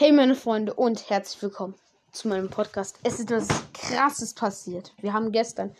Hey 0.00 0.12
meine 0.12 0.36
Freunde 0.36 0.74
und 0.74 1.10
herzlich 1.10 1.42
willkommen 1.42 1.74
zu 2.12 2.28
meinem 2.28 2.50
Podcast. 2.50 3.00
Es 3.02 3.14
ist 3.14 3.32
etwas 3.32 3.48
krasses 3.74 4.32
passiert. 4.32 4.94
Wir 5.00 5.12
haben 5.12 5.32
gestern 5.32 5.74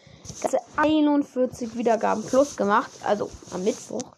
41 0.76 1.76
Wiedergaben 1.76 2.26
plus 2.26 2.56
gemacht, 2.56 2.90
also 3.04 3.30
am 3.52 3.62
Mittwoch. 3.62 4.16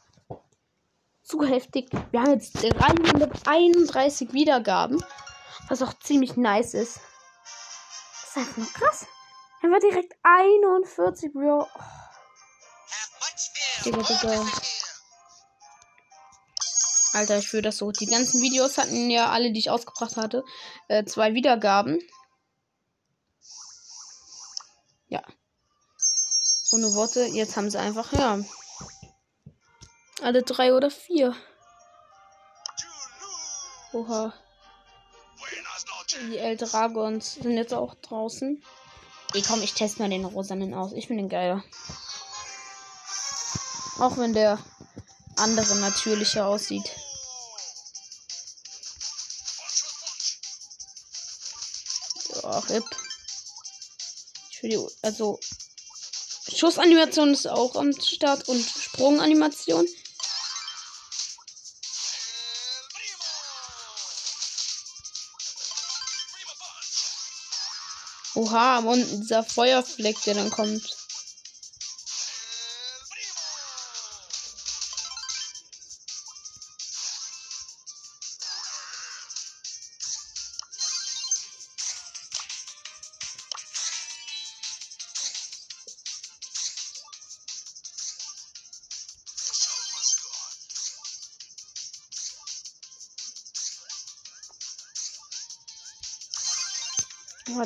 Zu 1.22 1.44
heftig. 1.44 1.90
Wir 2.12 2.22
haben 2.22 2.32
jetzt 2.32 2.54
331 2.62 4.32
Wiedergaben, 4.32 5.04
was 5.68 5.82
auch 5.82 5.92
ziemlich 5.98 6.34
nice 6.34 6.72
ist. 6.72 6.98
Das 8.22 8.30
ist 8.30 8.36
einfach 8.38 8.56
nur 8.56 8.72
krass. 8.72 9.06
Haben 9.62 9.70
wir 9.70 9.80
direkt 9.80 10.14
41, 10.22 11.30
Bro. 11.34 11.64
Oh. 11.64 11.80
Digga, 13.84 13.98
Digga. 13.98 14.46
Alter, 17.12 17.38
ich 17.38 17.48
fühle 17.48 17.62
das 17.62 17.78
so. 17.78 17.90
Die 17.90 18.06
ganzen 18.06 18.40
Videos 18.40 18.78
hatten 18.78 19.10
ja 19.10 19.30
alle, 19.30 19.52
die 19.52 19.58
ich 19.58 19.70
ausgebracht 19.70 20.16
hatte, 20.16 20.44
äh, 20.88 21.04
zwei 21.04 21.34
Wiedergaben. 21.34 21.98
Ja. 25.08 25.22
Ohne 26.72 26.94
Worte, 26.94 27.24
jetzt 27.24 27.56
haben 27.56 27.70
sie 27.70 27.80
einfach, 27.80 28.12
ja. 28.12 28.38
Alle 30.22 30.42
drei 30.42 30.74
oder 30.74 30.90
vier. 30.90 31.34
Oha. 33.92 34.32
Die 36.28 36.38
El 36.38 36.56
Dragons 36.56 37.34
sind 37.34 37.56
jetzt 37.56 37.74
auch 37.74 37.94
draußen. 37.94 38.62
Ey, 39.34 39.42
komm, 39.42 39.62
ich 39.62 39.74
teste 39.74 40.02
mal 40.02 40.10
den 40.10 40.24
Rosanen 40.24 40.74
aus. 40.74 40.92
Ich 40.92 41.06
finde 41.06 41.22
den 41.22 41.28
geiler. 41.28 41.62
Auch 43.98 44.16
wenn 44.16 44.32
der 44.32 44.58
andere 45.40 45.76
natürlicher 45.76 46.46
aussieht. 46.46 46.84
Ach, 52.42 52.68
ja, 52.68 52.80
Ich 54.50 54.62
will 54.62 54.70
die, 54.70 54.86
also 55.02 55.40
Schussanimation 56.54 57.32
ist 57.32 57.46
auch 57.46 57.74
am 57.76 57.92
Start 57.92 58.48
und 58.48 58.62
Sprunganimation. 58.62 59.86
Oha, 68.34 68.78
und 68.78 69.22
dieser 69.22 69.42
Feuerfleck, 69.42 70.22
der 70.22 70.34
dann 70.34 70.50
kommt. 70.50 70.99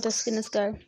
Das 0.04 0.22
Skin 0.22 0.34
ist 0.34 0.52
geil. 0.52 0.78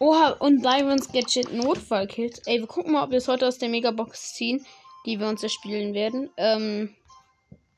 Oha, 0.00 0.30
und 0.40 0.58
Divans 0.58 1.10
Gadget 1.12 1.52
Notfallkit. 1.52 2.42
Ey, 2.46 2.60
wir 2.60 2.66
gucken 2.66 2.92
mal, 2.92 3.04
ob 3.04 3.10
wir 3.10 3.18
es 3.18 3.28
heute 3.28 3.46
aus 3.46 3.58
der 3.58 3.68
Megabox 3.68 4.34
ziehen, 4.34 4.66
die 5.06 5.20
wir 5.20 5.28
uns 5.28 5.42
erspielen 5.42 5.94
werden. 5.94 6.30
Ähm, 6.36 6.94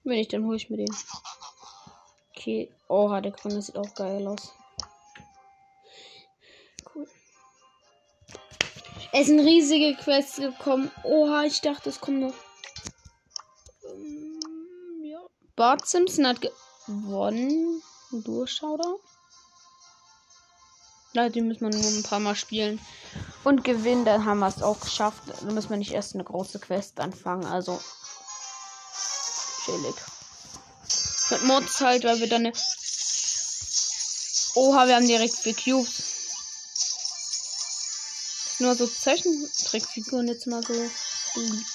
wenn 0.03 0.17
nicht, 0.17 0.33
dann 0.33 0.47
hole 0.47 0.57
ich 0.57 0.71
mir 0.71 0.79
den. 0.79 0.97
Okay. 2.31 2.71
Oha, 2.89 3.21
der 3.21 3.33
Krone 3.33 3.61
sieht 3.61 3.77
auch 3.77 3.95
geil 3.95 4.27
aus. 4.27 4.55
Cool. 6.95 7.07
Es 9.13 9.27
sind 9.27 9.41
riesige 9.41 9.95
Quests 9.97 10.37
gekommen. 10.37 10.91
Oha, 11.05 11.45
ich 11.45 11.61
dachte, 11.61 11.91
es 11.91 12.01
kommt 12.01 12.21
noch. 12.21 12.35
Ähm, 13.85 14.41
ja. 15.05 15.21
Bart 15.55 15.87
Simpson 15.87 16.27
hat 16.27 16.41
gewonnen. 16.87 17.83
Durchschauder. 18.11 18.97
Ja, 21.13 21.29
die 21.29 21.41
müssen 21.41 21.63
wir 21.63 21.79
nur 21.79 21.91
ein 21.91 22.03
paar 22.03 22.21
Mal 22.21 22.37
spielen. 22.37 22.79
Und 23.43 23.65
gewinnen, 23.65 24.05
dann 24.05 24.25
haben 24.25 24.41
wir 24.41 24.49
es 24.49 24.63
auch 24.63 24.79
geschafft. 24.81 25.23
Dann 25.41 25.55
müssen 25.55 25.71
wir 25.71 25.79
nicht 25.79 25.93
erst 25.93 26.15
eine 26.15 26.25
große 26.25 26.59
Quest 26.59 27.01
anfangen. 27.01 27.47
Also. 27.47 27.81
Chillig. 29.65 29.95
Mit 31.31 31.45
Mods 31.45 31.81
halt, 31.81 32.05
weil 32.05 32.21
wir 32.21 32.29
dann 32.29 32.47
eine. 32.47 32.53
Oha, 34.55 34.87
wir 34.87 34.97
haben 34.97 35.07
direkt 35.07 35.37
vier 35.37 35.55
Cubes. 35.55 36.03
Nur 38.59 38.75
so 38.75 38.87
Zeichentrickfiguren 38.87 40.29
jetzt 40.29 40.47
mal 40.47 40.63
so 40.63 40.75
beliebt. 41.35 41.67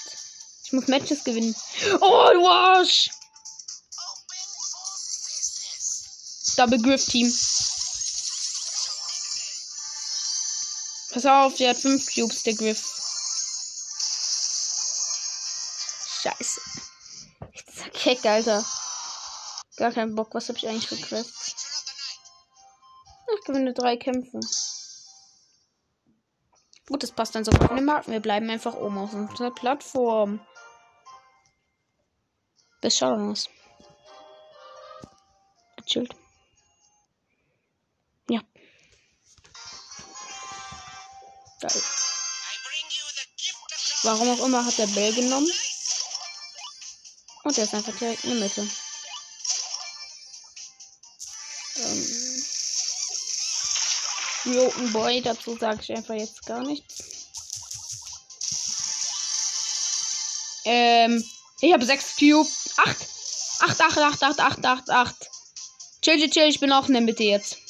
Ich 0.64 0.72
muss 0.72 0.88
Matches 0.88 1.22
gewinnen. 1.24 1.54
Oh, 2.00 2.28
du 2.32 2.48
Double 6.56 6.80
Griff 6.80 7.06
Team. 7.06 7.26
Pass 11.12 11.26
auf, 11.26 11.56
der 11.56 11.70
hat 11.70 11.76
5 11.76 12.14
Cubes, 12.14 12.42
der 12.42 12.54
Griff. 12.54 12.82
Scheiße. 16.22 16.60
Dieser 17.68 17.90
Keck, 17.90 18.24
Alter. 18.24 18.64
Gar 19.76 19.92
keinen 19.92 20.14
Bock. 20.14 20.34
Was 20.34 20.48
hab 20.48 20.56
ich 20.56 20.68
eigentlich 20.68 20.88
für 20.88 20.96
Quests? 20.96 21.54
Ich 23.38 23.44
gewinne 23.44 23.72
drei 23.72 23.96
Kämpfe. 23.96 24.40
Gut, 26.86 27.02
das 27.02 27.12
passt 27.12 27.34
dann 27.34 27.44
sogar 27.44 27.68
von 27.68 27.76
den 27.76 27.86
Marken. 27.86 28.12
Wir 28.12 28.20
bleiben 28.20 28.48
einfach 28.50 28.74
oben 28.74 28.98
auf 28.98 29.12
unserer 29.12 29.50
Plattform. 29.50 30.40
Bis 32.80 32.98
schauen 32.98 33.34
wir 33.34 33.36
Gechillt. 35.76 36.21
Geil. 41.62 41.82
Warum 44.02 44.30
auch 44.30 44.44
immer 44.44 44.64
hat 44.64 44.78
der 44.78 44.88
Bell 44.88 45.14
genommen. 45.14 45.48
Und 47.44 47.56
der 47.56 47.64
ist 47.64 47.74
einfach 47.74 47.96
direkt 47.96 48.24
in 48.24 48.30
der 48.30 48.40
Mitte. 48.40 48.68
Ähm. 51.76 52.44
Roten 54.44 54.92
Boy, 54.92 55.22
dazu 55.22 55.56
sage 55.56 55.82
ich 55.82 55.92
einfach 55.92 56.14
jetzt 56.14 56.44
gar 56.46 56.62
nichts. 56.64 57.28
Ähm, 60.64 61.24
ich 61.60 61.72
habe 61.72 61.86
sechs 61.86 62.16
Cube. 62.16 62.50
Acht. 62.78 62.96
Acht, 63.60 63.80
acht, 63.80 63.98
acht, 63.98 64.22
acht, 64.24 64.40
acht, 64.40 64.64
acht, 64.64 64.90
acht. 64.90 65.30
Chill, 66.02 66.18
chill, 66.18 66.30
chill, 66.30 66.48
ich 66.48 66.58
bin 66.58 66.72
auch 66.72 66.88
in 66.88 66.94
der 66.94 67.02
Mitte 67.02 67.22
jetzt. 67.22 67.61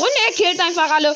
Und 0.00 0.08
er 0.26 0.32
killt 0.32 0.58
einfach 0.60 0.90
alle. 0.90 1.14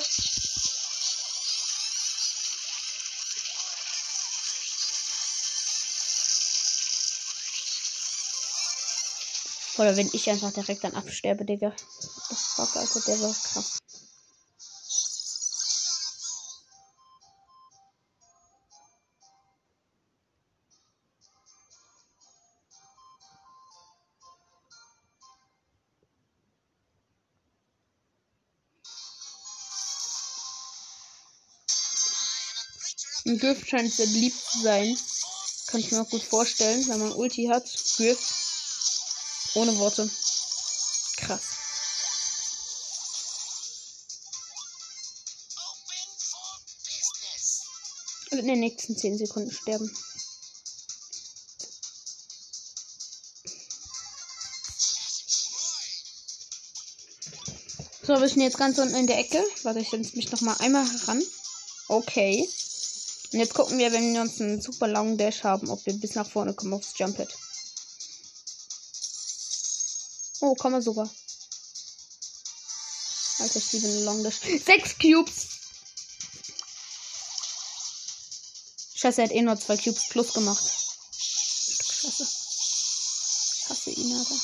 Oder 9.78 9.96
wenn 9.96 10.10
ich 10.12 10.28
einfach 10.28 10.52
direkt 10.52 10.84
dann 10.84 10.94
absterbe, 10.94 11.46
Digga. 11.46 11.72
Das 12.28 12.42
fuck, 12.56 12.76
Alter, 12.76 13.00
der 13.06 13.20
war 13.20 13.34
krass. 13.34 13.83
Ein 33.34 33.40
Griff 33.40 33.66
scheint 33.66 33.92
sehr 33.92 34.06
beliebt 34.06 34.40
zu 34.48 34.60
sein. 34.62 34.96
Kann 35.66 35.80
ich 35.80 35.90
mir 35.90 36.00
auch 36.00 36.08
gut 36.08 36.22
vorstellen, 36.22 36.86
wenn 36.86 37.00
man 37.00 37.12
Ulti 37.14 37.46
hat. 37.46 37.64
Griff. 37.96 38.20
Ohne 39.54 39.76
Worte. 39.78 40.08
Krass. 41.16 41.42
In 48.30 48.46
den 48.46 48.60
nächsten 48.60 48.96
10 48.96 49.18
Sekunden 49.18 49.50
sterben. 49.50 49.92
So, 58.02 58.20
wir 58.20 58.28
sind 58.28 58.42
jetzt 58.42 58.58
ganz 58.58 58.78
unten 58.78 58.94
in 58.94 59.08
der 59.08 59.18
Ecke. 59.18 59.44
Warte, 59.64 59.80
ich 59.80 59.90
setze 59.90 60.14
mich 60.14 60.30
noch 60.30 60.40
mal 60.40 60.54
einmal 60.58 60.88
heran. 60.88 61.20
Okay. 61.88 62.48
Und 63.34 63.40
jetzt 63.40 63.54
gucken 63.54 63.78
wir, 63.78 63.90
wenn 63.90 64.14
wir 64.14 64.20
uns 64.20 64.40
einen 64.40 64.62
super 64.62 64.86
langen 64.86 65.18
Dash 65.18 65.42
haben, 65.42 65.68
ob 65.68 65.84
wir 65.86 65.94
bis 65.94 66.14
nach 66.14 66.30
vorne 66.30 66.54
kommen 66.54 66.72
aufs 66.74 66.96
Jump-Pad. 66.96 67.36
Oh, 70.38 70.54
kommen 70.54 70.76
wir 70.76 70.82
sogar. 70.82 71.10
Alter, 73.40 73.58
ich 73.58 73.72
liebe 73.72 73.88
einen 73.88 74.04
Long 74.04 74.22
Dash. 74.22 74.36
Sechs 74.64 74.96
Cubes! 75.00 75.48
Scheiße, 78.94 79.22
er 79.22 79.24
hat 79.26 79.34
eh 79.34 79.42
nur 79.42 79.58
zwei 79.58 79.78
Cubes 79.78 80.08
plus 80.10 80.32
gemacht. 80.32 80.64
Scheiße. 81.10 82.28
Ich 83.56 83.68
hasse 83.68 83.90
ihn, 83.90 84.16
Alter. 84.16 84.40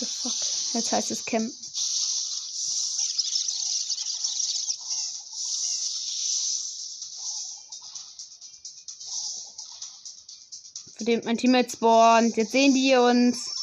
The 0.00 0.06
fuck. 0.06 0.34
Jetzt 0.74 0.90
heißt 0.90 1.12
es 1.12 1.24
Camp. 1.24 1.54
Für 11.04 11.10
den 11.10 11.20
mein 11.24 11.36
Teammate 11.36 11.70
spawnt. 11.70 12.34
Jetzt 12.36 12.52
sehen 12.52 12.72
die 12.72 12.96
uns. 12.96 13.53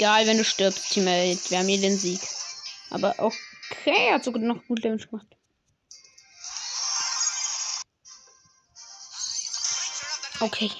Egal, 0.00 0.26
wenn 0.26 0.38
du 0.38 0.44
stirbst, 0.44 0.90
Teammate. 0.90 1.38
Wir 1.50 1.58
haben 1.58 1.68
hier 1.68 1.80
den 1.80 1.98
Sieg. 1.98 2.20
Aber 2.88 3.14
okay, 3.18 4.08
er 4.08 4.14
hat 4.14 4.24
sogar 4.24 4.42
noch 4.42 4.64
gut 4.66 4.82
Damage 4.82 5.08
gemacht. 5.08 5.26
Okay. 10.40 10.70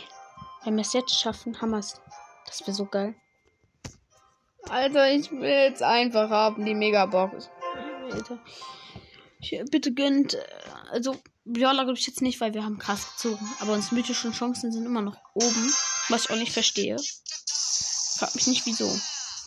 Wenn 0.65 0.77
wir 0.77 0.83
es 0.83 0.95
jetzt 0.95 1.21
schaffen, 1.21 1.61
haben 1.61 1.71
wir 1.71 1.79
es. 1.79 2.01
Das 2.47 2.61
wäre 2.63 2.73
so 2.73 2.87
geil. 2.87 3.15
Alter, 4.69 5.11
ich 5.11 5.31
will 5.31 5.43
jetzt 5.49 5.83
einfach 5.83 6.31
haben, 6.31 6.65
die 6.65 6.75
Megabox. 6.75 7.51
Alter. 8.11 8.39
Ich, 9.39 9.61
bitte 9.71 9.93
gönnt. 9.93 10.35
äh, 10.35 10.45
Also, 10.93 11.21
Brawler 11.45 11.85
glaube 11.85 11.99
ich 11.99 12.07
jetzt 12.07 12.23
nicht, 12.23 12.41
weil 12.41 12.55
wir 12.55 12.65
haben 12.65 12.79
krass 12.79 13.07
gezogen. 13.13 13.47
Aber 13.61 13.73
unsere 13.75 13.95
mythischen 13.97 14.33
Chancen 14.33 14.73
sind 14.73 14.87
immer 14.87 15.03
noch 15.03 15.17
oben. 15.35 15.73
Was 16.09 16.25
ich 16.25 16.31
auch 16.31 16.37
nicht 16.37 16.53
verstehe. 16.53 16.97
Frag 18.19 18.35
mich 18.35 18.47
nicht 18.47 18.67
wieso. 18.67 18.91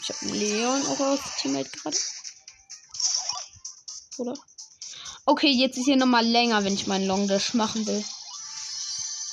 Ich 0.03 0.09
habe 0.09 0.25
Leon 0.33 0.85
auch 0.87 0.99
als 0.99 1.21
Teammate 1.39 1.69
gerade. 1.69 1.97
Oder? 4.17 4.33
Okay, 5.25 5.49
jetzt 5.49 5.77
ist 5.77 5.85
hier 5.85 5.95
nochmal 5.95 6.25
länger, 6.25 6.65
wenn 6.65 6.73
ich 6.73 6.87
meinen 6.87 7.07
Long 7.07 7.29
Dash 7.29 7.53
machen 7.53 7.87
will. 7.87 8.03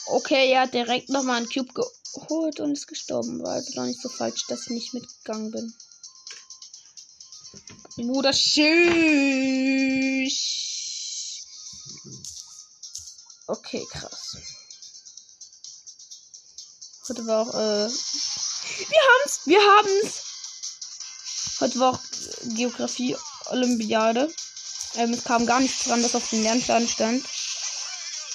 Okay, 0.07 0.53
er 0.53 0.61
hat 0.63 0.75
direkt 0.75 1.09
nochmal 1.09 1.39
einen 1.39 1.49
Cube 1.49 1.73
geholt 1.73 2.61
und 2.61 2.71
ist 2.71 2.87
gestorben. 2.87 3.43
War 3.43 3.55
also 3.55 3.73
doch 3.75 3.83
nicht 3.83 4.01
so 4.01 4.09
falsch, 4.09 4.47
dass 4.47 4.67
ich 4.67 4.71
nicht 4.71 4.95
mitgegangen 4.95 5.51
bin. 5.51 5.75
Bruder, 7.97 8.31
tschüss. 8.31 8.71
Okay, 13.49 13.85
krass. 13.91 14.37
Heute 17.09 17.27
war 17.27 17.43
auch, 17.43 17.55
äh. 17.55 17.89
Wir 18.89 19.01
haben's! 19.03 19.41
Wir 19.47 19.61
haben's! 19.61 20.30
Heute 21.61 21.79
war 21.79 21.93
auch 21.93 22.01
Geografie-Olympiade. 22.57 24.33
Ähm, 24.97 25.13
es 25.13 25.25
kam 25.25 25.45
gar 25.45 25.61
nichts 25.61 25.85
dran, 25.85 26.03
was 26.03 26.15
auf 26.15 26.29
dem 26.31 26.43
Lernplan 26.43 26.89
stand. 26.89 27.25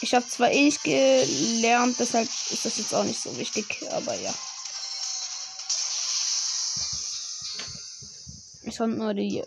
Ich 0.01 0.13
habe 0.13 0.27
zwar 0.27 0.51
eh 0.51 0.65
nicht 0.65 0.83
gelernt, 0.83 1.95
deshalb 1.99 2.29
ist 2.51 2.65
das 2.65 2.77
jetzt 2.77 2.93
auch 2.93 3.03
nicht 3.03 3.19
so 3.19 3.35
wichtig, 3.37 3.65
aber 3.91 4.13
ja. 4.15 4.33
Ich 8.61 8.77
konnte 8.77 8.97
nur 8.97 9.13
die 9.13 9.43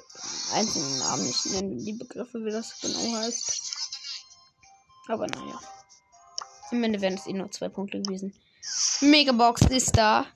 einzelnen 0.53 0.99
Namen 0.99 1.27
nicht 1.27 1.47
nennen, 1.47 1.85
die 1.85 1.93
Begriffe, 1.93 2.45
wie 2.45 2.51
das 2.51 2.81
genau 2.81 3.17
heißt. 3.17 3.63
Aber 5.09 5.27
naja. 5.27 5.61
Am 6.71 6.83
Ende 6.83 7.01
wären 7.01 7.15
es 7.15 7.27
eh 7.27 7.33
nur 7.33 7.51
zwei 7.51 7.69
Punkte 7.69 8.01
gewesen. 8.01 8.35
Megabox 9.01 9.63
ist 9.63 9.97
da. 9.97 10.27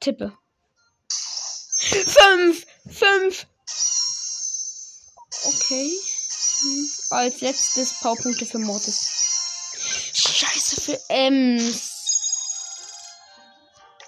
Tippe. 0.00 0.36
Fünf! 1.92 2.66
Fünf! 2.90 3.46
Okay. 5.44 5.90
Hm. 6.60 6.90
Als 7.10 7.40
letztes 7.40 8.00
Powerpunkte 8.00 8.46
für 8.46 8.58
Mortis. 8.58 9.10
Scheiße 10.14 10.80
für 10.80 11.00
Ems. 11.08 11.90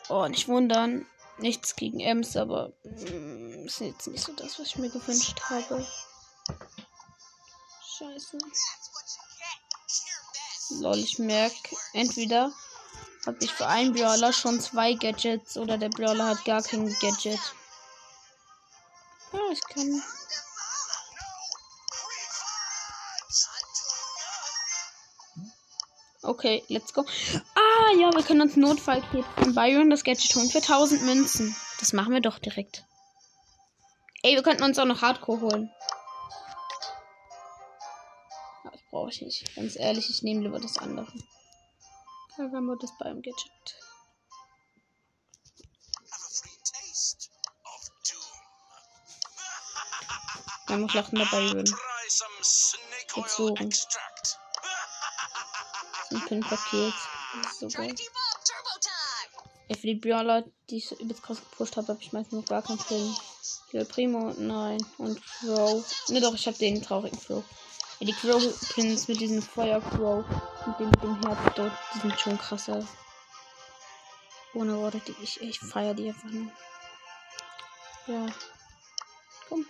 Oh, 0.08 0.26
nicht 0.28 0.48
wundern. 0.48 1.06
Nichts 1.38 1.74
gegen 1.76 2.00
Ems, 2.00 2.36
aber 2.36 2.72
mm, 2.84 3.66
ist 3.66 3.80
jetzt 3.80 4.06
nicht 4.06 4.24
so 4.24 4.32
das, 4.32 4.58
was 4.58 4.68
ich 4.68 4.76
mir 4.76 4.90
gewünscht 4.90 5.40
habe. 5.50 5.86
Scheiße. 7.98 8.38
Lol, 10.80 10.98
ich 10.98 11.18
merke, 11.18 11.76
entweder 11.92 12.52
habe 13.26 13.38
ich 13.40 13.52
für 13.52 13.66
einen 13.66 13.92
Brawler 13.92 14.32
schon 14.32 14.60
zwei 14.60 14.94
Gadgets 14.94 15.56
oder 15.56 15.76
der 15.76 15.88
Brawler 15.88 16.28
hat 16.28 16.44
gar 16.44 16.62
kein 16.62 16.94
Gadget. 17.00 17.40
Ich 19.54 19.60
kann. 19.68 20.02
Okay, 26.24 26.64
let's 26.66 26.92
go. 26.92 27.04
Ah, 27.54 27.92
ja, 28.00 28.12
wir 28.12 28.24
können 28.24 28.40
uns 28.40 28.56
Notfallkit 28.56 29.24
von 29.36 29.54
Byron 29.54 29.90
das 29.90 30.02
Gadget 30.02 30.34
holen 30.34 30.48
für 30.50 30.58
1000 30.58 31.02
Münzen. 31.02 31.54
Das 31.78 31.92
machen 31.92 32.12
wir 32.12 32.20
doch 32.20 32.40
direkt. 32.40 32.84
Ey, 34.22 34.34
wir 34.34 34.42
könnten 34.42 34.64
uns 34.64 34.76
auch 34.80 34.86
noch 34.86 35.02
Hardcore 35.02 35.40
holen. 35.42 35.70
Das 38.64 38.80
brauche 38.90 39.10
ich 39.10 39.22
nicht. 39.22 39.54
Ganz 39.54 39.76
ehrlich, 39.76 40.10
ich 40.10 40.24
nehme 40.24 40.40
lieber 40.40 40.58
das 40.58 40.78
andere. 40.78 41.12
Haben 42.38 42.76
das 42.80 42.90
beim 42.98 43.22
Gadget. 43.22 43.83
Haben 50.74 50.86
auch 50.86 50.90
Schlachten 50.90 51.14
dabei 51.14 51.64
Gezogen. 53.14 53.56
extract. 53.68 54.40
Ein 56.10 56.24
Pin-Paket. 56.26 56.94
So 57.60 57.68
geil. 57.68 57.94
für 59.68 59.86
die 59.86 59.94
Brawler, 59.94 60.42
die 60.68 60.78
ich 60.78 60.88
so 60.88 60.96
übelst 60.96 61.22
krass 61.22 61.38
gepusht 61.38 61.76
habe, 61.76 61.86
habe 61.86 62.02
ich 62.02 62.12
meistens 62.12 62.40
noch 62.40 62.46
gar 62.46 62.62
keinen 62.62 62.78
Pin. 62.78 63.14
Hier 63.70 63.84
Primo, 63.84 64.34
nein. 64.36 64.84
Und 64.98 65.20
Crow. 65.24 65.84
Ne, 66.08 66.20
doch, 66.20 66.34
ich 66.34 66.44
habe 66.48 66.58
den 66.58 66.82
traurigen 66.82 67.20
Crow. 67.20 67.44
Ja, 68.00 68.06
die 68.08 68.12
Crow-Pins 68.12 69.06
mit 69.06 69.20
diesem 69.20 69.42
Feuer-Crow. 69.42 70.24
Und 70.66 70.80
dem 70.80 70.90
mit 70.90 71.02
dem 71.04 71.20
Herz 71.24 71.54
dort, 71.54 71.72
die 71.94 72.00
sind 72.00 72.18
schon 72.18 72.36
krasser. 72.36 72.84
Ohne 74.54 74.76
Worte, 74.78 75.00
ich, 75.22 75.40
ich 75.40 75.60
feiere 75.60 75.94
die 75.94 76.08
einfach 76.08 76.30
nur. 76.30 76.50
Ja. 78.08 78.26
Komm. 79.48 79.64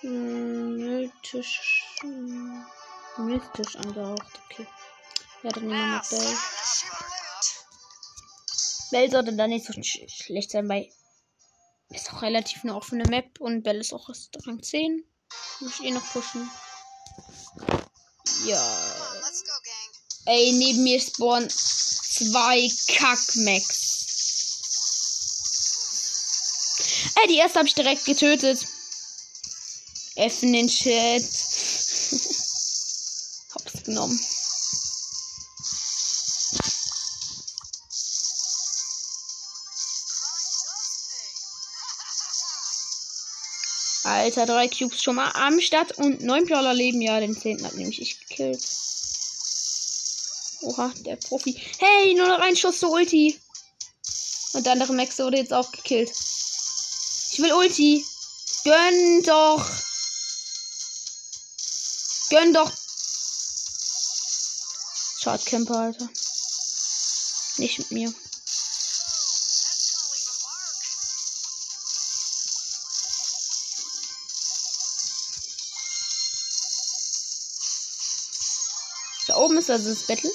Hm, 0.00 0.76
Mythisch. 0.76 1.84
hm, 2.00 2.64
angehaucht, 3.16 4.40
okay. 4.44 4.66
Ja, 5.42 5.50
dann 5.50 5.66
nehmen 5.66 5.78
wir 5.78 5.86
mal 5.86 6.02
Bell. 6.08 6.36
Bell 8.90 9.10
sollte 9.10 9.32
da 9.34 9.46
nicht 9.46 9.66
so 9.66 9.72
sch 9.82 10.00
schlecht 10.08 10.50
sein, 10.50 10.68
weil 10.68 10.90
ist 11.90 12.12
auch 12.12 12.22
relativ 12.22 12.62
eine 12.62 12.76
offene 12.76 13.04
Map 13.04 13.40
und 13.40 13.62
Bell 13.62 13.80
ist 13.80 13.92
auch 13.92 14.08
erst 14.08 14.36
Rang 14.46 14.62
10. 14.62 15.04
Muss 15.60 15.80
ich 15.80 15.86
eh 15.86 15.90
noch 15.90 16.12
pushen. 16.12 16.50
Ja. 18.46 18.62
Ey, 20.26 20.52
neben 20.52 20.82
mir 20.82 21.00
spawnen 21.00 21.50
zwei 21.50 22.70
Kackmax. 22.86 23.90
Ey, 27.22 27.28
die 27.28 27.36
erste 27.36 27.58
habe 27.58 27.68
ich 27.68 27.74
direkt 27.74 28.04
getötet 28.04 28.66
öffne 30.20 30.52
den 30.52 30.68
Chat. 30.68 31.22
Hab's 33.54 33.82
genommen. 33.84 34.20
Alter, 44.04 44.46
drei 44.46 44.68
Cubes 44.68 45.02
schon 45.02 45.16
mal 45.16 45.30
am 45.32 45.60
Start 45.60 45.98
und 45.98 46.22
neun 46.22 46.44
Brawler 46.44 46.74
leben. 46.74 47.00
Ja, 47.00 47.20
den 47.20 47.36
zehnten 47.36 47.64
hat 47.64 47.74
nämlich 47.74 48.00
ich 48.00 48.18
gekillt. 48.20 48.62
Oha, 50.62 50.92
der 51.06 51.16
Profi. 51.16 51.58
Hey, 51.78 52.14
nur 52.14 52.28
noch 52.28 52.40
ein 52.40 52.56
Schuss 52.56 52.80
zur 52.80 52.90
Ulti. 52.90 53.38
Und 54.52 54.66
der 54.66 54.72
andere 54.72 54.92
Max 54.92 55.18
wurde 55.18 55.38
jetzt 55.38 55.52
auch 55.52 55.70
gekillt. 55.72 56.10
Ich 57.32 57.38
will 57.38 57.52
Ulti. 57.52 58.04
Gönn 58.64 59.22
doch. 59.22 59.64
Gönn 62.30 62.54
doch. 62.54 62.72
Schadcamper, 65.18 65.76
Alter. 65.76 66.08
Nicht 67.56 67.78
mit 67.80 67.90
mir. 67.90 68.14
Da 79.26 79.36
oben 79.36 79.58
ist 79.58 79.68
also 79.68 79.90
das 79.90 80.06
Battle. 80.06 80.30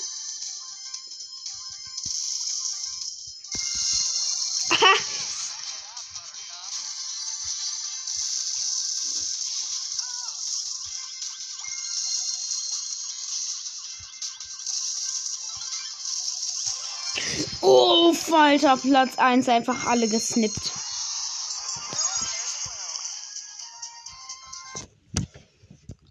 Alter, 18.56 18.78
Platz 18.78 19.18
1 19.18 19.50
einfach 19.50 19.86
alle 19.86 20.08
gesnippt. 20.08 20.72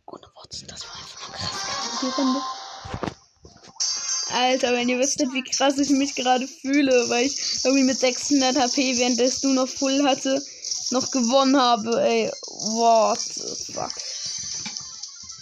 Ohne 0.05 0.27
Worte, 0.35 0.67
das 0.67 0.85
war 0.85 0.95
einfach 0.95 1.27
nur 1.27 1.37
krass. 1.37 1.51
Die 2.03 2.21
Runde. 2.21 2.41
Alter, 4.35 4.73
wenn 4.75 4.91
ihr 4.91 4.99
wüsstet, 4.99 5.33
wie 5.33 5.43
krass 5.43 5.79
ich 5.79 5.89
mich 5.89 6.15
gerade 6.17 6.47
fühle, 6.47 7.09
weil 7.09 7.25
ich 7.25 7.65
irgendwie 7.65 7.85
mit 7.85 7.99
600 7.99 8.59
HP, 8.59 8.99
während 8.99 9.19
es 9.21 9.41
du 9.41 9.49
noch 9.49 9.69
voll 9.69 10.07
hatte, 10.07 10.45
noch 10.91 11.11
gewonnen 11.11 11.59
habe, 11.59 11.99
ey. 12.03 12.31
What 12.47 13.21
the 13.21 13.73
fuck. 13.73 13.93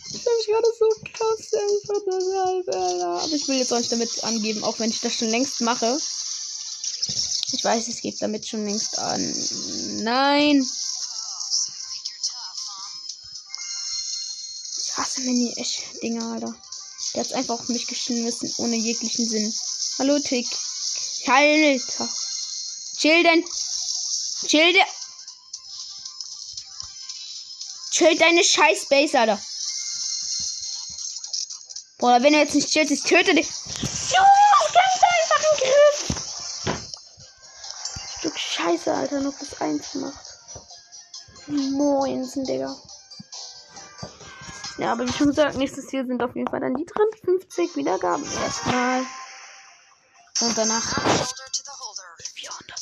Ich 0.07 0.25
mich 0.25 0.47
gerade 0.47 0.69
so 0.79 0.89
krass 1.13 1.51
einfach 1.53 2.01
deshalb, 2.07 2.69
Alter. 2.69 3.25
Aber 3.25 3.33
ich 3.33 3.49
will 3.49 3.59
jetzt 3.59 3.73
nicht 3.73 3.91
damit 3.91 4.23
angeben, 4.23 4.63
auch 4.63 4.79
wenn 4.79 4.91
ich 4.91 5.01
das 5.01 5.15
schon 5.15 5.31
längst 5.31 5.61
mache. 5.63 5.99
Ich 7.63 7.65
weiß, 7.65 7.87
es 7.87 8.01
geht 8.01 8.21
damit 8.21 8.45
schon 8.45 8.65
längst 8.65 8.99
an. 8.99 9.21
Nein! 10.03 10.67
Ich 14.79 14.97
hasse 14.97 15.21
Mini-Dinger, 15.21 16.33
Alter. 16.33 16.53
Der 17.15 17.23
hat's 17.23 17.33
einfach 17.33 17.61
auf 17.61 17.69
mich 17.69 17.87
geschmissen, 17.87 18.53
ohne 18.57 18.75
jeglichen 18.75 19.29
Sinn. 19.29 19.55
Hallo, 20.01 20.19
Tick. 20.19 20.49
Alter. 21.29 22.09
Chill 22.97 23.23
denn. 23.23 23.45
Chill 24.49 24.73
de 24.73 24.83
Chill 27.93 28.19
deine 28.19 28.43
scheiß 28.43 28.87
Base, 28.87 29.17
Alter. 29.17 29.41
Boah, 31.99 32.21
wenn 32.25 32.35
er 32.35 32.41
jetzt 32.41 32.57
nicht 32.57 32.71
chillt, 32.71 32.91
ich 32.91 33.05
töte 33.05 33.37
dich. 33.37 33.47
Alter, 39.03 39.19
noch 39.21 39.35
bis 39.37 39.61
eins 39.61 39.95
macht. 39.95 40.15
Moinsen, 41.49 42.45
Digga. 42.45 42.73
Ja, 44.79 44.93
aber 44.93 45.09
wie 45.09 45.13
schon 45.13 45.27
gesagt, 45.27 45.57
nächstes 45.57 45.89
Ziel 45.89 46.07
sind 46.07 46.23
auf 46.23 46.37
jeden 46.37 46.49
Fall 46.49 46.61
dann 46.61 46.77
die 46.77 46.85
350 46.87 47.75
Wiedergaben 47.75 48.25
erstmal. 48.25 49.01
Und 50.41 50.57
danach 50.57 50.97
Holder 50.97 51.27
to 51.27 51.63
the 51.65 51.71
holder. 51.81 52.17
400. 52.35 52.81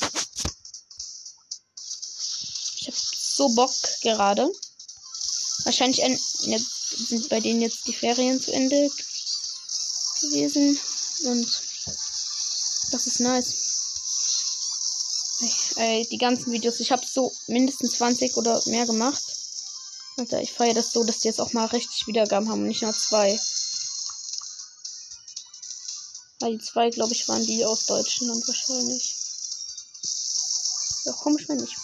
Ich 2.81 2.87
hab 2.87 2.93
so 2.95 3.49
Bock 3.55 3.71
gerade. 4.03 4.47
Wahrscheinlich 5.63 6.03
en- 6.03 6.19
jetzt 6.51 7.07
sind 7.09 7.29
bei 7.29 7.39
denen 7.39 7.61
jetzt 7.61 7.87
die 7.87 7.93
Ferien 7.93 8.39
zu 8.39 8.51
Ende 8.53 8.91
gewesen. 10.21 10.79
Und 11.25 11.47
das 12.91 13.07
ist 13.07 13.19
nice. 13.21 13.70
Ich, 15.81 15.87
ey, 15.87 16.07
die 16.11 16.19
ganzen 16.19 16.51
Videos, 16.51 16.79
ich 16.79 16.91
habe 16.91 17.03
so 17.05 17.31
mindestens 17.47 17.93
20 17.93 18.37
oder 18.37 18.61
mehr 18.67 18.85
gemacht. 18.85 19.23
Alter, 20.17 20.39
ich 20.39 20.53
feiere 20.53 20.75
das 20.75 20.91
so, 20.91 21.03
dass 21.03 21.19
die 21.19 21.27
jetzt 21.27 21.41
auch 21.41 21.53
mal 21.53 21.65
richtig 21.65 22.05
Wiedergaben 22.05 22.49
haben 22.49 22.61
und 22.61 22.67
nicht 22.67 22.83
nur 22.83 22.93
zwei. 22.93 23.39
Weil 26.39 26.57
die 26.57 26.63
zwei, 26.63 26.91
glaube 26.91 27.13
ich, 27.13 27.27
waren 27.27 27.43
die 27.45 27.65
aus 27.65 27.85
Deutschland 27.87 28.47
wahrscheinlich. 28.47 29.15
Ja, 31.05 31.13
komisch, 31.13 31.49
wenn 31.49 31.57
nicht. 31.57 31.75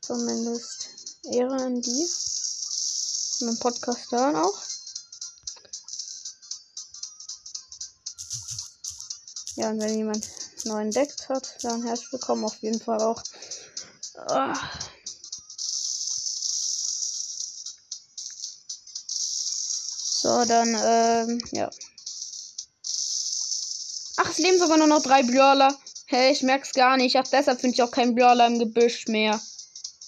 Zumindest 0.00 0.88
Ehre 1.30 1.56
an 1.56 1.82
die. 1.82 2.08
Im 3.40 3.58
Podcast 3.58 4.10
hören 4.10 4.36
auch. 4.36 4.62
Ja, 9.56 9.70
und 9.70 9.80
wenn 9.80 9.96
jemand 9.96 10.28
neu 10.68 10.82
entdeckt 10.82 11.28
hat, 11.28 11.56
dann 11.62 11.86
herzlich 11.86 12.12
willkommen 12.12 12.44
auf 12.44 12.56
jeden 12.60 12.80
Fall 12.80 13.00
auch. 13.02 13.22
Ah. 14.28 14.54
So, 20.20 20.44
dann, 20.44 20.68
ähm, 20.68 21.40
ja. 21.52 21.70
Ach, 24.16 24.30
es 24.30 24.38
leben 24.38 24.58
sogar 24.58 24.76
nur 24.76 24.86
noch 24.86 25.02
drei 25.02 25.22
Brawler. 25.22 25.76
Hey, 26.06 26.32
ich 26.32 26.42
merk's 26.42 26.72
gar 26.72 26.96
nicht. 26.96 27.16
Ach, 27.16 27.26
deshalb 27.28 27.60
finde 27.60 27.74
ich 27.74 27.82
auch 27.82 27.90
keinen 27.90 28.14
Brawler 28.14 28.46
im 28.46 28.58
Gebüsch 28.58 29.06
mehr. 29.06 29.40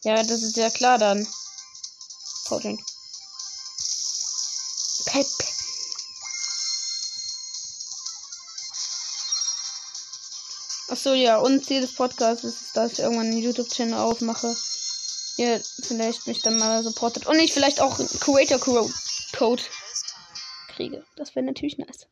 Ja, 0.02 0.22
das 0.22 0.42
ist 0.42 0.56
ja 0.56 0.70
klar 0.70 0.98
dann. 0.98 1.26
Pep. 5.06 5.49
Ach 11.00 11.04
so, 11.04 11.14
ja, 11.14 11.38
und 11.38 11.64
Ziel 11.64 11.80
des 11.80 11.94
Podcasts 11.94 12.44
ist, 12.44 12.76
dass 12.76 12.92
ich 12.92 12.98
irgendwann 12.98 13.28
einen 13.28 13.38
YouTube-Channel 13.38 13.94
aufmache. 13.98 14.54
Ihr 15.38 15.58
vielleicht 15.82 16.26
mich 16.26 16.42
dann 16.42 16.58
mal 16.58 16.82
supportet. 16.82 17.24
Und 17.24 17.38
ich 17.38 17.54
vielleicht 17.54 17.80
auch 17.80 17.98
einen 17.98 18.06
Creator 18.20 18.58
Co- 18.58 18.90
Code 19.34 19.62
kriege. 20.68 21.02
Das 21.16 21.34
wäre 21.34 21.46
natürlich 21.46 21.78
nice. 21.78 22.06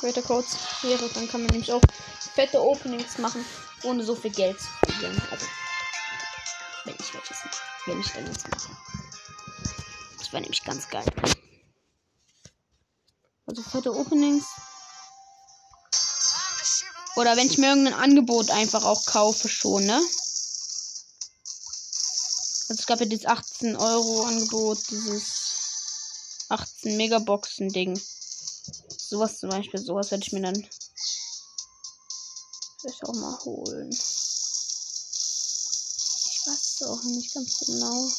Creator 0.00 0.22
Codes 0.22 0.58
wäre, 0.82 1.08
dann 1.14 1.26
kann 1.26 1.40
man 1.40 1.50
nämlich 1.52 1.72
auch 1.72 1.80
fette 2.34 2.62
Openings 2.62 3.16
machen, 3.16 3.42
ohne 3.84 4.04
so 4.04 4.14
viel 4.14 4.30
Geld 4.30 4.60
zu 4.60 4.68
verlieren. 4.84 5.22
Also, 5.30 5.46
wenn 6.84 6.94
ich 7.00 7.14
welches. 7.14 7.38
Wenn 7.86 8.00
ich 8.00 8.12
dann 8.12 8.26
jetzt 8.26 8.50
mache. 8.50 8.76
Das 10.18 10.30
wäre 10.30 10.42
nämlich 10.42 10.62
ganz 10.62 10.90
geil. 10.90 11.06
Also 13.46 13.62
fette 13.62 13.94
Openings. 13.94 14.44
Oder 17.16 17.36
wenn 17.36 17.46
ich 17.46 17.58
mir 17.58 17.68
irgendein 17.68 17.94
Angebot 17.94 18.50
einfach 18.50 18.84
auch 18.84 19.04
kaufe 19.06 19.48
schon, 19.48 19.86
ne? 19.86 20.02
Also 22.68 22.80
es 22.80 22.86
gab 22.86 22.98
ja 23.00 23.06
dieses 23.06 23.26
18 23.26 23.76
Euro 23.76 24.24
Angebot, 24.24 24.78
dieses 24.90 25.54
18 26.48 26.96
Megaboxen 26.96 27.68
Ding. 27.68 28.00
Sowas 28.96 29.38
zum 29.38 29.50
Beispiel, 29.50 29.80
sowas 29.80 30.10
hätte 30.10 30.24
ich 30.26 30.32
mir 30.32 30.42
dann 30.42 30.66
vielleicht 32.80 33.04
auch 33.04 33.14
mal 33.14 33.38
holen. 33.44 33.90
Ich 33.90 33.98
weiß 36.46 36.80
es 36.80 36.82
auch 36.82 37.02
nicht 37.04 37.32
ganz 37.32 37.58
genau. 37.58 38.10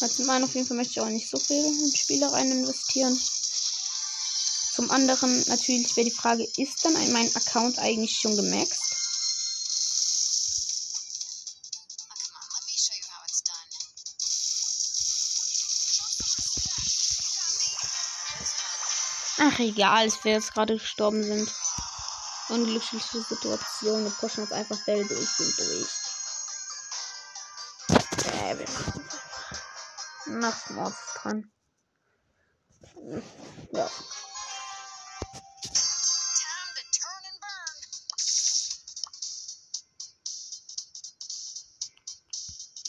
Weil 0.00 0.10
zum 0.10 0.30
auf 0.30 0.54
jeden 0.54 0.66
Fall 0.66 0.76
möchte 0.76 0.92
ich 0.92 1.00
auch 1.00 1.08
nicht 1.08 1.28
so 1.28 1.38
viel 1.38 1.64
in 1.64 1.96
Spielereien 1.96 2.52
investieren. 2.52 3.18
Zum 4.78 4.92
anderen 4.92 5.44
natürlich 5.48 5.96
wäre 5.96 6.04
die 6.08 6.14
Frage, 6.14 6.44
ist 6.56 6.84
dann 6.84 6.94
ein- 6.94 7.10
mein 7.10 7.34
Account 7.34 7.80
eigentlich 7.80 8.16
schon 8.16 8.36
gemaxt? 8.36 8.80
Ach 19.38 19.58
egal, 19.58 20.06
es 20.06 20.22
wir 20.22 20.34
jetzt 20.34 20.54
gerade 20.54 20.74
gestorben 20.74 21.24
sind. 21.24 21.52
Unglückliche 22.48 23.20
Situation. 23.20 24.04
Wir 24.04 24.12
pushen 24.12 24.44
jetzt 24.44 24.52
einfach 24.52 24.78
Bell 24.84 25.04
durch 25.08 25.40
und 25.40 25.58
durch. 25.58 25.88
Äh, 28.32 28.58
wir 30.24 30.34
machen 30.34 30.76
Mords 30.76 30.98
dran. 31.16 31.50
Ja. 33.72 33.90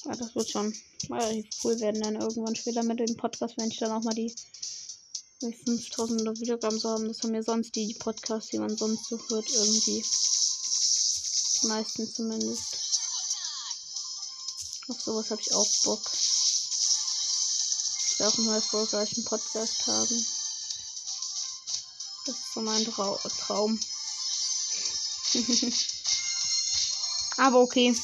Ja, 0.09 0.15
das 0.15 0.33
wird 0.33 0.49
schon 0.49 0.75
relativ 1.07 1.45
cool 1.63 1.79
werden 1.79 2.01
dann 2.01 2.15
irgendwann 2.15 2.55
später 2.55 2.81
mit 2.81 2.99
dem 2.99 3.15
Podcast, 3.15 3.55
wenn 3.57 3.69
ich 3.69 3.77
dann 3.77 3.91
auch 3.91 4.01
mal 4.01 4.15
die 4.15 4.33
5000 5.39 6.39
Wiedergaben 6.39 6.79
so 6.79 6.89
haben. 6.89 7.07
Das 7.07 7.21
haben 7.21 7.35
ja 7.35 7.43
sonst 7.43 7.75
die 7.75 7.93
Podcasts, 7.93 8.49
die 8.49 8.57
man 8.57 8.75
sonst 8.75 9.07
so 9.07 9.19
hört, 9.29 9.47
irgendwie. 9.51 10.03
Die 11.61 11.67
meisten 11.67 12.11
zumindest. 12.11 12.77
Auf 14.87 14.99
sowas 14.99 15.29
habe 15.29 15.41
ich 15.41 15.53
auch 15.53 15.67
Bock. 15.83 16.01
Ich 18.07 18.19
will 18.19 18.25
auch 18.25 18.37
einen 18.39 18.49
erfolgreichen 18.49 19.23
Podcast 19.25 19.85
haben. 19.85 20.25
Das 22.25 22.35
ist 22.35 22.53
so 22.55 22.61
mein 22.61 22.83
Trau 22.83 23.19
Traum. 23.37 23.79
Aber 27.37 27.59
okay. 27.59 27.95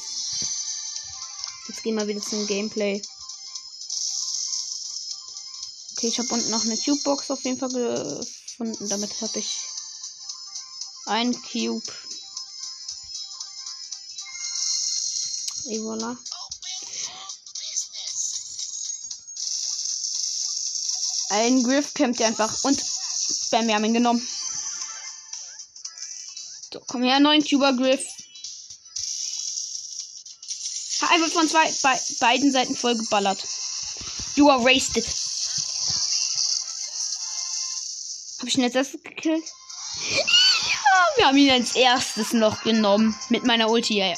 Gehen 1.85 1.99
wir 1.99 2.07
wieder 2.07 2.19
zum 2.19 2.47
Gameplay. 2.47 2.99
Okay, 5.91 6.07
ich 6.07 6.17
habe 6.17 6.33
unten 6.33 6.49
noch 6.49 6.65
eine 6.65 6.75
Cube-Box 6.75 7.29
auf 7.29 7.43
jeden 7.43 7.59
Fall 7.59 7.69
gefunden. 7.69 8.89
Damit 8.89 9.21
habe 9.21 9.37
ich 9.37 9.51
ein 11.05 11.31
Cube. 11.43 11.85
Et 15.67 15.79
voilà. 15.79 16.17
Ein 21.29 21.63
Griff 21.63 21.93
kämpft 21.93 22.19
ja 22.19 22.25
einfach. 22.25 22.63
Und 22.63 22.83
Bam, 23.51 23.67
wir 23.67 23.75
haben 23.75 23.85
ihn 23.85 23.93
genommen. 23.93 24.27
So, 26.73 26.79
komm 26.87 27.03
her, 27.03 27.19
neuen 27.19 27.45
Cuber 27.45 27.73
Griff. 27.73 28.14
Einfach 31.15 31.31
von 31.31 31.47
zwei, 31.47 31.71
bei, 31.81 31.97
beiden 32.19 32.51
Seiten 32.51 32.75
voll 32.75 32.97
geballert. 32.97 33.41
You 34.35 34.49
are 34.49 34.61
wasted. 34.61 35.05
Hab 38.39 38.47
ich 38.49 38.57
ihn 38.57 38.65
als 38.65 38.75
erstes 38.75 39.01
gekillt? 39.01 39.45
Ja, 40.09 41.05
wir 41.15 41.27
haben 41.27 41.37
ihn 41.37 41.51
als 41.51 41.73
erstes 41.73 42.33
noch 42.33 42.63
genommen. 42.63 43.17
Mit 43.29 43.45
meiner 43.45 43.69
Ulti, 43.69 43.97
ja, 43.97 44.07
ja. 44.07 44.17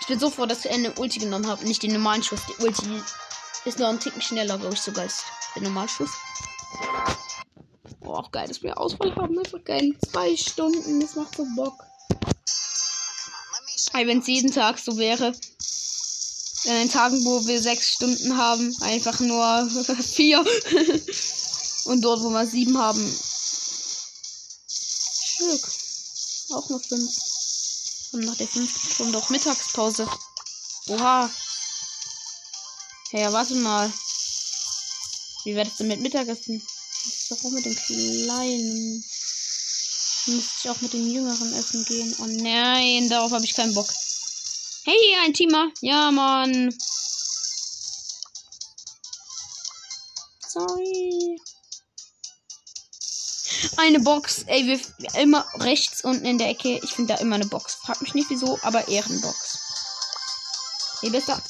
Ich 0.00 0.06
bin 0.06 0.18
so 0.18 0.30
froh, 0.30 0.46
dass 0.46 0.64
ich 0.64 0.70
eine 0.70 0.92
Ulti 0.94 1.18
genommen 1.18 1.46
habe. 1.46 1.66
Nicht 1.66 1.82
den 1.82 1.92
normalen 1.92 2.22
Schuss. 2.22 2.40
Die 2.48 2.64
Ulti 2.64 3.02
ist 3.66 3.78
noch 3.78 3.88
ein 3.88 4.00
Ticken 4.00 4.22
schneller, 4.22 4.56
glaube 4.56 4.72
ich, 4.72 4.80
sogar 4.80 5.02
als 5.02 5.24
der 5.54 5.64
Normalschuss. 5.64 6.12
Oh, 8.00 8.14
auch 8.14 8.32
geil, 8.32 8.48
dass 8.48 8.62
wir 8.62 8.78
Ausfall 8.78 9.14
haben. 9.16 9.38
Einfach 9.38 9.62
geil. 9.64 9.94
Zwei 10.10 10.34
Stunden. 10.34 10.98
Das 10.98 11.14
macht 11.14 11.36
so 11.36 11.46
Bock. 11.54 11.84
Ey, 13.92 14.06
wenn 14.06 14.20
es 14.20 14.26
jeden 14.28 14.50
Tag 14.50 14.78
so 14.78 14.96
wäre. 14.96 15.34
In 16.64 16.72
den 16.72 16.88
Tagen, 16.88 17.24
wo 17.24 17.44
wir 17.46 17.60
sechs 17.60 17.92
Stunden 17.92 18.36
haben, 18.36 18.74
einfach 18.80 19.18
nur 19.20 19.68
vier. 20.14 20.44
Und 21.84 22.02
dort, 22.02 22.22
wo 22.22 22.30
wir 22.30 22.46
sieben 22.46 22.78
haben, 22.78 23.12
Stück. 25.42 25.72
Auch 26.50 26.68
nur 26.68 26.80
fünf. 26.80 27.10
Und 28.12 28.24
nach 28.24 28.36
der 28.36 28.48
fünften 28.48 28.94
Stunde 28.94 29.18
auch 29.18 29.30
Mittagspause. 29.30 30.08
Oha. 30.88 31.30
Ja, 33.12 33.32
warte 33.32 33.54
mal. 33.56 33.92
Wie 35.44 35.54
wäre 35.54 35.68
das 35.68 35.78
denn 35.78 35.88
mit 35.88 36.00
Mittagessen? 36.00 36.62
Das 37.04 37.14
ist 37.14 37.30
doch 37.30 37.44
auch 37.44 37.50
mit 37.50 37.64
den 37.64 37.76
Kleinen. 37.76 39.04
Müsste 40.26 40.52
ich 40.62 40.70
auch 40.70 40.80
mit 40.80 40.92
den 40.92 41.10
Jüngeren 41.10 41.52
essen 41.54 41.84
gehen. 41.84 42.14
Oh 42.20 42.26
nein, 42.26 43.08
darauf 43.08 43.32
habe 43.32 43.44
ich 43.44 43.54
keinen 43.54 43.74
Bock. 43.74 43.88
Hey, 44.84 45.16
ein 45.24 45.32
Teamer. 45.32 45.70
Ja, 45.80 46.10
Mann. 46.10 46.74
Sorry. 50.40 51.40
Eine 53.76 54.00
Box. 54.00 54.42
Ey, 54.48 54.66
wir 54.66 54.80
immer 55.20 55.46
rechts 55.60 56.02
unten 56.02 56.24
in 56.24 56.38
der 56.38 56.48
Ecke. 56.48 56.80
Ich 56.82 56.90
finde 56.90 57.14
da 57.14 57.20
immer 57.20 57.36
eine 57.36 57.46
Box. 57.46 57.74
Frag 57.76 58.02
mich 58.02 58.14
nicht 58.14 58.28
wieso, 58.28 58.58
aber 58.62 58.88
Ehrenbox. 58.88 59.58
Ey, 61.02 61.10
besser. 61.10 61.40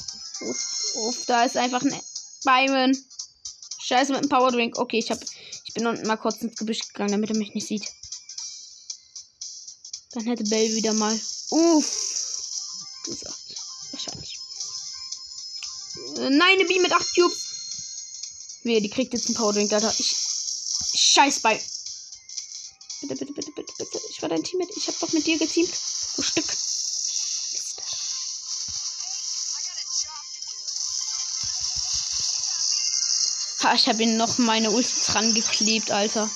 Uff, 0.41 0.95
uff, 0.95 1.25
da 1.25 1.43
ist 1.43 1.57
einfach 1.57 1.81
ein 1.81 2.01
Byron. 2.43 2.95
Scheiße 3.79 4.11
mit 4.11 4.21
dem 4.21 4.29
Powerdrink. 4.29 4.77
Okay, 4.77 4.99
ich 4.99 5.09
hab. 5.09 5.19
Ich 5.65 5.73
bin 5.73 5.87
unten 5.87 6.05
mal 6.05 6.17
kurz 6.17 6.37
ins 6.41 6.55
Gebüsch 6.55 6.87
gegangen, 6.87 7.13
damit 7.13 7.31
er 7.31 7.37
mich 7.37 7.55
nicht 7.55 7.65
sieht. 7.65 7.87
Dann 10.11 10.25
hätte 10.25 10.43
Bell 10.43 10.75
wieder 10.75 10.93
mal. 10.93 11.19
Uff. 11.49 12.12
Äh, 16.23 16.29
Nein, 16.29 16.57
eine 16.59 16.65
B 16.65 16.79
mit 16.79 16.91
8 16.91 17.15
Cubes. 17.15 18.61
Wehe, 18.63 18.81
die 18.81 18.89
kriegt 18.89 19.13
jetzt 19.13 19.27
einen 19.27 19.35
Powerdrink, 19.35 19.71
Alter. 19.73 19.93
Ich. 19.97 20.15
Scheiß 20.95 21.39
bei. 21.41 21.61
Bitte, 23.01 23.15
bitte, 23.15 23.33
bitte, 23.33 23.51
bitte, 23.51 23.73
bitte. 23.77 23.99
Ich 24.09 24.21
war 24.21 24.29
dein 24.29 24.43
Teammate. 24.43 24.71
Ich 24.75 24.87
hab 24.87 24.97
doch 24.99 25.11
mit 25.11 25.25
dir 25.25 25.37
geteamt. 25.37 25.73
Du 26.15 26.21
Stück. 26.21 26.45
Mist. 26.45 27.81
Ha, 33.63 33.73
ich 33.73 33.87
habe 33.87 34.03
ihn 34.03 34.17
noch 34.17 34.37
meine 34.37 34.71
Ulti 34.71 35.11
dran 35.11 35.33
geklebt, 35.33 35.91
Alter. 35.91 36.29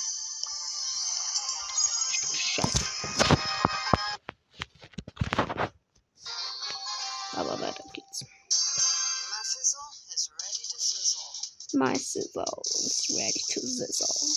Sizzle 12.18 12.62
is 12.84 13.16
ready 13.16 13.44
to 13.50 13.60
sizzle. 13.62 14.28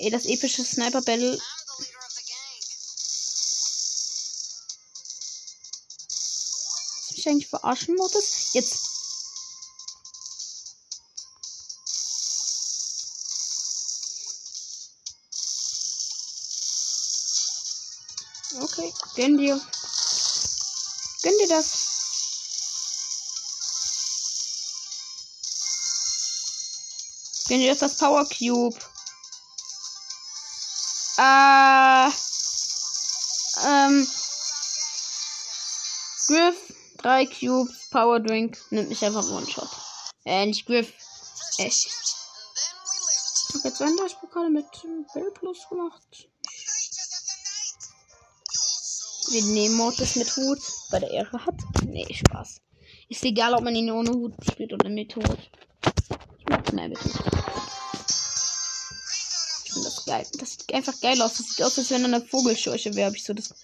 Ey, 0.00 0.10
das 0.10 0.24
epische 0.26 0.64
Sniper 0.64 1.02
Battle. 1.02 1.38
Ist 7.00 7.16
mich 7.16 7.28
eigentlich 7.28 7.48
verarschen, 7.48 7.96
Modus? 7.96 8.52
Jetzt. 8.54 8.88
Okay, 18.60 18.92
gönn 19.14 19.38
dir. 19.38 19.60
Gönn 21.22 21.38
dir 21.38 21.48
das. 21.48 21.79
Dir 27.50 27.58
jetzt 27.58 27.82
das 27.82 27.98
Power 27.98 28.24
Cube. 28.24 28.78
Äh. 31.18 32.10
Ähm. 33.66 34.06
Griff, 36.28 36.56
drei 36.98 37.26
Cubes, 37.26 37.90
Power 37.90 38.20
Drink, 38.20 38.56
nimmt 38.70 38.88
mich 38.88 39.04
einfach 39.04 39.28
One-Shot. 39.28 39.68
Äh, 40.24 40.46
nicht 40.46 40.64
Griff. 40.64 40.92
Lived. 41.58 41.74
Ich 43.48 43.54
habe 43.54 43.68
jetzt 43.68 43.78
32 43.78 44.18
Pokale 44.20 44.50
mit 44.50 44.66
Bell 45.12 45.30
Plus 45.34 45.68
gemacht. 45.68 46.28
Wir 49.30 49.42
nehmen 49.42 49.76
Mortis 49.76 50.16
mit 50.16 50.34
Hut, 50.36 50.60
weil 50.90 51.00
der 51.00 51.10
Ehre 51.10 51.44
hat. 51.44 51.54
Nee, 51.84 52.06
Spaß. 52.12 52.60
Ist 53.08 53.24
egal, 53.24 53.54
ob 53.54 53.62
man 53.62 53.74
ihn 53.74 53.90
ohne 53.90 54.10
Hut 54.10 54.34
spielt 54.50 54.72
oder 54.72 54.88
mit 54.88 55.14
Hut. 55.16 55.50
Ich 56.38 56.48
mag 56.48 56.72
nein 56.72 56.90
mit 56.90 57.02
Hut. 57.02 57.29
Geil. 60.10 60.26
Das 60.38 60.50
sieht 60.50 60.74
einfach 60.74 61.00
geil 61.00 61.22
aus. 61.22 61.34
Das 61.34 61.46
sieht 61.46 61.62
aus, 61.62 61.78
als 61.78 61.90
wenn 61.90 62.04
eine 62.04 62.20
Vogelscheuche 62.20 62.92
wäre, 62.96 63.06
habe 63.06 63.16
ich 63.16 63.22
so 63.22 63.32
das. 63.32 63.54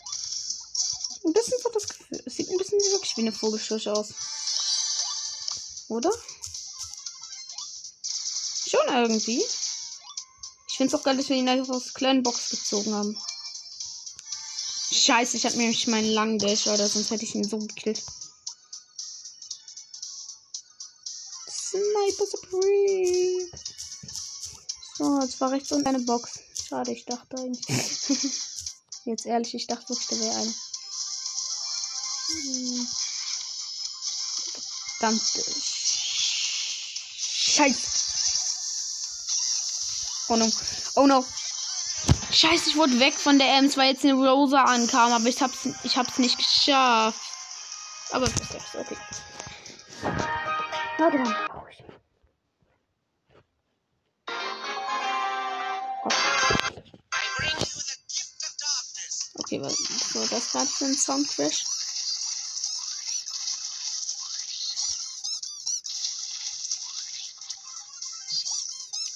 Ein 1.25 1.33
bisschen 1.33 1.59
so 1.61 1.71
das 1.71 1.89
Gefühl. 1.89 2.23
Es 2.25 2.37
sieht 2.37 2.49
ein 2.49 2.57
bisschen 2.57 2.79
wirklich 2.79 3.17
wie 3.17 3.23
eine 3.23 3.33
Vogelscheuche 3.33 3.93
aus. 3.93 4.11
Oder? 5.89 6.13
Schon 8.69 8.95
irgendwie. 8.95 9.45
Ich 10.69 10.77
finde 10.77 10.95
es 10.95 11.01
auch 11.01 11.03
geil, 11.03 11.17
dass 11.17 11.29
wir 11.29 11.35
ihn 11.35 11.49
einfach 11.49 11.75
aus 11.75 11.87
der 11.87 11.95
kleinen 11.95 12.23
Box 12.23 12.51
gezogen 12.51 12.95
haben. 12.95 13.21
Scheiße, 14.93 15.39
ich 15.39 15.47
hatte 15.47 15.57
nämlich 15.57 15.89
meinen 15.89 16.13
langen 16.13 16.39
Dash, 16.39 16.69
oder 16.69 16.87
sonst 16.87 17.11
hätte 17.11 17.25
ich 17.25 17.35
ihn 17.35 17.43
so 17.43 17.59
gekillt. 17.59 18.05
Sniper 21.51 22.27
Supreme. 22.31 23.36
So, 24.97 25.21
jetzt 25.21 25.39
war 25.43 25.51
rechts 25.51 25.71
unten 25.73 25.89
eine 25.89 25.99
Box. 26.01 26.39
Schade, 26.69 26.93
ich 26.93 27.05
dachte 27.05 27.37
eigentlich. 27.37 27.67
Jetzt 29.05 29.27
ehrlich, 29.27 29.55
ich 29.55 29.67
dachte 29.67 29.91
wirklich, 29.91 30.09
da 30.09 30.17
wäre 30.19 30.37
eine. 30.37 30.55
Verdammte 34.99 35.45
Scheiße. 37.19 37.89
Oh 40.29 40.37
no. 40.37 40.51
Oh 40.97 41.07
no. 41.07 41.25
Scheiße, 42.33 42.71
ich 42.71 42.77
wurde 42.77 42.99
weg 42.99 43.15
von 43.15 43.39
der 43.39 43.59
Ems, 43.59 43.77
weil 43.77 43.93
jetzt 43.93 44.05
eine 44.05 44.15
Rosa 44.15 44.65
ankam, 44.65 45.13
aber 45.13 45.27
ich 45.27 45.41
hab's, 45.41 45.69
ich 45.85 45.97
hab's 45.97 46.19
nicht 46.19 46.39
geschafft. 46.39 47.21
Aber 48.11 48.27
ist 48.27 48.41
okay. 48.75 48.97
Warte 50.99 51.19
mal. 51.19 51.37
Okay, 59.47 59.63
was 59.63 59.79
war 60.17 60.27
das 60.27 60.51
gerade 60.51 60.67
für 60.67 60.87
ein 60.87 60.99
Soundcrash? 60.99 61.65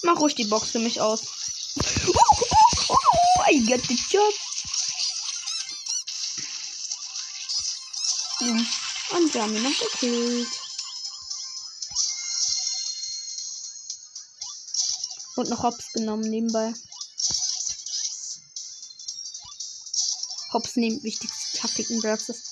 Mach 0.05 0.21
ruhig 0.21 0.37
die 0.37 0.45
Box 0.45 0.71
für 0.71 0.79
mich 0.79 1.01
aus. 1.01 1.23
I 3.51 3.59
get 3.67 3.85
the 3.87 3.99
job. 4.09 4.33
Hm. 8.39 8.67
Und 9.17 9.35
wir 9.35 9.43
haben 9.43 9.57
ihn 9.57 9.65
noch 9.65 9.79
gekillt. 9.81 10.49
Und 15.35 15.51
noch 15.51 15.65
Hops 15.65 15.93
genommen 15.93 16.31
nebenbei. 16.31 16.73
Hops 20.53 20.77
nehmen 20.77 21.03
wichtigste 21.03 21.59
Taktiken 21.59 22.01
Brawlers. 22.01 22.43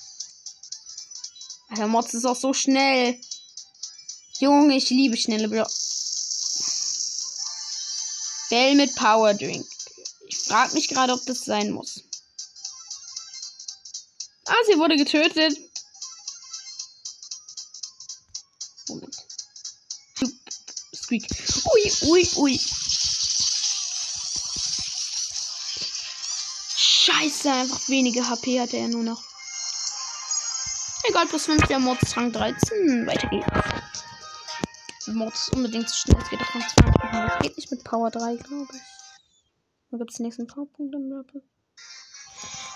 Alter, 1.69 1.87
Mods 1.87 2.13
ist 2.13 2.25
auch 2.25 2.35
so 2.35 2.53
schnell. 2.53 3.19
Junge, 4.39 4.77
ich 4.77 4.89
liebe 4.89 5.17
schnelle 5.17 5.49
Brawl. 5.49 5.67
Bell 8.49 8.75
mit 8.75 8.95
Power 8.95 9.33
Drink. 9.33 9.67
Ich 10.27 10.37
frage 10.39 10.73
mich 10.73 10.87
gerade, 10.87 11.13
ob 11.13 11.25
das 11.25 11.41
sein 11.41 11.71
muss. 11.71 12.03
Ah, 14.45 14.55
sie 14.67 14.79
wurde 14.79 14.95
getötet. 14.95 15.57
Moment. 18.87 19.15
Squeak. 20.95 21.27
Ui, 21.73 21.91
ui, 22.09 22.29
ui. 22.37 22.59
Scheiße, 27.29 27.51
einfach 27.51 27.89
wenige 27.89 28.27
HP 28.27 28.59
hatte 28.59 28.77
er 28.77 28.87
nur 28.87 29.03
noch. 29.03 29.21
Egal, 31.03 31.27
plus 31.27 31.45
5, 31.45 31.67
der 31.67 31.77
Mords 31.77 32.17
Rang 32.17 32.31
13. 32.31 33.05
Weiter 33.05 33.27
geht's. 33.27 33.45
Mords 35.07 35.47
ist 35.47 35.55
unbedingt 35.55 35.87
zu 35.89 35.95
schnell. 35.95 36.19
Es 36.23 36.29
geht 36.29 36.41
auf 36.41 36.55
Rang 36.55 36.63
20. 36.63 37.03
Aber 37.03 37.33
es 37.33 37.41
geht 37.41 37.57
nicht 37.57 37.71
mit 37.71 37.83
Power 37.83 38.09
3, 38.09 38.35
glaube 38.35 38.73
ich. 38.73 38.81
Dann 39.91 39.99
gibt 39.99 40.09
es 40.11 40.17
den 40.17 40.25
nächsten 40.25 40.47
Powerpunkt 40.47 40.95
im 40.95 41.09
Brawl 41.09 41.25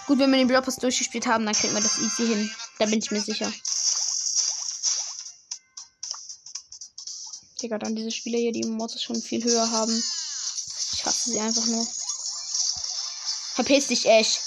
Gut, 0.05 0.19
wenn 0.19 0.31
wir 0.31 0.37
den 0.37 0.47
Brawl 0.47 0.61
durchgespielt 0.61 1.25
haben, 1.25 1.45
dann 1.45 1.55
kriegen 1.55 1.73
wir 1.73 1.81
das 1.81 1.97
easy 1.99 2.27
hin. 2.27 2.51
Da 2.77 2.85
bin 2.85 2.99
ich 2.99 3.09
mir 3.09 3.21
sicher. 3.21 3.51
Digga, 7.61 7.79
dann 7.79 7.95
diese 7.95 8.11
Spieler 8.11 8.37
hier, 8.37 8.51
die 8.51 8.67
Mords 8.67 9.01
schon 9.01 9.19
viel 9.19 9.43
höher 9.43 9.71
haben. 9.71 10.03
Ich 10.93 11.05
hasse 11.05 11.31
sie 11.31 11.39
einfach 11.39 11.65
nur. 11.65 11.87
Verpiss 13.55 13.87
dich, 13.87 14.07
Ash. 14.07 14.39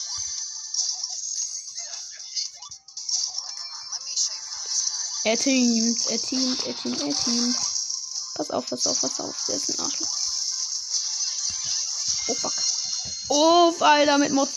Er 5.25 5.37
teamt, 5.37 6.07
er 6.11 6.21
teamt, 6.21 6.67
er 6.67 6.77
teamt, 6.77 7.01
er 7.03 7.15
teamt. 7.15 7.57
Pass 8.37 8.51
auf, 8.51 8.67
pass 8.69 8.87
auf, 8.87 9.01
pass 9.01 9.21
auf. 9.21 9.35
Der 9.49 9.57
ist 9.57 9.71
ein 9.71 9.81
Arschloch. 9.81 10.09
Oh 12.29 12.35
fuck. 12.35 12.53
Oh, 13.29 13.75
Alter, 13.81 14.19
mit 14.19 14.31
done. 14.31 14.49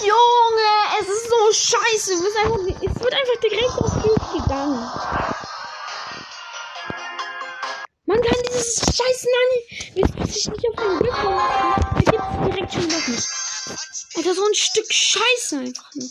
Junge, 0.00 0.70
es 1.00 1.08
ist 1.08 1.28
so 1.28 1.52
scheiße. 1.52 2.12
Es, 2.14 3.00
wird 3.00 3.14
einfach 3.14 3.40
direkt 3.42 3.78
auf 3.78 3.92
Cube 4.02 4.42
gegangen. 4.42 5.23
Nani. 9.24 9.92
Jetzt 9.94 10.34
sich 10.34 10.46
nicht 10.46 10.64
auf 10.68 10.76
den 10.76 10.98
Griff 10.98 11.22
machen. 11.24 12.04
Da 12.04 12.10
gibt 12.10 12.14
es 12.14 12.54
direkt 12.54 12.72
schon 12.72 12.94
auf 12.94 13.08
mich. 13.08 13.24
Alter, 14.16 14.34
so 14.34 14.44
ein 14.44 14.54
Stück 14.54 14.92
Scheiße 14.92 15.58
einfach 15.58 15.90
nur. 15.94 16.08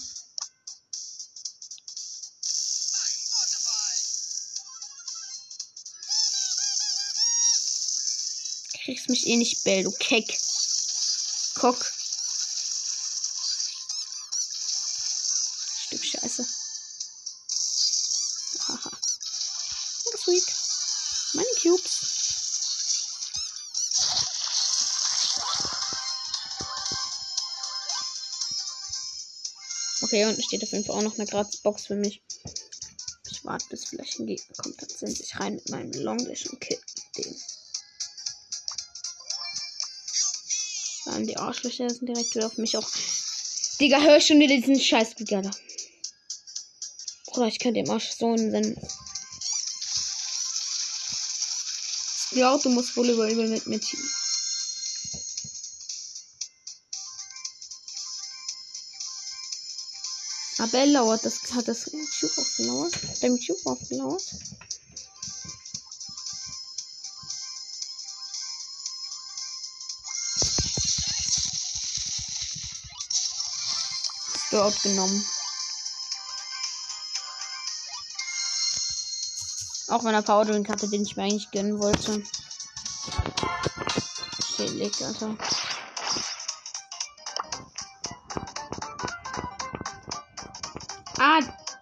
Kriegst 8.84 9.10
mich 9.10 9.28
eh 9.28 9.38
nicht, 9.38 9.63
Bell, 9.63 9.84
du 9.84 9.91
Keck. 9.91 10.38
Kock. 11.56 11.78
Okay, 30.13 30.26
unten 30.26 30.43
steht 30.43 30.62
auf 30.62 30.71
jeden 30.71 30.86
Fall 30.86 30.95
auch 30.95 31.02
noch 31.02 31.17
eine 31.17 31.26
Gratis-Box 31.26 31.88
für 31.88 31.95
mich. 31.95 32.21
Ich 33.32 33.43
warte, 33.45 33.65
bis 33.71 33.86
vielleicht 33.86 34.19
ein 34.19 34.28
Gegner 34.28 34.56
kommt. 34.58 34.80
Dann 34.80 34.89
sind 34.89 35.17
sich 35.17 35.39
rein 35.39 35.56
mit 35.56 35.69
meinem 35.69 35.91
Longlish 35.91 36.45
und 36.45 36.62
kill 36.62 36.78
den. 37.17 37.36
Dann 41.06 41.26
die 41.26 41.36
Arschlöcher 41.36 41.89
sind 41.89 42.08
direkt 42.08 42.36
wieder 42.36 42.45
auf 42.45 42.60
mich 42.60 42.78
auch. 42.78 42.88
Digga, 43.82 44.02
hör 44.02 44.17
ich 44.17 44.28
schon 44.28 44.39
wieder 44.39 44.56
diesen 44.56 44.80
scheiß 44.80 45.15
Giga 45.15 45.41
Bruder, 47.26 47.47
ich 47.47 47.58
könnte 47.58 47.82
dem 47.82 47.89
Arsch 47.89 48.12
so 48.12 48.34
einen 48.34 48.80
Ja, 52.34 52.56
du 52.60 52.69
musst 52.69 52.95
wohl 52.95 53.10
über 53.10 53.28
übel 53.32 53.47
mit 53.47 53.65
mir 53.65 53.80
teamen. 53.80 54.23
Aber 60.63 60.78
er 60.78 60.86
lauert, 60.86 61.26
das 61.26 61.41
hat 61.54 61.67
das 61.67 61.84
Cube 61.84 62.32
aufgelauert. 62.38 62.95
Hat 62.95 63.21
Dem 63.21 63.38
Cube 63.38 63.60
aufgelauert. 63.65 64.23
Dort 74.52 74.82
genommen. 74.84 75.26
Auch 79.89 80.06
wenn 80.06 80.13
er 80.13 80.21
Power 80.21 80.45
Drink 80.45 80.69
hatte, 80.69 80.88
den 80.88 81.04
ich 81.04 81.17
mir 81.17 81.23
eigentlich 81.23 81.52
gönnen 81.52 81.78
wollte. 81.78 82.23
Chillig, 84.56 85.04
Alter. 85.04 85.36
Ah, 85.39 85.62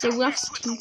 der 0.04 0.14
Ruffs 0.14 0.50
Team. 0.62 0.80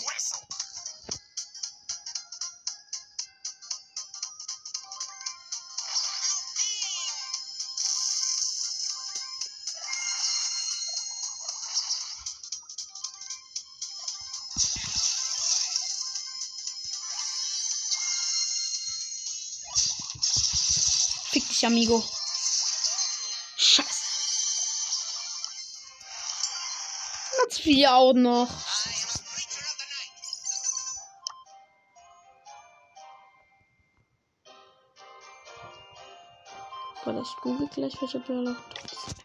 Fick 21.31 21.47
dich, 21.49 21.67
Amigo. 21.67 22.03
Scheiße. 23.57 23.89
Platz 27.37 27.59
4 27.59 27.95
auch 27.95 28.15
noch. 28.15 28.70
Warte, 37.13 37.23
ich 37.23 37.37
google 37.43 37.67
gleich, 37.67 38.01
welcher 38.01 38.21
Brawler 38.21 38.57
ist. 38.85 39.17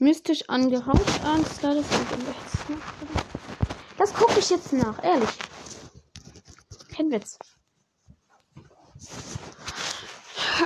Mystisch 0.00 0.42
angehaucht, 0.48 1.24
Angst, 1.24 1.62
da 1.62 1.74
das 1.74 1.88
gut 1.88 2.12
im 2.12 2.26
rechts. 2.26 2.68
ne? 2.68 2.76
Das 3.96 4.12
gucke 4.12 4.40
ich 4.40 4.50
jetzt 4.50 4.72
nach, 4.72 5.00
ehrlich. 5.04 5.30
Kein 6.92 7.12
Witz. 7.12 7.38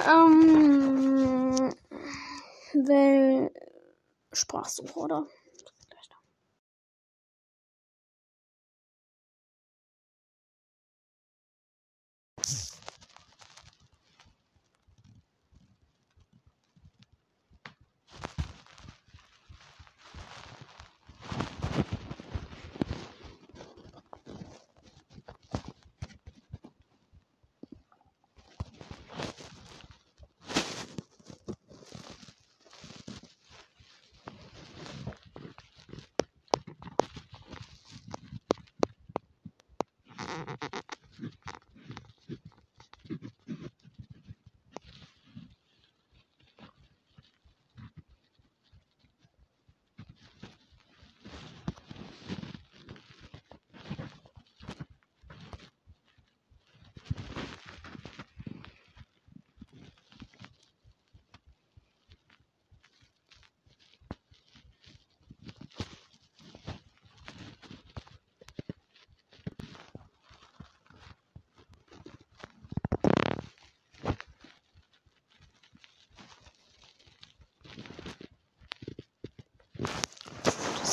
Ähm, 0.09 1.75
weil 2.73 3.51
Sprachsuche, 4.33 4.99
oder? 4.99 5.27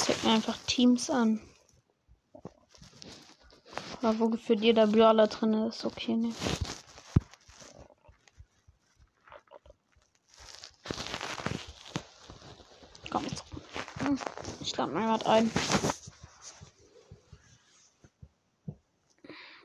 mir 0.08 0.17
einfach 0.28 0.58
Teams 0.68 1.10
an. 1.10 1.42
Aber 4.02 4.20
wo 4.20 4.30
gefühlt 4.30 4.62
jeder 4.62 4.88
Brawler 4.88 5.28
drin 5.28 5.54
ist, 5.54 5.84
okay, 5.86 6.16
ne. 6.16 6.34
Komm 13.10 13.24
jetzt. 13.24 13.44
Hm, 14.00 14.20
Ich 14.62 14.78
lade 14.78 14.92
mal 14.92 15.20
was 15.20 15.26
ein. 15.26 15.50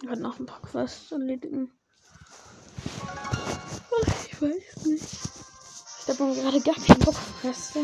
Ich 0.01 0.09
werde 0.09 0.23
noch 0.23 0.39
ein 0.39 0.47
paar 0.47 0.63
Quests 0.63 1.13
erledigen. 1.13 1.71
Ich 4.25 4.43
weiß 4.43 4.87
nicht. 4.87 5.05
Ich 5.05 6.09
habe 6.09 6.35
gerade 6.35 6.61
gar 6.61 6.75
keinen 6.75 6.99
Bock 7.01 7.15
auf 7.15 7.41
Quests. 7.41 7.79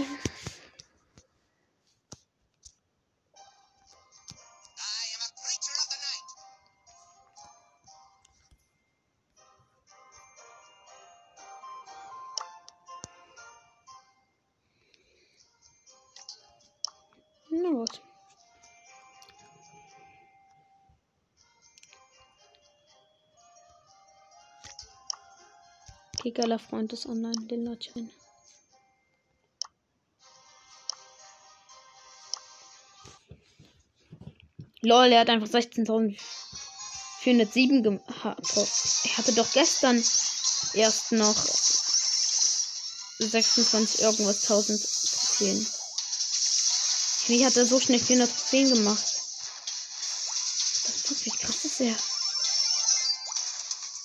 Geiler 26.33 26.59
Freund 26.59 26.93
ist 26.93 27.07
online, 27.07 27.47
den 27.47 27.64
lade. 27.64 28.11
Lol, 34.81 35.12
er 35.12 35.21
hat 35.21 35.31
einfach 35.31 35.49
16.407 35.49 37.83
gehabt. 37.83 38.57
Er 39.05 39.17
hatte 39.17 39.33
doch 39.35 39.53
gestern 39.53 40.03
erst 40.75 41.12
noch 41.12 41.37
26 43.19 44.03
irgendwas 44.03 44.43
1000 44.43 44.81
Trophäen. 44.81 45.67
Wie 47.27 47.45
hat 47.45 47.57
er 47.57 47.67
so 47.67 47.81
schnell 47.81 48.01
410 48.01 48.75
gemacht? 48.75 49.05
Das 50.85 51.11
ist 51.11 51.27
wie 51.27 51.31
krass 51.31 51.64
ist 51.64 51.81
er. 51.81 51.97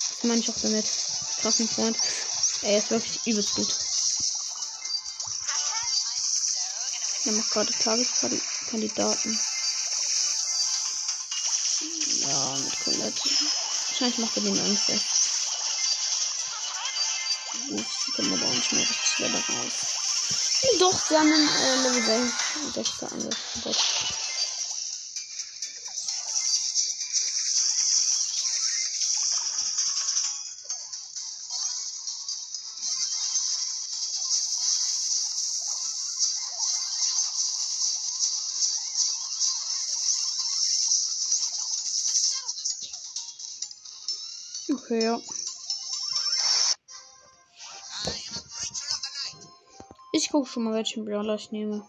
Das 0.10 0.24
meine 0.24 0.40
ich 0.40 0.50
auch 0.50 0.58
damit. 0.62 1.03
Krassen 1.44 1.68
Freund. 1.68 1.98
Er 2.62 2.78
ist 2.78 2.90
wirklich 2.90 3.20
übelst 3.28 3.56
gut. 3.56 3.68
Er 7.26 7.32
macht 7.34 7.52
gerade 7.52 7.74
Tageskandidaten. 7.80 9.40
Ja, 12.22 12.56
mit 12.56 12.80
Colette. 12.86 13.30
Wahrscheinlich 13.90 14.18
macht 14.20 14.38
er 14.38 14.44
den 14.44 14.58
Angst. 14.58 14.90
Uff, 17.72 17.86
sie 18.06 18.12
kommen 18.14 18.34
aber 18.34 18.46
auch 18.46 18.54
nicht 18.54 18.72
mehr 18.72 18.90
richtig 18.90 19.16
da 19.18 19.54
raus. 19.54 19.74
Doch, 20.80 21.08
sie 21.10 21.18
haben 21.18 21.34
einen 21.34 21.50
äh, 21.50 21.76
Level 21.90 22.32
6 22.74 23.04
angefangen. 23.04 24.23
Ja. 45.04 45.20
Ich 50.14 50.30
gucke 50.30 50.48
schon 50.48 50.64
mal, 50.64 50.74
welchen 50.74 51.06
Brawler 51.06 51.36
ich 51.36 51.52
nehme. 51.52 51.86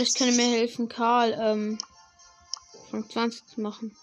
Vielleicht 0.00 0.16
kann 0.16 0.28
er 0.28 0.34
mir 0.34 0.50
helfen, 0.50 0.88
Karl, 0.88 1.36
ähm, 1.38 1.78
von 2.88 3.10
20 3.10 3.46
zu 3.48 3.60
machen. 3.60 3.94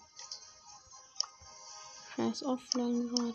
Scheiß 2.15 2.43
offline 2.43 3.10
gerade. 3.10 3.33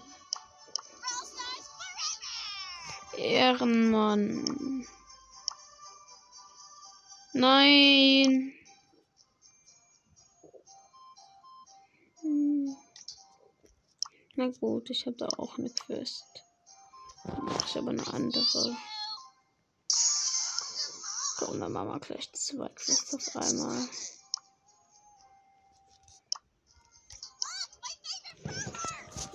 Ehrenmann. 3.17 4.87
Nein. 7.33 8.53
Hm. 12.21 12.77
Na 14.37 14.47
gut, 14.61 14.89
ich 14.89 15.07
habe 15.07 15.17
da 15.17 15.27
auch 15.37 15.59
eine 15.59 15.71
Quest. 15.71 16.45
Ich 17.67 17.77
aber 17.77 17.91
eine 17.91 18.07
andere. 18.07 18.77
Komm, 21.45 21.59
dann 21.59 21.73
machen 21.73 21.89
wir 21.89 22.01
gleich 22.01 22.33
zwei 22.33 22.69
Quests 22.69 23.15
auf 23.15 23.37
einmal. 23.37 23.89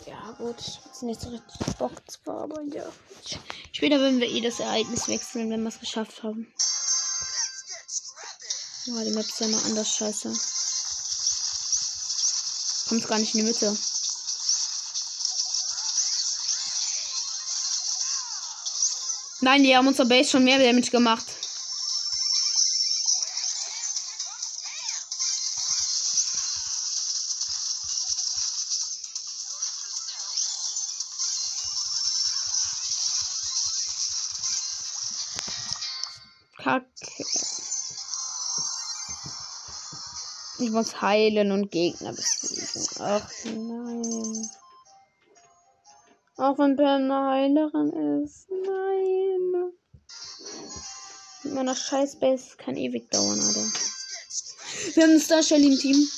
Ja, 0.05 0.31
gut, 0.37 0.55
ich 0.59 1.01
nicht 1.01 1.19
so 1.19 1.29
richtig 1.29 1.75
Bock 1.77 1.91
zwar, 2.09 2.43
aber 2.43 2.61
ja. 2.63 2.89
Später 3.73 3.99
werden 3.99 4.21
wir 4.21 4.29
eh 4.29 4.41
das 4.41 4.59
Ereignis 4.59 5.07
wechseln, 5.09 5.51
wenn 5.51 5.63
wir 5.63 5.69
es 5.69 5.79
geschafft 5.79 6.23
haben. 6.23 6.51
Ja, 8.85 9.03
die 9.03 9.11
Map 9.11 9.25
ist 9.25 9.39
ja 9.41 9.47
mal 9.49 9.63
anders 9.65 9.95
scheiße. 9.95 10.33
Kommt 12.87 13.07
gar 13.07 13.19
nicht 13.19 13.35
in 13.35 13.41
die 13.41 13.47
Mitte. 13.47 13.77
Nein, 19.41 19.63
die 19.63 19.75
haben 19.75 19.87
unser 19.87 20.05
Base 20.05 20.31
schon 20.31 20.45
mehr 20.45 20.57
Damage 20.57 20.89
gemacht. 20.89 21.36
Kacke. 36.67 37.23
Ich 40.59 40.69
muss 40.71 41.01
heilen 41.01 41.53
und 41.53 41.71
Gegner 41.71 42.11
besiegen. 42.11 42.87
Ach 42.99 43.29
nein. 43.45 44.49
Auch 46.35 46.59
wenn 46.59 46.75
Pam 46.75 47.09
eine 47.09 47.29
Heilerin 47.31 48.23
ist. 48.23 48.49
Nein. 48.49 49.71
Mit 51.43 51.53
meiner 51.53 51.75
scheiß 51.75 52.19
Base 52.19 52.57
kann 52.57 52.75
ewig 52.75 53.09
dauern, 53.11 53.39
Alter. 53.39 53.65
Wir 54.93 55.03
haben 55.03 55.11
einen 55.11 55.21
Star 55.21 55.43
Shelly 55.43 55.67
im 55.67 55.79
Team. 55.79 56.09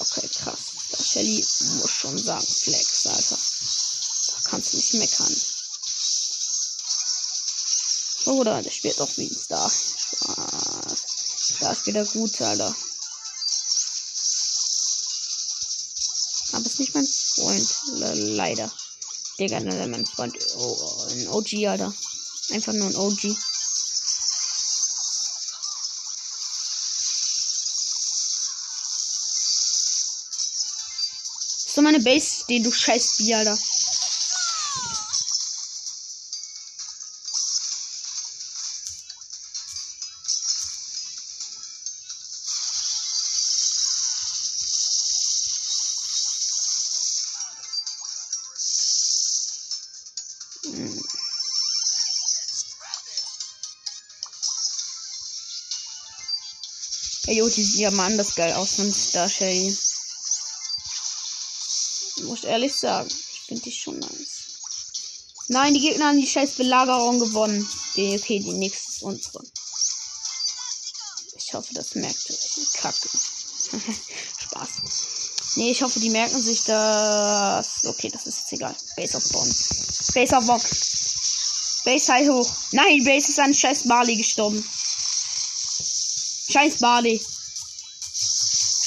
Okay, 0.00 0.28
krass. 0.28 0.58
Star 0.88 1.04
Shelly 1.04 1.46
muss 1.80 1.90
schon 1.90 2.16
sagen, 2.16 2.46
Flex, 2.46 3.06
Alter. 3.06 3.38
Kannst 4.58 4.74
nicht 4.74 4.94
meckern. 4.94 5.36
Oder 8.24 8.60
der 8.60 8.72
spielt 8.72 9.00
auch 9.00 9.16
wie 9.16 9.28
ein 9.28 9.36
Star. 9.36 9.70
Spaß. 9.70 11.04
Da 11.60 11.70
ist 11.70 11.86
wieder 11.86 12.04
gut, 12.04 12.40
Alter. 12.40 12.74
Aber 16.54 16.66
ist 16.66 16.80
nicht 16.80 16.92
mein 16.92 17.06
Freund. 17.06 17.68
Le 17.92 18.14
leider. 18.34 18.72
Digga, 19.38 19.60
ne, 19.60 19.86
mein 19.86 20.04
Freund. 20.04 20.36
Oh, 20.56 21.06
ein 21.10 21.28
OG, 21.28 21.54
Alter. 21.68 21.94
Einfach 22.50 22.72
nur 22.72 22.88
ein 22.88 22.96
OG. 22.96 23.36
So 31.68 31.80
meine 31.80 32.00
Base 32.00 32.42
stehen, 32.42 32.64
du 32.64 32.72
scheiß 32.72 33.18
Bier, 33.18 33.38
Alter. 33.38 33.56
Jo, 57.38 57.48
die 57.48 57.62
sieht 57.62 57.78
ja 57.78 57.92
mal 57.92 58.06
anders 58.06 58.34
geil 58.34 58.52
aus 58.54 58.74
von 58.74 58.92
Star 58.92 59.28
Shady. 59.28 59.78
Muss 62.24 62.42
ehrlich 62.42 62.74
sagen, 62.74 63.08
ich 63.08 63.40
finde 63.46 63.62
die 63.62 63.70
schon 63.70 63.96
nice. 64.00 64.58
Nein, 65.46 65.72
die 65.72 65.80
Gegner 65.80 66.06
haben 66.06 66.20
die 66.20 66.26
scheiß 66.26 66.54
Belagerung 66.56 67.20
gewonnen. 67.20 67.64
Okay, 67.92 68.40
die 68.40 68.54
nächste 68.54 68.90
ist 68.90 69.02
unsere. 69.02 69.44
Ich 71.36 71.54
hoffe, 71.54 71.72
das 71.74 71.94
merkt 71.94 72.28
ihr. 72.28 72.36
Kacke. 72.74 73.08
Spaß. 74.40 74.68
Nee, 75.54 75.70
ich 75.70 75.82
hoffe, 75.82 76.00
die 76.00 76.10
merken 76.10 76.42
sich 76.42 76.64
das. 76.64 77.84
Okay, 77.84 78.08
das 78.08 78.26
ist 78.26 78.38
jetzt 78.38 78.52
egal. 78.54 78.74
Base 78.96 79.16
auf 79.16 79.28
Bonn. 79.28 79.54
Base 80.12 80.36
auf 80.36 80.44
Bock. 80.44 80.62
Base 81.84 82.12
halt 82.12 82.28
hoch. 82.28 82.52
Nein, 82.72 83.04
Base 83.04 83.28
ist 83.28 83.38
an 83.38 83.54
scheiß 83.54 83.86
Barley 83.86 84.16
gestorben. 84.16 84.68
Scheiß 86.50 86.78
Barley. 86.78 87.20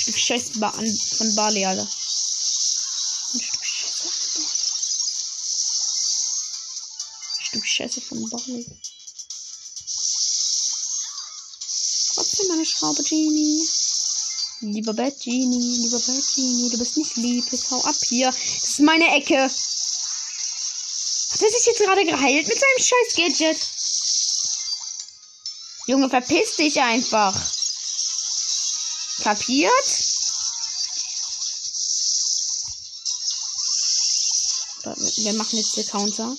Stück 0.02 0.17
Scheiß 0.17 0.60
ba 0.60 0.71
von 0.71 1.36
Barley, 1.36 1.63
Alter. 1.63 1.84
Ein 1.84 3.39
Stück 3.39 3.63
Scheiße. 3.63 4.10
Ein 7.38 7.43
Stück 7.45 7.67
Scheiße 7.67 8.02
von 8.02 8.30
Barley. 8.32 8.65
Trotzdem 12.15 12.47
meine 12.47 12.65
Schraube, 12.65 13.04
Genie. 13.04 13.69
Lieber 14.62 14.93
Bad 14.93 15.19
Genie, 15.19 15.78
lieber 15.84 16.00
Bad 16.00 16.24
Genie, 16.36 16.69
du 16.71 16.78
bist 16.80 16.97
nicht 16.97 17.15
lieb. 17.17 17.45
Jetzt 17.52 17.69
hau 17.69 17.82
ab 17.84 17.95
hier. 18.08 18.32
Das 18.32 18.69
ist 18.69 18.80
meine 18.80 19.08
Ecke. 19.15 19.43
Hat 19.43 19.52
er 21.41 21.52
sich 21.52 21.65
jetzt 21.65 21.80
gerade 21.80 22.06
geheilt 22.06 22.47
mit 22.47 22.60
seinem 22.60 22.80
scheiß 22.80 23.15
Gadget? 23.15 23.81
Junge, 25.91 26.10
verpiss 26.10 26.56
dich 26.56 26.80
einfach. 26.80 27.36
Kapiert? 29.21 29.71
Wir 35.17 35.34
machen 35.34 35.58
jetzt 35.58 35.75
den 35.75 35.88
Counter. 35.88 36.34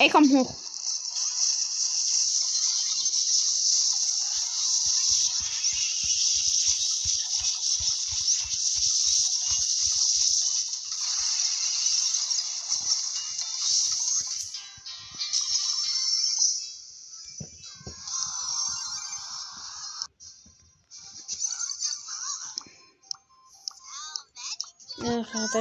Ey, 0.00 0.10
komm 0.10 0.28
hoch. 0.28 0.52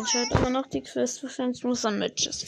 Schaut 0.08 0.32
immer 0.32 0.50
noch 0.50 0.68
die 0.68 0.82
Quest. 0.82 1.22
Wahrscheinlich 1.24 1.64
muss 1.64 1.84
er 1.84 1.92
Matches. 1.92 2.46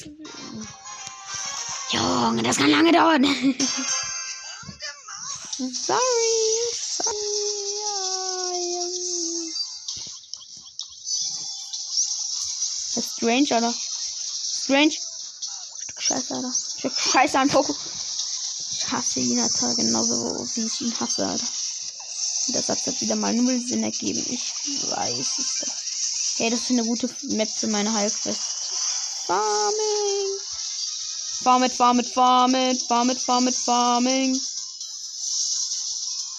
Junge, 1.92 2.44
das 2.44 2.58
kann 2.58 2.72
lange 2.72 2.92
dauern. 2.92 3.24
Sorry. 5.58 6.00
Sorry. 6.74 7.12
Das 12.96 13.06
strange, 13.16 13.48
Alter. 13.52 13.74
Strange. 14.64 14.92
Stück 14.92 16.02
Scheiße, 16.02 16.34
Alter. 16.34 16.54
Stück 16.78 16.94
Scheiße 16.94 17.40
an 17.40 17.50
Fokus. 17.50 17.78
Ich 18.72 18.92
hasse 18.92 19.20
ihn, 19.20 19.40
Alter. 19.40 19.76
Genauso 19.76 20.48
wie 20.56 20.66
ich 20.66 20.82
ihn 20.82 21.00
hasse, 21.00 21.28
Alter. 21.28 21.48
Das 22.54 22.70
hat 22.70 22.86
jetzt 22.86 23.02
wieder 23.02 23.16
mal 23.16 23.34
null 23.34 23.60
Sinn 23.68 23.84
ergeben. 23.84 24.26
Ich 24.30 24.54
weiß 24.90 25.38
es 25.38 25.60
doch. 25.66 25.91
Hey, 26.42 26.50
das 26.50 26.62
ist 26.62 26.72
eine 26.72 26.84
gute 26.84 27.08
Map 27.36 27.48
für 27.48 27.68
meine 27.68 27.94
Heilquest. 27.94 28.42
Farming. 29.28 30.40
Farmit, 31.44 31.72
farmit, 31.72 32.08
farmit, 32.08 32.82
farmit, 32.82 33.22
farmit, 33.22 33.54
farming. 33.54 34.42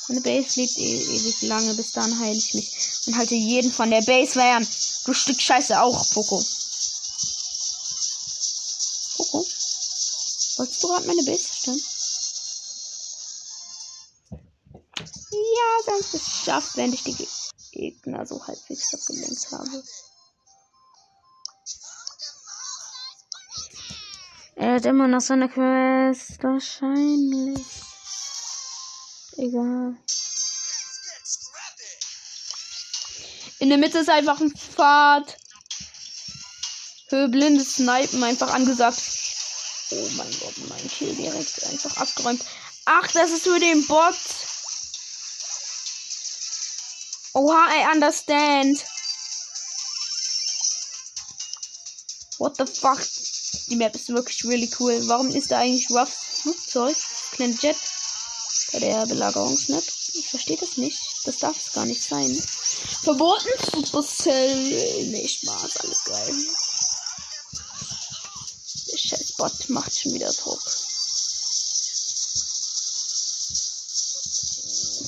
Meine 0.09 0.21
Base 0.23 0.61
lebt 0.61 0.77
e 0.77 1.05
ewig 1.05 1.43
lange, 1.43 1.75
bis 1.75 1.93
dann 1.93 2.19
heile 2.19 2.37
ich 2.37 2.53
mich. 2.53 2.73
Und 3.07 3.17
halte 3.17 3.37
jeden 3.37 3.71
von 3.71 3.93
der 3.93 4.03
Base 4.03 4.33
fern. 4.33 4.67
Du 5.05 5.15
Stück 5.15 5.41
Scheiße 5.41 5.81
auch, 5.81 6.05
Poco. 6.11 6.45
Poco? 9.19 9.47
Wolltest 10.57 10.83
du 10.83 10.89
gerade 10.89 11.07
meine 11.07 11.23
Base 11.23 11.45
zerstören? 11.45 11.81
Ja, 15.31 15.87
dann 15.87 16.01
ist 16.01 16.15
es 16.15 16.25
geschafft, 16.25 16.77
wenn 16.77 16.93
ich 16.93 17.05
die 17.05 17.15
Gegner 17.73 18.25
so 18.27 18.47
halbwegs 18.47 18.95
abgelenkt 18.95 19.51
habe. 19.51 19.83
Er 24.55 24.75
hat 24.75 24.87
immer 24.87 25.09
noch 25.09 25.21
seine 25.21 25.49
Quest. 25.49 26.43
Wahrscheinlich. 26.43 27.67
Egal. 29.37 29.97
In 33.59 33.69
der 33.69 33.79
Mitte 33.79 33.99
ist 33.99 34.11
einfach 34.11 34.41
ein 34.41 34.51
Pfad. 34.51 35.37
Für 37.09 37.29
blindes 37.29 37.75
Snipen 37.75 38.23
einfach 38.23 38.53
angesagt. 38.53 39.01
Oh 39.91 40.09
mein 40.17 40.31
Gott, 40.41 40.55
mein 40.69 40.89
Kill 40.89 41.15
direkt 41.15 41.65
einfach 41.65 41.97
abgeräumt. 41.97 42.43
Ach, 42.85 43.07
das 43.13 43.31
ist 43.31 43.45
für 43.45 43.61
den 43.61 43.87
Bot. 43.87 44.15
Oha, 47.35 47.67
I 47.71 47.93
understand. 47.95 48.85
What 52.39 52.57
the 52.59 52.67
fuck? 52.67 53.01
Die 53.69 53.77
Map 53.77 53.95
ist 53.95 54.09
wirklich 54.09 54.45
really 54.45 54.71
cool. 54.79 55.01
Warum 55.09 55.29
ist 55.31 55.51
da 55.51 55.59
eigentlich 55.59 55.89
Ruffs 55.91 56.43
Flugzeug? 56.43 56.97
Kleine 57.33 57.55
Jet 57.55 57.77
bei 58.73 58.81
der 58.81 59.07
Belagerungsmap? 59.07 59.83
Ich 60.15 60.29
verstehe 60.29 60.59
das 60.59 60.77
nicht. 60.77 60.99
Das 61.25 61.39
darf 61.39 61.57
es 61.57 61.73
gar 61.73 61.87
nicht 61.87 62.03
sein. 62.03 62.35
Verboten 63.03 63.49
Supercell. 63.73 65.07
Nee, 65.07 65.27
Spaß, 65.27 65.77
alles 65.79 66.05
geil. 66.05 66.37
Der 68.91 68.99
scheiß 68.99 69.33
Bot 69.39 69.69
macht 69.71 69.99
schon 69.99 70.13
wieder 70.13 70.31
Druck. 70.33 70.63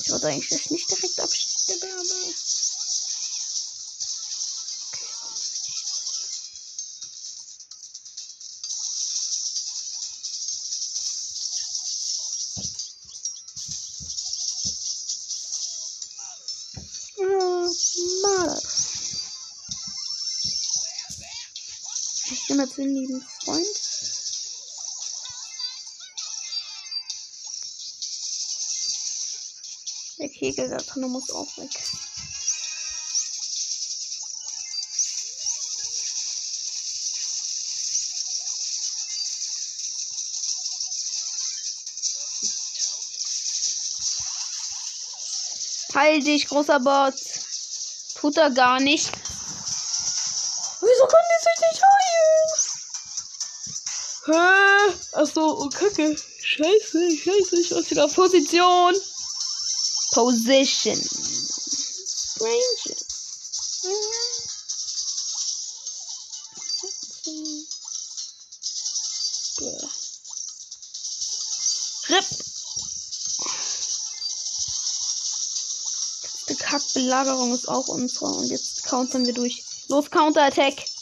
Ich 0.01 0.11
wollte 0.11 0.27
eigentlich 0.27 0.71
nicht 0.71 0.89
direkt 0.89 1.19
abstimmen, 1.19 1.54
Ja, 1.67 1.75
mal. 18.21 18.61
Ich 22.31 22.47
bin 22.47 22.59
jetzt 22.59 22.79
einen 22.79 22.95
lieben 22.95 23.25
Freund. 23.43 23.84
Der 30.45 30.53
Kegel 30.53 30.69
da 30.69 30.77
drin 30.77 31.09
muss 31.09 31.31
auch 31.31 31.57
weg. 31.57 31.71
Heil 45.95 46.19
dich, 46.21 46.47
großer 46.47 46.79
Bot. 46.79 47.15
Tut 48.19 48.37
er 48.37 48.51
gar 48.51 48.79
nicht. 48.79 49.11
Wieso 50.81 51.07
kann 51.07 51.25
die 51.31 51.43
sich 51.43 51.59
nicht 51.71 51.81
heilen? 51.87 52.51
Hä? 54.25 54.93
Achso, 55.13 55.63
oh 55.63 55.69
Kacke. 55.69 56.15
Scheiße, 56.43 57.17
scheiße, 57.17 57.59
ich 57.59 57.73
aus 57.73 57.89
wieder 57.89 58.07
Position. 58.07 58.93
Position. 60.15 60.95
Range. 62.39 62.95
RIP. 72.07 72.25
Die 76.47 76.55
Kackbelagerung 76.55 77.53
ist 77.53 77.67
auch 77.67 77.89
unsere 77.89 78.25
und 78.27 78.45
jetzt 78.45 78.85
countern 78.85 79.25
wir 79.25 79.33
durch. 79.33 79.65
Los, 79.89 80.09
Counter-Attack. 80.09 80.94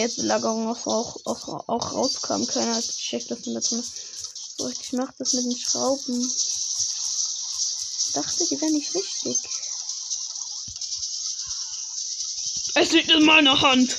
Jetzt 0.00 0.16
Belagerung 0.16 0.68
auch, 0.68 0.86
auch, 0.86 1.16
auch, 1.24 1.68
auch 1.68 1.92
rauskam. 1.92 2.46
Keiner 2.46 2.74
hat 2.74 2.86
gecheckt, 2.86 3.30
dass 3.30 3.46
man 3.46 3.54
das 3.54 3.70
so 4.56 4.66
richtig 4.66 4.92
macht, 4.92 5.14
das 5.18 5.32
mit 5.34 5.44
den 5.44 5.56
Schrauben. 5.56 6.20
Ich 8.06 8.12
dachte, 8.12 8.44
die 8.50 8.60
wären 8.60 8.72
nicht 8.72 8.94
richtig. 8.94 9.36
Es 12.74 12.92
liegt 12.92 13.10
in 13.10 13.24
meiner 13.24 13.60
Hand. 13.60 13.96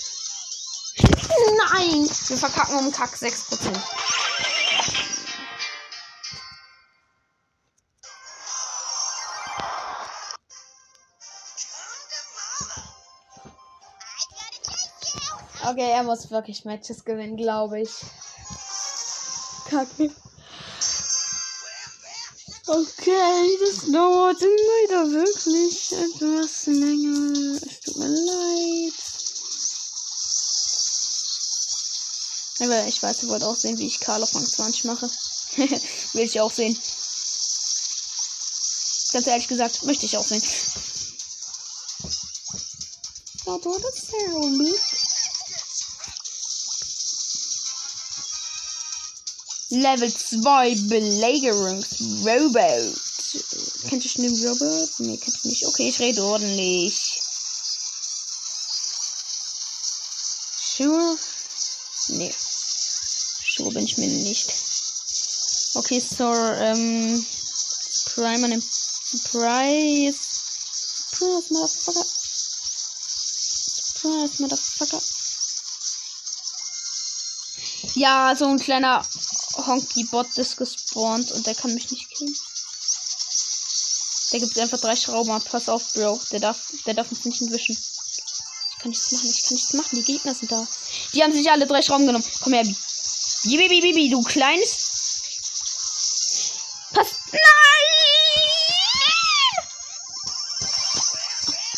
Nein! 0.97 2.10
Wir 2.28 2.38
verkacken 2.38 2.78
um 2.78 2.91
Kack 2.91 3.16
6%. 3.16 4.11
Okay, 15.72 15.89
er 15.89 16.03
muss 16.03 16.30
wirklich 16.30 16.65
Matches 16.65 17.05
gewinnen, 17.05 17.38
glaube 17.38 17.80
ich. 17.80 17.91
Kacke. 19.69 20.11
Okay, 22.67 23.57
das 23.65 23.89
dauert 23.89 24.41
leider 24.41 25.11
wirklich 25.11 25.93
etwas 25.93 26.65
länger. 26.65 27.55
Es 27.55 27.80
tut 27.80 27.95
mir 27.95 28.09
leid. 28.09 28.93
Aber 32.59 32.88
ich 32.88 33.01
weiß, 33.01 33.24
ihr 33.24 33.30
wollt 33.30 33.43
auch 33.43 33.55
sehen, 33.55 33.78
wie 33.78 33.88
ich 33.88 34.05
auf 34.05 34.36
Rang 34.36 34.45
20 34.45 34.84
mache. 34.84 35.09
Will 35.55 36.26
ich 36.26 36.41
auch 36.41 36.51
sehen. 36.51 36.78
Ganz 39.13 39.28
ehrlich 39.28 39.47
gesagt, 39.47 39.84
möchte 39.84 40.05
ich 40.05 40.17
auch 40.17 40.26
sehen. 40.26 40.43
What 43.45 43.65
was 43.65 43.82
the 43.82 44.17
sound? 44.17 45.11
Level 49.72 50.13
2 50.13 50.76
Belagerungsrobot. 50.89 52.99
Kennt 53.88 54.03
ihr 54.03 54.09
schon 54.09 54.24
den 54.24 54.47
Robot? 54.47 54.89
Nee, 54.99 55.17
kennt 55.17 55.38
ihr 55.43 55.49
nicht. 55.49 55.65
Okay, 55.65 55.88
ich 55.88 55.99
rede 55.99 56.22
ordentlich. 56.24 57.22
Sure? 60.76 61.17
Nee. 62.09 62.34
Sure 63.55 63.72
bin 63.72 63.86
ich 63.86 63.97
mir 63.97 64.07
nicht. 64.07 64.51
Okay, 65.76 66.01
so, 66.01 66.34
ähm. 66.34 67.26
Prime 68.13 68.43
an 68.43 68.51
dem 68.51 68.61
Surprise. 68.61 70.19
Surprise, 71.17 71.53
Motherfucker. 71.53 72.05
Surprise, 73.93 74.41
Motherfucker. 74.41 75.01
Ja, 77.95 78.36
so 78.36 78.47
ein 78.47 78.59
kleiner 78.59 79.05
Honky-Bot 79.66 80.38
ist 80.38 80.57
gespawnt 80.57 81.32
und 81.32 81.45
der 81.45 81.55
kann 81.55 81.74
mich 81.74 81.89
nicht 81.91 82.09
killen. 82.09 82.36
Der 84.32 84.39
gibt 84.39 84.57
einfach 84.59 84.80
drei 84.80 84.95
Schrauben 84.95 85.32
ab. 85.32 85.43
Pass 85.49 85.68
auf, 85.70 85.93
Bro. 85.93 86.20
Der 86.32 86.39
darf, 86.39 86.57
der 86.86 86.93
darf 86.93 87.12
uns 87.12 87.26
nicht 87.26 87.41
entwischen. 87.41 87.74
Ich 87.74 88.80
kann 88.80 88.91
nichts 88.91 89.12
machen, 89.12 89.30
ich 89.30 89.43
kann 89.43 89.53
nichts 89.55 89.74
machen. 89.74 89.95
Die 89.95 90.03
Gegner 90.03 90.34
sind 90.34 90.51
da. 90.51 90.68
Die 91.14 91.22
haben 91.22 91.34
sich 91.34 91.51
alle 91.51 91.68
drei 91.68 91.82
Schrauben 91.82 92.05
genommen. 92.05 92.26
Komm 92.41 92.53
her, 92.53 92.64
Bi. 92.64 92.76
Bibi, 93.43 94.09
du 94.09 94.22
kleines. 94.24 94.78
Pass. 96.93 97.07
Nein! 97.32 97.41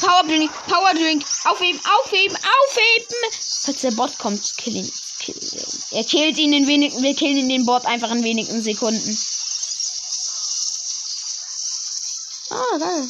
Power 0.03 0.93
Drink. 0.93 1.23
Aufheben, 1.45 1.81
aufheben, 1.85 2.37
aufheben. 2.37 3.15
Falls 3.61 3.81
der 3.81 3.91
Bot 3.91 4.17
kommt, 4.17 4.57
kill 4.57 4.75
ihn. 4.75 4.91
Kill 5.19 5.35
ihn. 5.35 5.62
Er 5.93 6.03
killt 6.03 6.39
ihn 6.39 6.53
in 6.53 6.65
wenigen, 6.65 7.03
wir 7.03 7.15
killen 7.15 7.37
ihn 7.37 7.49
den 7.49 7.65
Bot 7.67 7.85
einfach 7.85 8.09
in 8.09 8.23
wenigen 8.23 8.63
Sekunden. 8.63 9.17
Ah, 12.49 12.77
geil. 12.79 13.07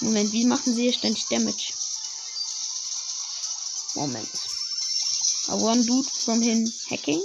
Moment, 0.00 0.32
wie 0.32 0.44
machen 0.46 0.74
sie 0.74 0.82
hier 0.82 0.92
ständig 0.92 1.26
Damage? 1.28 1.72
Moment. 3.94 4.28
I 5.48 5.52
one 5.52 5.84
dude 5.84 6.08
from 6.10 6.42
him 6.42 6.72
hacking. 6.90 7.22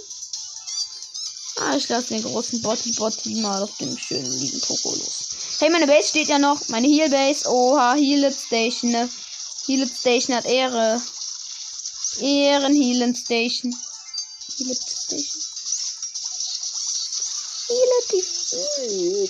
Ah, 1.57 1.75
ich 1.75 1.88
lasse 1.89 2.09
den 2.09 2.23
großen 2.23 2.61
Botti 2.61 2.91
Botti 2.91 3.36
mal 3.36 3.63
auf 3.63 3.75
dem 3.77 3.97
schönen 3.97 4.31
lieben 4.31 4.61
Poko 4.61 4.91
los. 4.91 5.29
Hey, 5.59 5.69
meine 5.71 5.88
Base 5.88 6.09
steht 6.09 6.27
ja 6.27 6.38
noch. 6.38 6.67
Meine 6.67 6.88
Heal 6.88 7.09
Base. 7.09 7.49
Oha, 7.49 7.95
Heal 7.95 8.31
Station. 8.31 8.91
Ne? 8.91 9.09
Heal 9.65 9.88
Station 9.88 10.36
hat 10.36 10.45
Ehre. 10.45 11.01
Ehren 12.20 12.76
Heal 12.76 13.16
Station. 13.16 13.76
Heal 14.57 14.76
Station. 14.76 15.41
Heal 17.68 19.30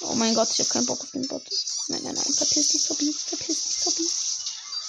Oh 0.00 0.14
mein 0.14 0.34
Gott, 0.34 0.48
ich 0.50 0.58
habe 0.60 0.68
keinen 0.68 0.86
Bock 0.86 1.00
auf 1.00 1.10
den 1.10 1.26
Bot. 1.26 1.42
Nein, 1.88 2.02
nein, 2.02 2.14
nein. 2.14 2.34
Verpiss 2.34 2.68
dich, 2.68 2.82
Zobby. 2.82 3.12
Verpiss 3.12 3.62
dich, 3.62 3.78
Zobby. 3.78 4.08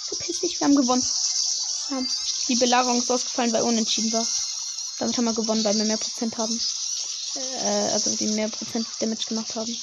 Verpiss 0.06 0.40
dich. 0.40 0.60
Wir 0.60 0.66
haben 0.66 0.76
gewonnen. 0.76 1.04
Ja, 1.90 2.02
die 2.48 2.56
Belagerung 2.56 2.98
ist 2.98 3.10
ausgefallen, 3.10 3.52
weil 3.52 3.62
unentschieden 3.62 4.12
war. 4.12 4.26
Damit 4.98 5.16
haben 5.16 5.24
wir 5.24 5.34
gewonnen, 5.34 5.64
weil 5.64 5.76
wir 5.76 5.84
mehr 5.84 5.96
Prozent 5.96 6.36
haben. 6.36 6.60
Äh, 7.34 7.90
also 7.92 8.14
die 8.16 8.28
mehr 8.28 8.48
Prozent 8.48 8.86
Damage 9.00 9.26
gemacht 9.26 9.54
haben. 9.56 9.76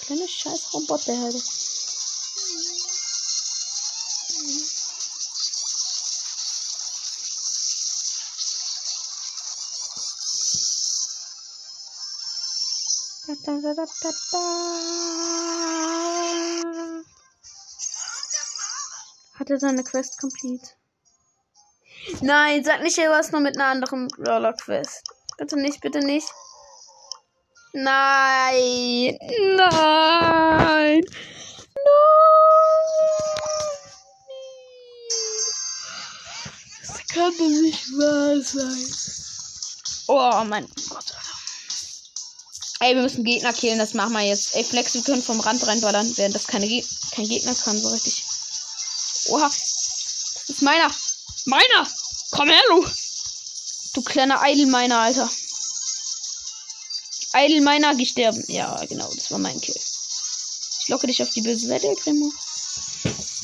Kleine 0.00 0.28
scheiß 0.28 0.72
Roboter, 0.72 1.12
Alter. 1.12 1.42
Da, 13.60 13.74
da, 13.74 13.74
da, 13.74 13.84
da, 14.02 14.10
da. 14.30 14.38
Hat 19.34 19.50
er 19.50 19.58
seine 19.58 19.82
Quest 19.82 20.20
complete? 20.20 20.68
Nein, 22.20 22.62
sag 22.62 22.82
nicht, 22.82 22.98
er 22.98 23.10
was 23.10 23.32
nur 23.32 23.40
mit 23.40 23.56
einer 23.56 23.66
anderen 23.66 24.06
Brawler 24.16 24.52
Quest. 24.52 25.02
Bitte 25.38 25.56
nicht, 25.56 25.80
bitte 25.80 25.98
nicht. 25.98 26.28
Nein. 27.72 29.18
Nein. 29.56 31.00
Nein. 31.00 31.04
Das 36.80 37.06
kann 37.08 37.32
doch 37.36 37.48
nicht 37.48 37.88
wahr 37.98 38.40
sein. 38.40 38.86
Oh 40.06 40.44
mein 40.44 40.68
Gott. 40.88 41.27
Ey, 42.80 42.94
wir 42.94 43.02
müssen 43.02 43.24
Gegner 43.24 43.52
killen, 43.52 43.78
das 43.78 43.94
machen 43.94 44.12
wir 44.12 44.22
jetzt. 44.22 44.54
Ey, 44.54 44.62
Flex, 44.62 44.94
wir 44.94 45.02
können 45.02 45.22
vom 45.22 45.40
Rand 45.40 45.66
reinballern, 45.66 46.16
während 46.16 46.34
das 46.34 46.46
keine 46.46 46.68
Ge 46.68 46.84
kein 47.10 47.28
Gegner 47.28 47.54
kann, 47.54 47.80
so 47.80 47.88
richtig. 47.88 48.22
Oha. 49.28 49.48
Das 49.48 50.48
ist 50.48 50.62
meiner. 50.62 50.90
Meiner! 51.46 51.88
Komm 52.30 52.48
her, 52.48 52.62
du! 52.68 52.86
Du 53.94 54.02
kleiner 54.02 54.40
Eidelmeiner, 54.42 55.00
Alter. 55.00 55.28
Eidelmeiner 57.32 57.94
gesterben. 57.94 58.44
Ja, 58.48 58.84
genau, 58.84 59.10
das 59.12 59.30
war 59.30 59.38
mein 59.38 59.60
Kill. 59.60 59.74
Ich 59.74 60.88
locke 60.88 61.06
dich 61.06 61.22
auf 61.22 61.30
die 61.30 61.42
böse 61.42 61.66
Seite, 61.66 61.92
Grimo. 62.02 62.32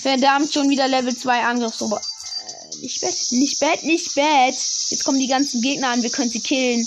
Verdammt, 0.03 0.53
schon 0.53 0.69
wieder 0.69 0.87
Level 0.87 1.17
2 1.17 1.45
Angriff. 1.45 1.75
So, 1.75 1.87
äh, 1.97 2.77
nicht 2.81 3.01
bad, 3.01 3.33
nicht 3.33 3.59
bad, 3.59 3.83
nicht 3.83 4.15
bad. 4.15 4.55
Jetzt 4.91 5.05
kommen 5.05 5.19
die 5.19 5.27
ganzen 5.27 5.61
Gegner 5.61 5.89
an, 5.89 6.03
wir 6.03 6.11
können 6.11 6.31
sie 6.31 6.41
killen. 6.41 6.87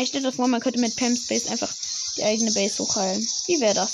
Ich 0.00 0.10
stelle 0.10 0.32
vor, 0.32 0.46
man 0.46 0.60
könnte 0.60 0.78
mit 0.78 0.94
Pam 0.94 1.16
Space 1.16 1.48
einfach 1.48 1.72
die 2.16 2.22
eigene 2.22 2.52
Base 2.52 2.78
hochheilen. 2.78 3.20
Wie 3.46 3.60
wäre 3.60 3.74
das? 3.74 3.90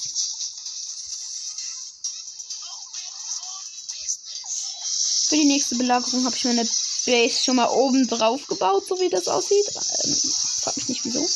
Für 5.29 5.37
die 5.37 5.47
nächste 5.47 5.77
Belagerung 5.77 6.27
habe 6.27 6.37
ich 6.37 6.45
meine 6.45 6.69
Base 7.07 7.43
schon 7.43 7.57
mal 7.57 7.69
oben 7.69 8.07
drauf 8.07 8.47
gebaut, 8.47 8.87
so 8.87 9.01
wie 9.01 9.09
das 9.09 9.29
aussieht. 9.29 9.67
Ähm, 9.75 10.15
frag 10.61 10.77
mich 10.77 10.89
nicht, 10.89 11.05
wieso 11.05 11.27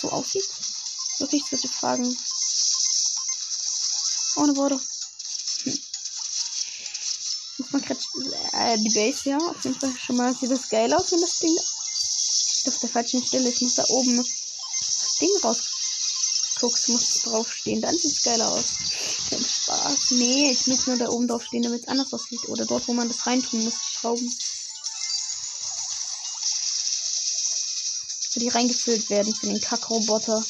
so 0.00 0.10
aussieht. 0.10 0.48
Wirklich, 1.18 1.42
ich 1.44 1.52
würde 1.52 1.68
fragen. 1.68 2.16
Ohne 4.36 4.56
Worte. 4.56 4.80
Hm. 5.62 5.78
Muss 7.58 7.70
man 7.70 7.82
gerade 7.82 8.00
äh, 8.54 8.78
die 8.78 8.90
Base, 8.90 9.30
ja, 9.30 9.38
auf 9.38 9.62
jeden 9.62 9.78
Fall 9.78 9.94
schon 9.96 10.16
mal 10.16 10.34
sieht 10.34 10.50
das 10.50 10.68
geil 10.68 10.92
aus, 10.92 11.12
wenn 11.12 11.20
das 11.20 11.38
Ding. 11.38 11.56
Auf 12.68 12.78
der 12.80 12.90
falschen 12.90 13.24
Stelle, 13.24 13.48
ich 13.48 13.60
muss 13.62 13.76
da 13.76 13.84
oben 13.88 14.16
das 14.18 15.16
Ding 15.20 15.30
raus. 15.42 15.58
Guck's, 16.60 16.88
muss 16.88 17.22
draufstehen. 17.22 17.80
Dann 17.80 17.96
sieht's 17.96 18.22
geiler 18.22 18.50
aus. 18.50 18.66
Kein 19.30 19.44
Spaß. 19.44 20.10
Nee, 20.10 20.50
ich 20.50 20.66
muss 20.66 20.86
nur 20.86 20.98
da 20.98 21.08
oben 21.08 21.28
drauf 21.28 21.44
stehen, 21.44 21.62
damit 21.62 21.82
es 21.82 21.88
anders 21.88 22.12
aussieht. 22.12 22.46
Oder 22.48 22.66
dort, 22.66 22.86
wo 22.88 22.92
man 22.92 23.08
das 23.08 23.26
reintun 23.26 23.64
muss, 23.64 23.74
Schrauben. 23.74 24.36
Wo 28.34 28.40
die 28.40 28.48
reingefüllt 28.48 29.08
werden 29.08 29.34
für 29.34 29.46
den 29.46 29.60
Kackroboter. 29.60 30.44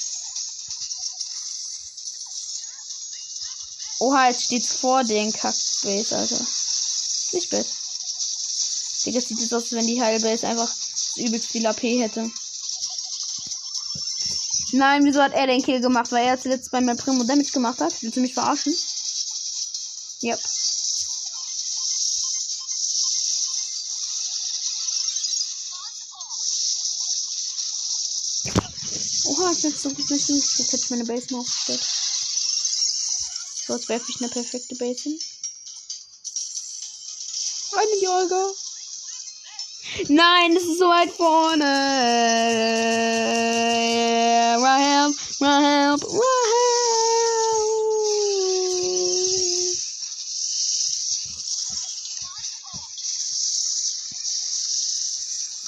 Oha, 4.01 4.29
jetzt 4.29 4.45
steht's 4.45 4.75
vor 4.75 5.05
den 5.05 5.33
Kackbase, 5.33 6.17
Alter. 6.17 6.47
Nicht 7.33 7.51
bad. 7.51 7.67
Digga, 9.05 9.21
sieht 9.21 9.41
es 9.41 9.53
aus, 9.53 9.73
wenn 9.73 9.87
die 9.87 10.01
Heilbase 10.01 10.47
einfach 10.47 10.75
übelst 11.19 11.51
viel 11.51 11.67
AP 11.67 11.83
hätte. 11.83 12.31
Nein, 14.73 15.05
wieso 15.05 15.23
hat 15.23 15.33
er 15.33 15.47
den 15.47 15.63
Kill 15.63 15.81
gemacht? 15.81 16.13
Weil 16.13 16.27
er 16.27 16.41
zuletzt 16.41 16.71
bei 16.71 16.81
mir 16.81 16.95
Primo 16.95 17.25
Damage 17.25 17.53
gemacht 17.53 17.81
hat? 17.81 17.95
Willst 18.03 18.17
du 18.17 18.21
mich 18.21 18.35
verarschen? 18.35 18.77
Yep. 20.23 20.39
Oha, 29.25 29.53
ich 29.53 29.63
bin 29.63 29.77
so 29.77 29.91
gut 29.91 30.11
nicht. 30.11 30.29
Jetzt 30.29 30.59
hätte 30.59 30.77
ich 30.77 30.91
meine 30.91 31.05
Base 31.05 31.27
mal 31.31 31.41
aufgestellt. 31.41 31.87
So, 33.67 33.75
jetzt 33.75 33.89
werfe 33.89 34.07
ich 34.09 34.21
eine 34.21 34.29
perfekte 34.29 34.75
Base 34.77 35.03
hin. 35.03 35.19
Eine 37.73 38.03
Jorga. 38.03 38.53
Nein, 40.11 40.55
das 40.55 40.63
ist 40.65 40.79
so 40.79 40.87
weit 40.87 41.11
vorne. 41.11 41.65
Rahel, 44.59 45.15
Rahel, 45.39 45.97
Rahel. 46.01 46.29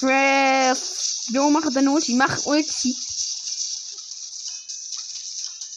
Ref. 0.01 0.79
Jo, 1.29 1.49
mach 1.51 1.71
deine 1.71 1.91
Ulti. 1.91 2.15
Mach 2.15 2.45
Ulti. 2.47 2.97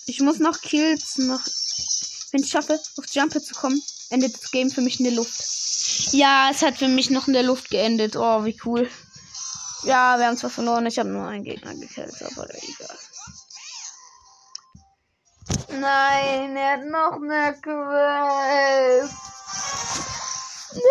Ich 0.07 0.21
muss 0.21 0.39
noch 0.39 0.59
Kills 0.63 1.19
noch. 1.19 1.43
Wenn 2.33 2.43
ich 2.43 2.51
schaffe, 2.51 2.81
auf 2.97 3.05
Jumper 3.13 3.43
zu 3.43 3.55
kommen, 3.55 3.83
endet 4.15 4.35
das 4.35 4.51
Game 4.51 4.71
für 4.71 4.81
mich 4.81 4.99
in 4.99 5.05
der 5.05 5.15
Luft. 5.15 5.39
Ja, 6.13 6.49
es 6.51 6.63
hat 6.63 6.79
für 6.79 6.89
mich 6.89 7.11
noch 7.11 7.27
in 7.27 7.35
der 7.35 7.43
Luft 7.43 7.71
geendet. 7.71 8.17
Oh, 8.17 8.45
wie 8.45 8.59
cool. 8.65 8.89
Ja, 9.83 10.19
wir 10.19 10.27
haben 10.27 10.37
zwar 10.37 10.51
verloren, 10.51 10.87
ich 10.87 10.99
habe 10.99 11.11
nur 11.11 11.27
einen 11.27 11.45
Gegner 11.45 11.75
gekillt, 11.75 12.15
aber 12.23 12.49
egal. 12.55 12.99
Nein, 15.69 16.57
er 16.57 16.73
hat 16.73 16.85
noch 16.87 17.21
eine 17.21 17.53
Quest. 17.61 19.15
Nein. 20.73 20.85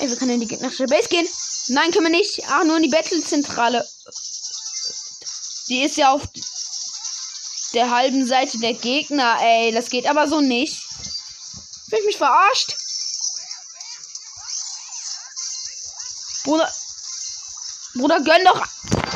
Ey, 0.00 0.10
wir 0.10 0.16
können 0.16 0.32
in 0.32 0.40
die 0.40 0.48
gegnerische 0.48 0.86
Base 0.86 1.08
gehen. 1.08 1.28
Nein, 1.68 1.92
können 1.92 2.06
wir 2.06 2.10
nicht. 2.10 2.42
Ach, 2.48 2.64
nur 2.64 2.76
in 2.76 2.82
die 2.82 2.88
Battle-Zentrale. 2.88 3.86
Die 5.68 5.82
ist 5.82 5.96
ja 5.96 6.12
auf 6.12 6.28
der 7.74 7.90
halben 7.90 8.26
Seite 8.26 8.58
der 8.58 8.74
Gegner, 8.74 9.38
ey. 9.40 9.72
Das 9.72 9.90
geht 9.90 10.06
aber 10.06 10.28
so 10.28 10.40
nicht. 10.40 10.80
Fühl 11.88 11.98
ich 11.98 12.06
mich 12.06 12.16
verarscht? 12.16 12.76
Bruder. 16.44 16.72
Bruder, 17.94 18.20
gönn 18.20 18.44
doch. 18.44 18.66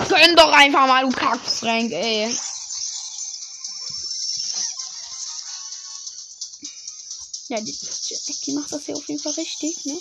Gönn 0.09 0.37
doch 0.37 0.53
einfach 0.53 0.87
mal, 0.87 1.05
du 1.05 1.11
Kackfrank, 1.11 1.93
ey. 1.93 2.35
Ja, 7.49 7.61
die, 7.61 7.79
die 8.45 8.53
macht 8.53 8.73
das 8.73 8.85
hier 8.85 8.97
auf 8.97 9.09
jeden 9.09 9.23
Fall 9.23 9.33
richtig, 9.33 9.85
ne? 9.85 9.99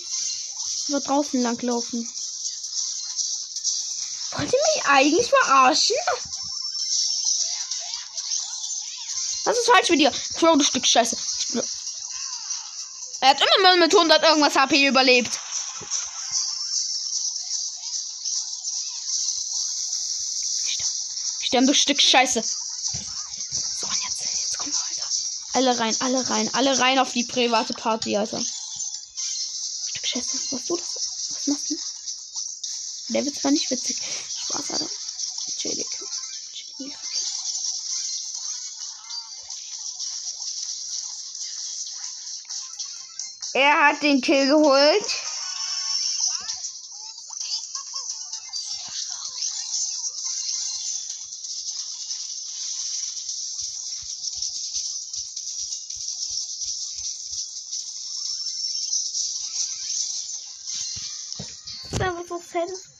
Aber 0.89 0.99
draußen 0.99 1.41
lang 1.41 1.61
laufen. 1.61 2.07
Wollt 4.31 4.53
ihr 4.53 4.59
mich 4.75 4.85
eigentlich 4.85 5.29
verarschen? 5.29 5.95
Was 9.57 9.63
ist 9.63 9.71
falsch 9.71 9.89
mit 9.89 9.99
dir? 9.99 10.11
Crow, 10.35 10.55
du 10.55 10.63
Stück 10.63 10.85
Scheiße. 10.85 11.17
Er 13.21 13.29
hat 13.29 13.41
immer 13.41 13.63
mal 13.63 13.77
mit 13.77 13.93
100 13.93 14.21
irgendwas 14.21 14.55
HP 14.55 14.85
überlebt. 14.85 15.39
Sterben, 21.41 21.65
du 21.65 21.73
Stück 21.73 21.99
Scheiße. 21.99 22.43
So, 22.43 23.87
und 23.87 24.03
jetzt, 24.03 24.21
jetzt 24.21 24.57
kommen 24.59 24.73
wir, 24.73 24.79
Alter. 24.79 25.09
Alle 25.53 25.79
rein, 25.79 25.95
alle 26.01 26.29
rein, 26.29 26.53
alle 26.53 26.77
rein 26.77 26.99
auf 26.99 27.13
die 27.13 27.23
private 27.23 27.73
Party, 27.73 28.15
Alter. 28.15 28.39
Stück 28.39 30.05
Scheiße, 30.05 30.37
was 30.51 30.65
du 30.65 30.77
das? 30.77 30.87
Was 31.31 31.47
machst 31.47 31.69
du? 31.71 31.75
Der 33.09 33.25
wird 33.25 33.35
zwar 33.35 33.51
nicht 33.51 33.71
witzig. 33.71 33.97
Er 43.67 43.87
hat 43.89 44.01
den 44.01 44.21
Kill 44.21 44.47
geholt. 44.47 45.03
Das 61.91 62.69
ist 62.71 62.96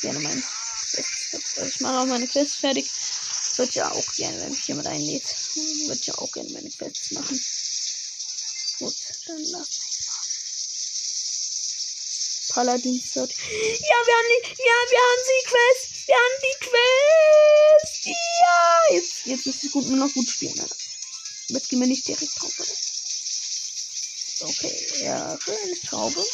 gerne. 0.00 0.42
Also 1.56 1.66
ich 1.66 1.80
mache 1.80 1.98
auch 1.98 2.06
meine 2.06 2.26
Quest 2.26 2.56
fertig. 2.56 2.90
Würde 3.56 3.72
ja 3.72 3.90
auch 3.90 4.12
gerne, 4.14 4.40
wenn 4.40 4.50
mich 4.50 4.66
jemand 4.68 4.86
einlädt. 4.86 5.24
Würde 5.86 6.00
ich 6.00 6.06
ja 6.06 6.14
auch 6.18 6.32
gerne 6.32 6.50
meine 6.50 6.70
Quests 6.70 7.10
machen. 7.12 7.44
Gut, 8.78 8.94
dann 9.26 9.44
lass 9.44 9.68
mich. 9.68 9.90
Paladin 12.50 13.00
Sword. 13.00 13.30
Ja, 13.30 13.36
wir 13.46 14.14
haben 14.14 14.28
die, 14.30 14.48
ja, 14.48 14.78
wir 14.90 15.00
haben 15.06 15.24
die 15.28 15.44
Quest. 15.46 16.06
Wir 16.06 16.16
haben 16.16 16.38
die 16.42 16.58
Quest. 16.66 18.06
Ja, 18.06 18.96
jetzt, 18.96 19.14
jetzt 19.26 19.46
ist 19.46 19.64
es 19.64 19.70
gut, 19.70 19.86
nur 19.86 19.98
noch 19.98 20.12
gut 20.12 20.28
spielen. 20.28 20.58
Alter. 20.58 20.76
Jetzt 21.48 21.68
gehen 21.68 21.80
wir 21.80 21.86
nicht 21.86 22.06
direkt 22.06 22.40
drauf, 22.40 22.58
oder? 22.58 22.72
Okay, 24.50 24.88
ja, 25.02 25.38
eine 25.46 25.76
Schraube. 25.86 26.24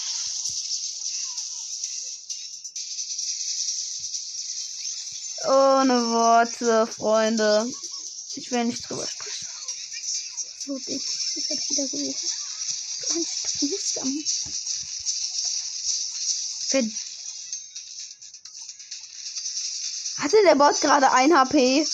Ohne 5.46 6.10
Worte, 6.10 6.86
Freunde. 6.88 7.70
Ich 8.34 8.50
will 8.50 8.64
nicht 8.64 8.88
drüber 8.88 9.06
sprechen. 9.06 9.46
So 10.66 10.78
dick. 10.78 11.00
Ich 11.36 11.50
hab 11.50 11.70
wieder 11.70 11.88
gerufen. 11.88 12.28
Ganz. 13.08 14.46
Ver 16.68 16.82
Hatte 20.18 20.36
der 20.44 20.56
Bot 20.56 20.80
gerade 20.80 21.12
ein 21.12 21.32
HP? 21.32 21.86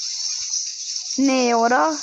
Nee, 1.17 1.55
oder? 1.55 1.99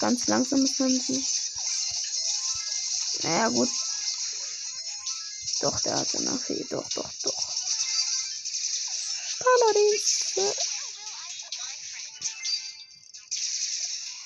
Ganz 0.00 0.26
langsam 0.26 0.64
ist 0.64 0.80
man 0.80 1.00
sie. 1.00 1.24
Naja, 3.22 3.48
gut. 3.50 3.68
Doch, 5.60 5.78
der 5.80 5.98
hatte 5.98 6.18
eine 6.18 6.32
HP. 6.32 6.66
Doch, 6.70 6.88
doch, 6.90 7.10
doch. 7.22 7.48
Paladins. 9.38 10.34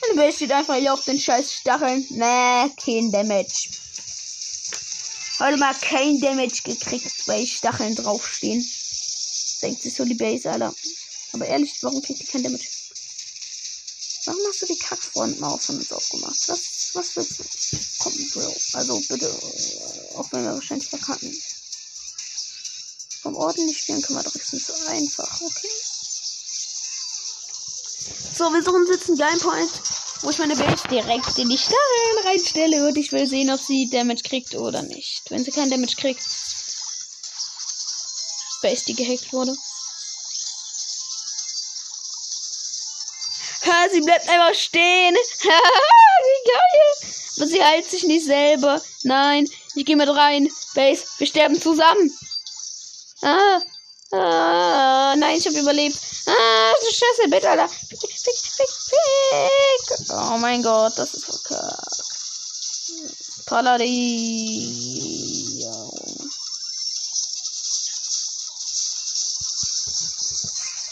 Meine 0.00 0.14
Base 0.20 0.36
steht 0.36 0.52
einfach 0.52 0.76
hier 0.76 0.92
auf 0.92 1.04
den 1.04 1.18
scheiß 1.18 1.52
Stacheln. 1.52 2.06
Nee, 2.10 2.70
kein 2.76 3.10
Damage. 3.10 3.70
Heute 5.40 5.56
mal 5.56 5.74
kein 5.74 6.20
Damage 6.20 6.62
gekriegt, 6.62 7.26
weil 7.26 7.46
Stacheln 7.46 7.96
draufstehen. 7.96 8.64
Denkt 9.62 9.82
sich 9.82 9.94
so 9.94 10.04
die 10.04 10.14
Base, 10.14 10.50
Alter. 10.50 10.74
Aber 11.32 11.46
ehrlich, 11.46 11.82
warum 11.82 12.02
kriegt 12.02 12.20
die 12.20 12.26
kein 12.26 12.42
Damage? 12.42 12.64
hast 14.54 14.62
du 14.62 14.66
die 14.66 14.78
Kackfrontmaus 14.78 15.66
von 15.66 15.76
uns 15.78 15.92
aufgemacht? 15.92 16.48
Was, 16.48 16.90
was 16.94 17.16
willst 17.16 17.38
du? 17.38 17.44
Komm, 17.98 18.12
Bro. 18.32 18.56
Also 18.74 19.00
bitte, 19.08 19.26
auch 20.16 20.30
wenn 20.32 20.44
wir 20.44 20.54
wahrscheinlich 20.54 20.88
verkacken. 20.88 21.32
Vom 23.22 23.36
ordentlich 23.36 23.78
spielen 23.78 24.02
können 24.02 24.18
wir 24.18 24.22
doch 24.24 24.34
nicht 24.34 24.66
so 24.66 24.74
einfach, 24.86 25.40
okay? 25.40 25.68
So, 28.36 28.52
wir 28.52 28.62
suchen 28.62 28.86
jetzt 28.90 29.08
einen 29.08 29.16
Game 29.16 29.40
Point, 29.40 29.70
wo 30.22 30.30
ich 30.30 30.38
meine 30.38 30.56
Base 30.56 30.88
direkt 30.90 31.38
in 31.38 31.48
die 31.48 31.56
Stacheln 31.56 32.26
reinstelle 32.26 32.86
und 32.88 32.96
ich 32.96 33.12
will 33.12 33.26
sehen, 33.26 33.50
ob 33.50 33.60
sie 33.60 33.88
Damage 33.88 34.22
kriegt 34.22 34.54
oder 34.54 34.82
nicht. 34.82 35.22
Wenn 35.30 35.44
sie 35.44 35.52
kein 35.52 35.70
Damage 35.70 35.96
kriegt, 35.96 36.22
Base, 38.64 38.84
die 38.86 38.94
gehackt 38.94 39.32
wurde. 39.32 39.54
Ha, 43.66 43.88
sie 43.92 44.00
bleibt 44.00 44.28
einfach 44.28 44.54
stehen. 44.54 45.14
Wie 45.42 46.50
geil. 46.50 47.12
Aber 47.36 47.46
sie 47.46 47.62
heilt 47.62 47.90
sich 47.90 48.04
nicht 48.04 48.24
selber. 48.24 48.82
Nein, 49.02 49.48
ich 49.74 49.86
gehe 49.86 49.96
mit 49.96 50.08
rein. 50.08 50.48
Base, 50.74 51.04
wir 51.18 51.26
sterben 51.26 51.60
zusammen. 51.60 52.12
Ah, 53.22 53.60
ah, 54.12 55.14
nein, 55.16 55.36
ich 55.38 55.46
habe 55.46 55.58
überlebt. 55.58 55.98
Ah, 56.26 56.74
scheiße, 56.82 57.28
bitte, 57.30 57.48
Alter. 57.50 57.68
Fick, 57.68 58.00
fick, 58.00 58.36
fick, 58.36 58.68
fick. 58.68 60.08
Oh 60.10 60.38
mein 60.38 60.62
Gott, 60.62 60.92
das 60.96 61.14
ist 61.14 61.24
verkackt. 61.24 62.04
Paladin. 63.46 63.84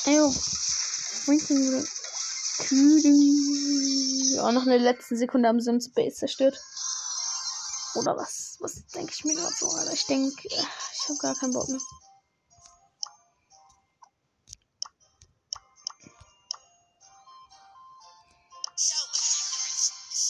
Ew. 0.04 0.34
Ja, 4.34 4.52
noch 4.52 4.64
in 4.64 4.70
der 4.70 4.78
letzten 4.80 5.16
Sekunde 5.16 5.48
sie 5.60 5.70
uns 5.70 5.88
Base 5.88 6.16
zerstört. 6.16 6.60
Oder 7.94 8.16
was? 8.16 8.56
Was 8.60 8.86
denke 8.86 9.12
ich 9.14 9.24
mir 9.24 9.34
gerade 9.34 9.54
so, 9.54 9.68
Alter? 9.68 9.92
Ich 9.92 10.06
denke, 10.06 10.48
ich 10.48 11.08
habe 11.08 11.18
gar 11.18 11.34
keinen 11.34 11.52
Bock 11.52 11.68
mehr. 11.68 11.80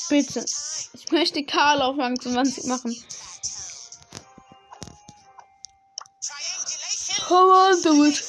Bitte. 0.08 0.44
Ich 0.92 1.10
möchte 1.10 1.44
Karl 1.44 1.80
auf 1.80 1.96
Rang 1.96 2.20
20 2.20 2.64
machen. 2.64 2.94
Come 7.28 7.52
on, 7.52 7.82
do 7.82 8.04
it. 8.04 8.22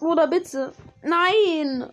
Oder 0.00 0.26
bitte. 0.28 0.72
Nein. 1.02 1.90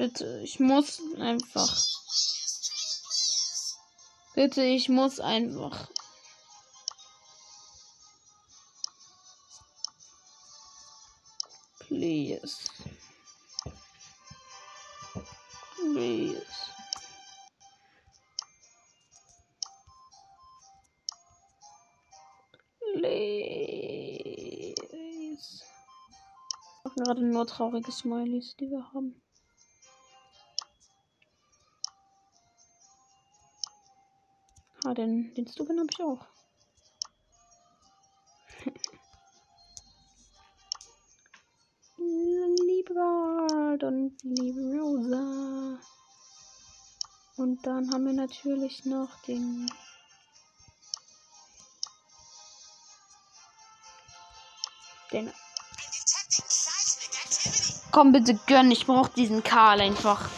Bitte, 0.00 0.40
ich 0.42 0.58
muss 0.58 0.98
einfach. 1.18 1.76
Bitte, 4.34 4.62
ich 4.62 4.88
muss 4.88 5.20
einfach. 5.20 5.90
Please. 11.80 12.56
Please. 15.76 16.46
Please. 22.94 24.40
Gerade 26.96 27.22
nur 27.22 27.46
traurige 27.46 27.92
Smileys, 27.92 28.56
die 28.56 28.70
wir 28.70 28.90
haben. 28.94 29.20
Ah, 34.90 34.94
den, 34.94 35.32
den 35.34 35.46
Stuben 35.46 35.78
habe 35.78 35.86
ich 35.88 36.02
auch. 36.02 36.26
liebe 42.66 42.94
Gold 42.94 43.84
und 43.84 44.16
liebe 44.24 44.60
Rosa. 44.80 45.78
Und 47.36 47.64
dann 47.64 47.92
haben 47.92 48.04
wir 48.06 48.14
natürlich 48.14 48.84
noch 48.84 49.22
den. 49.28 49.70
Den. 55.12 55.32
Komm 57.92 58.10
bitte 58.10 58.34
gönn, 58.48 58.72
ich 58.72 58.86
brauch 58.86 59.06
diesen 59.06 59.44
Karl 59.44 59.82
einfach. 59.82 60.28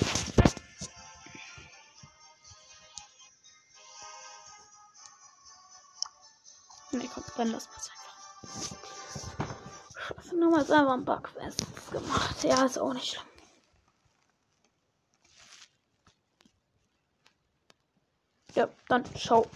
Lassen 7.50 7.52
wir 7.52 7.58
es 7.58 7.90
einfach. 7.90 8.76
Scheiße, 9.98 10.36
nochmal 10.36 10.64
selber 10.64 10.92
ein 10.92 11.04
Bugfest 11.04 11.60
gemacht. 11.90 12.44
Ja, 12.44 12.64
ist 12.64 12.78
auch 12.78 12.94
nicht 12.94 13.12
schlimm. 13.12 13.26
Ja, 18.54 18.68
dann 18.88 19.04
ciao. 19.16 19.46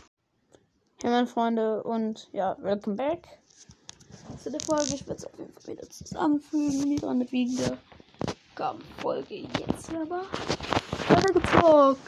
Hey, 1.02 1.10
meine 1.10 1.26
Freunde, 1.26 1.82
und 1.82 2.28
ja, 2.32 2.56
welcome 2.60 2.96
back 2.96 3.28
zu 4.42 4.50
der 4.50 4.60
Folge. 4.60 4.94
Ich 4.94 5.06
werde 5.06 5.20
es 5.20 5.26
auf 5.26 5.38
jeden 5.38 5.52
Fall 5.52 5.74
wieder 5.74 5.88
zusammenfügen 5.90 6.90
die 6.90 6.96
dran 6.96 7.30
wiegende 7.30 7.78
Folge 9.00 9.34
jetzt 9.34 9.90
aber 9.90 10.22
weitergezockt. 11.08 12.00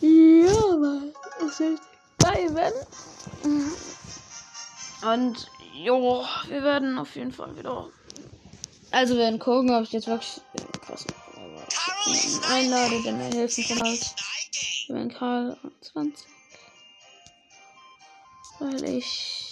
Ja, 0.00 0.76
Mann. 0.76 1.12
Es 1.46 1.60
wird 1.60 1.80
geil 2.18 2.54
werden. 2.54 3.93
Und 5.12 5.48
jo, 5.74 6.24
wir 6.48 6.62
werden 6.62 6.98
auf 6.98 7.14
jeden 7.16 7.32
Fall 7.32 7.56
wieder. 7.56 7.88
Also 8.90 9.14
wir 9.14 9.22
werden 9.22 9.38
gucken, 9.38 9.74
ob 9.74 9.82
ich 9.82 9.92
jetzt 9.92 10.06
wirklich 10.06 10.40
krass 10.86 11.06
einlade, 12.50 13.02
denn 13.02 13.20
er 13.20 13.32
hilft 13.32 13.58
mir 13.58 13.64
game. 13.64 13.98
Wir 14.86 14.96
werden 14.96 15.12
Karl 15.12 15.56
20. 15.80 16.26
Weil 18.60 18.84
ich. 18.84 19.43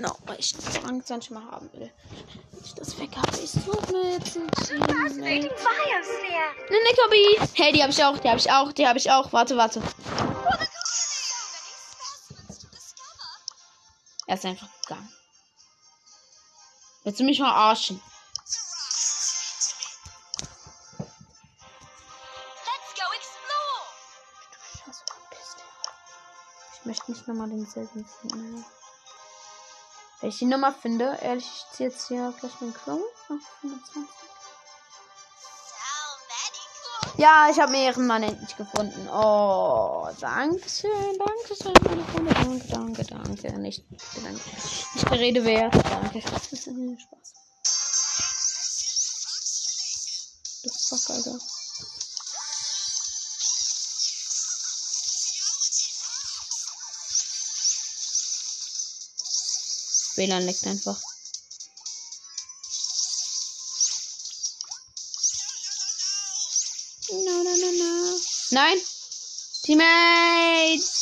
Genau, 0.00 0.16
weil 0.24 0.40
ich 0.40 0.54
Rang 0.82 1.04
20 1.04 1.30
mal 1.32 1.44
haben 1.50 1.70
will. 1.74 1.92
Wenn 2.52 2.64
ich 2.64 2.72
das 2.72 2.98
weg 2.98 3.10
habe, 3.18 3.36
ich 3.36 3.50
suche 3.50 3.92
mir 3.92 4.12
jetzt 4.12 4.34
ein 4.34 4.50
Team. 4.64 4.80
Fascinating 4.80 5.42
biosphere. 5.42 6.70
Ne, 6.70 7.38
ne. 7.40 7.48
Hey, 7.52 7.72
die 7.74 7.82
habe 7.82 7.92
ich 7.92 8.02
auch, 8.02 8.16
die 8.16 8.28
habe 8.30 8.38
ich 8.38 8.50
auch, 8.50 8.72
die 8.72 8.86
habe 8.88 8.98
ich 8.98 9.10
auch. 9.10 9.30
Warte, 9.34 9.58
warte. 9.58 9.82
Er 14.26 14.36
ist 14.36 14.46
einfach 14.46 14.68
gegangen. 14.80 15.12
Willst 17.04 17.20
du 17.20 17.24
mich 17.24 17.36
verarschen? 17.36 18.00
Ich 26.72 26.86
möchte 26.86 27.10
nicht 27.10 27.28
nochmal 27.28 27.50
denselben 27.50 28.06
finden. 28.22 28.64
Wenn 30.20 30.28
ich 30.28 30.38
die 30.38 30.44
Nummer 30.44 30.72
finde, 30.72 31.18
ehrlich, 31.22 31.46
ich 31.46 31.64
ziehe 31.76 31.88
jetzt 31.88 32.08
hier 32.08 32.34
gleich 32.38 32.60
meinen 32.60 32.74
Crow. 32.74 33.00
Ach, 33.24 33.60
25. 33.62 34.04
So 35.64 36.18
very 36.28 37.14
cool. 37.14 37.22
Ja, 37.22 37.48
ich 37.50 37.58
habe 37.58 37.72
mir 37.72 37.84
ihren 37.86 38.06
Mann 38.06 38.22
endlich 38.22 38.54
gefunden. 38.54 39.08
Oh, 39.08 40.08
danke 40.20 40.68
schön, 40.68 41.18
danke 41.18 41.56
schön, 41.56 41.72
meine 41.84 42.04
Freunde. 42.04 42.34
Danke, 42.68 43.04
danke, 43.04 43.04
danke. 43.04 43.58
Nicht, 43.60 43.82
danke. 44.22 44.40
Der 45.10 45.18
Rede 45.18 45.44
wert. 45.44 45.74
Danke. 45.74 46.20
Das 46.30 46.52
ist 46.52 46.66
ein 46.66 46.98
Spaß. 46.98 47.34
Das 50.62 50.88
fuck, 50.88 51.16
Alter. 51.16 51.38
WLAN 60.16 60.44
leckt 60.44 60.66
einfach. 60.66 61.00
No, 67.10 67.42
no, 67.42 67.56
no, 67.56 67.72
no. 67.72 68.20
Nein! 68.50 68.78
Teammate! 69.62 70.99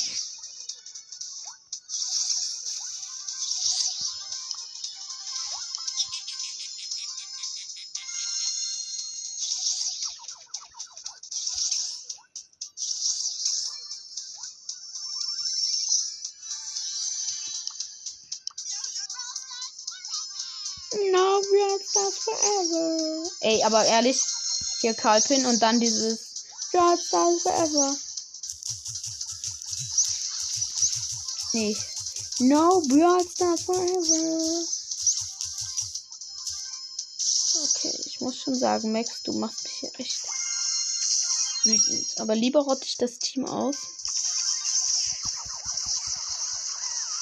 Aber 23.68 23.84
ehrlich, 23.84 24.18
hier 24.80 24.94
Karl 24.94 25.20
Pin 25.20 25.44
und 25.44 25.60
dann 25.60 25.78
dieses 25.78 26.18
Stars 26.70 27.00
forever. 27.42 27.96
Nee. 31.52 31.76
No, 32.38 32.82
Stars 32.82 33.62
forever. 33.62 34.64
Okay, 37.62 38.02
ich 38.06 38.20
muss 38.20 38.38
schon 38.38 38.54
sagen, 38.54 38.90
Max, 38.92 39.22
du 39.24 39.34
machst 39.34 39.64
mich 39.64 39.72
hier 39.80 40.00
echt 40.00 40.22
wütend. 41.64 42.20
Aber 42.20 42.34
lieber 42.34 42.60
rotte 42.60 42.86
ich 42.86 42.96
das 42.96 43.18
Team 43.18 43.44
aus. 43.46 43.76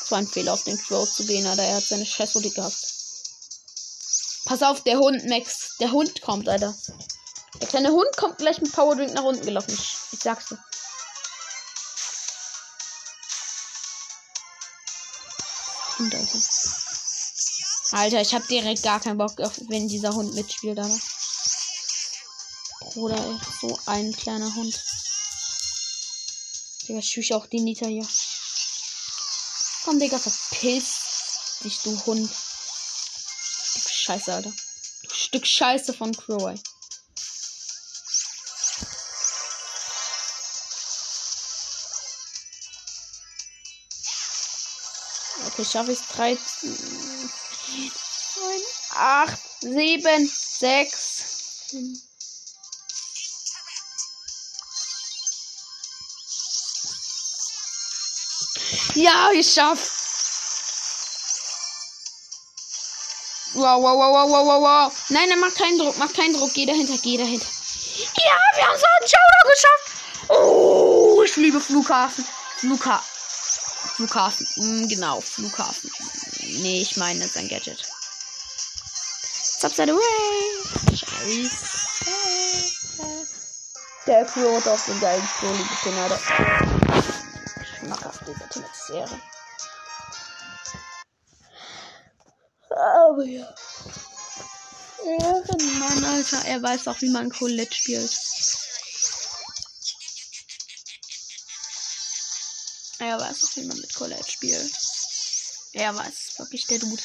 Es 0.04 0.10
war 0.12 0.18
ein 0.18 0.28
Fehler, 0.28 0.52
auf 0.52 0.62
den 0.62 0.78
Crow 0.78 1.12
zu 1.12 1.24
gehen, 1.24 1.46
aber 1.48 1.64
er 1.64 1.78
hat 1.78 1.84
seine 1.84 2.06
Scheißhulli 2.06 2.50
gehabt. 2.50 2.95
Pass 4.46 4.62
auf, 4.62 4.82
der 4.84 4.98
Hund, 4.98 5.26
Max. 5.26 5.76
Der 5.80 5.90
Hund 5.90 6.22
kommt, 6.22 6.48
Alter. 6.48 6.74
Der 7.60 7.66
kleine 7.66 7.90
Hund 7.90 8.16
kommt 8.16 8.38
gleich 8.38 8.60
mit 8.60 8.72
Power 8.72 8.94
Drink 8.94 9.12
nach 9.12 9.24
unten 9.24 9.44
gelaufen. 9.44 9.74
Ich, 9.74 9.96
ich 10.12 10.20
sag's 10.20 10.46
dir. 10.46 10.58
Hund, 15.98 16.14
Alter. 16.14 16.38
Alter, 17.90 18.20
ich 18.20 18.34
hab 18.34 18.46
direkt 18.46 18.82
gar 18.84 19.00
keinen 19.00 19.18
Bock, 19.18 19.32
wenn 19.68 19.88
dieser 19.88 20.14
Hund 20.14 20.32
mitspielt, 20.34 20.78
Alter. 20.78 20.98
Bruder, 22.80 23.16
ey, 23.16 23.38
so 23.60 23.78
ein 23.86 24.12
kleiner 24.12 24.54
Hund. 24.54 24.80
Digga, 26.86 27.02
schüch 27.02 27.34
auch 27.34 27.46
die 27.46 27.60
Nita 27.60 27.86
hier. 27.86 28.06
Komm, 29.84 29.98
Digga, 29.98 30.18
verpiss 30.18 31.60
dich, 31.64 31.80
du 31.82 32.00
Hund. 32.06 32.30
Scheiße, 34.06 34.32
Alter. 34.32 34.52
Stück 35.12 35.44
Scheiße 35.44 35.92
von 35.92 36.12
Crow. 36.12 36.54
Okay, 45.48 45.64
schaffe 45.64 45.90
ich 45.90 45.98
13, 45.98 46.70
9, 48.36 48.60
8, 48.94 49.38
7, 49.62 50.30
6. 50.58 51.24
Ja, 58.94 59.32
geschafft. 59.32 59.90
Wow, 59.90 59.95
wow, 63.56 63.82
wow, 63.82 63.98
wow, 63.98 64.30
wow, 64.30 64.46
wow, 64.46 64.62
wow. 64.62 64.92
Nein, 65.08 65.28
nein, 65.28 65.40
mach 65.40 65.54
keinen 65.54 65.78
Druck, 65.78 65.96
mach 65.98 66.12
keinen 66.12 66.34
Druck. 66.34 66.52
Geh 66.54 66.66
dahinter, 66.66 66.96
geh 67.02 67.16
dahinter. 67.16 67.46
Ja, 68.16 68.36
wir 68.56 68.66
haben 68.66 68.78
so 68.78 68.86
einen 68.86 69.08
Showdown 69.08 69.50
geschafft. 69.52 69.96
Oh, 70.28 71.22
ich 71.24 71.36
liebe 71.36 71.60
Flughafen. 71.60 72.24
Flugha 72.58 73.02
Flughafen. 73.96 74.46
Mm, 74.56 74.88
genau, 74.88 75.20
Flughafen. 75.20 75.90
Nee, 76.62 76.82
ich 76.82 76.96
meine 76.96 77.26
sein 77.26 77.48
Gadget. 77.48 77.82
Subside 79.58 79.92
away. 79.92 80.96
Scheiße. 80.96 81.86
Der 84.06 84.24
Crew 84.24 84.54
hat 84.56 84.68
auch 84.68 84.84
den 84.84 85.00
geilen 85.00 85.28
liebe 85.42 85.74
Kinder. 85.82 86.18
Schmackhaft, 87.80 88.20
dieser 88.26 88.48
Team 88.50 88.64
Aber 93.16 93.24
ja. 93.24 93.48
Ehrenmann, 95.02 96.04
Alter. 96.04 96.44
Er 96.44 96.62
weiß 96.62 96.86
auch, 96.88 97.00
wie 97.00 97.08
man 97.08 97.30
Colette 97.30 97.74
spielt. 97.74 98.14
Er 102.98 103.18
weiß 103.18 103.42
auch, 103.42 103.56
wie 103.56 103.64
man 103.64 103.78
mit 103.78 103.94
Colette 103.94 104.30
spielt. 104.30 104.70
Er 105.72 105.96
weiß 105.96 106.34
wirklich, 106.36 106.66
der 106.66 106.78
Dude. 106.78 107.02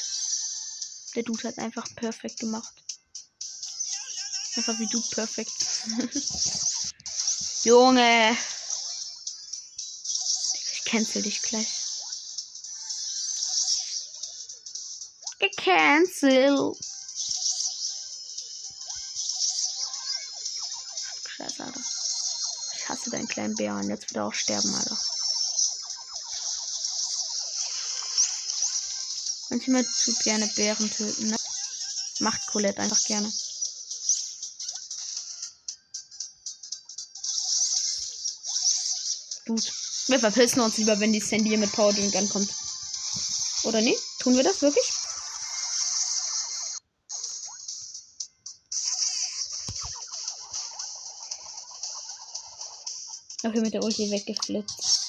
Der 1.14 1.22
Dude 1.22 1.48
hat 1.48 1.58
einfach 1.58 1.86
perfekt 1.96 2.40
gemacht. 2.40 2.74
Einfach 4.56 4.78
wie 4.78 4.88
du 4.88 5.00
perfekt. 5.12 5.50
Junge. 7.64 8.36
Ich 10.74 10.84
cancel 10.84 11.22
dich 11.22 11.40
gleich. 11.40 11.81
Gecancelt. 15.56 16.76
Scheiße, 21.28 21.64
Alter. 21.64 21.80
Ich 22.76 22.88
hasse 22.88 23.10
deinen 23.10 23.28
kleinen 23.28 23.54
Bären. 23.54 23.88
Jetzt 23.88 24.10
wird 24.10 24.16
er 24.16 24.26
auch 24.26 24.34
sterben, 24.34 24.74
Alter. 24.74 24.98
Manchmal 29.50 29.84
tut 29.84 30.18
gerne 30.20 30.46
Bären 30.56 30.90
töten, 30.90 31.28
ne? 31.28 31.36
Macht 32.20 32.46
Colette 32.46 32.80
einfach 32.80 33.02
gerne. 33.04 33.30
Gut. 39.46 39.72
Wir 40.08 40.18
verpissen 40.18 40.60
uns 40.60 40.78
lieber, 40.78 40.98
wenn 41.00 41.12
die 41.12 41.20
Sandy 41.20 41.56
mit 41.56 41.72
Power 41.72 41.92
Drink 41.92 42.14
ankommt. 42.16 42.50
Oder 43.64 43.80
nee? 43.80 43.96
Tun 44.18 44.36
wir 44.36 44.42
das 44.42 44.62
wirklich? 44.62 45.01
Okay, 53.52 53.60
mit 53.60 53.74
der 53.74 53.84
Ulti 53.84 54.10
weggeflitzt. 54.10 55.00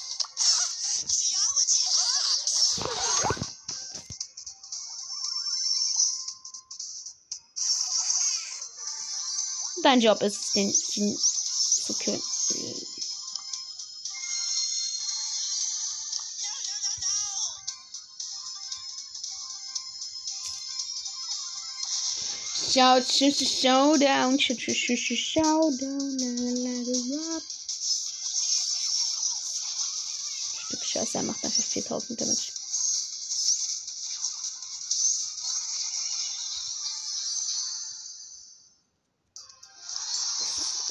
Dein 9.82 10.00
Job 10.02 10.20
ist 10.20 10.36
es, 10.36 10.52
den, 10.52 10.74
den 10.94 11.16
zu 11.16 11.94
killen. 11.94 12.20
Shout, 22.70 23.04
sh 23.08 23.32
sh 23.32 23.62
showdown, 23.62 24.38
sh 24.38 24.52
sh 24.58 24.74
sh 24.74 24.96
sh 24.96 25.32
showdown, 25.32 26.18
let 26.18 26.86
it 26.86 27.04
rock. 27.10 27.42
Scheiße, 30.94 31.18
er 31.18 31.24
macht 31.24 31.44
einfach 31.44 31.64
4000 31.64 32.20
Damage. 32.20 32.52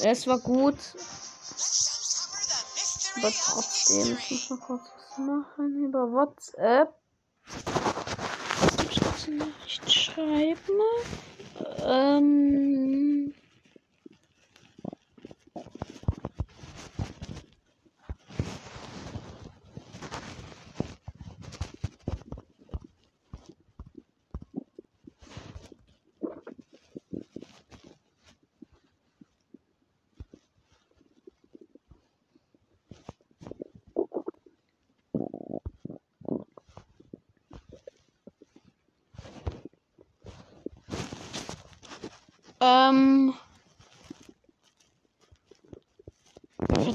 Es 0.00 0.26
war 0.26 0.38
gut, 0.40 0.76
aber 3.16 3.32
trotzdem, 3.32 4.18
muss 4.28 4.50
noch 4.50 4.60
kurz 4.60 4.82
was 5.08 5.18
machen 5.18 5.84
über 5.86 6.12
WhatsApp. 6.12 6.94
Ich 9.66 9.80
schreiben. 9.90 10.80
Ähm. 11.78 12.93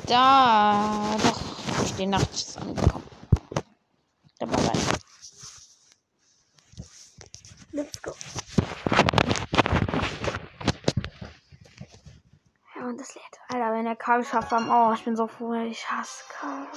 Da. 0.09 1.15
Doch. 1.23 1.39
Die 1.99 2.07
Nacht 2.07 2.33
ist 2.33 2.57
angekommen. 2.57 3.03
Da 4.39 4.49
war 4.49 4.57
rein. 4.57 4.77
Let's 7.73 8.01
go. 8.01 8.11
Ja, 12.75 12.85
und 12.87 12.99
das 12.99 13.13
lädt. 13.13 13.23
Alter, 13.49 13.71
wenn 13.71 13.85
der 13.85 13.95
Karl 13.95 14.23
schafft 14.23 14.51
am. 14.51 14.71
Oh, 14.71 14.93
ich 14.93 15.05
bin 15.05 15.15
so 15.15 15.27
froh. 15.27 15.53
Ich 15.53 15.87
hasse 15.91 16.23
Karl. 16.29 16.67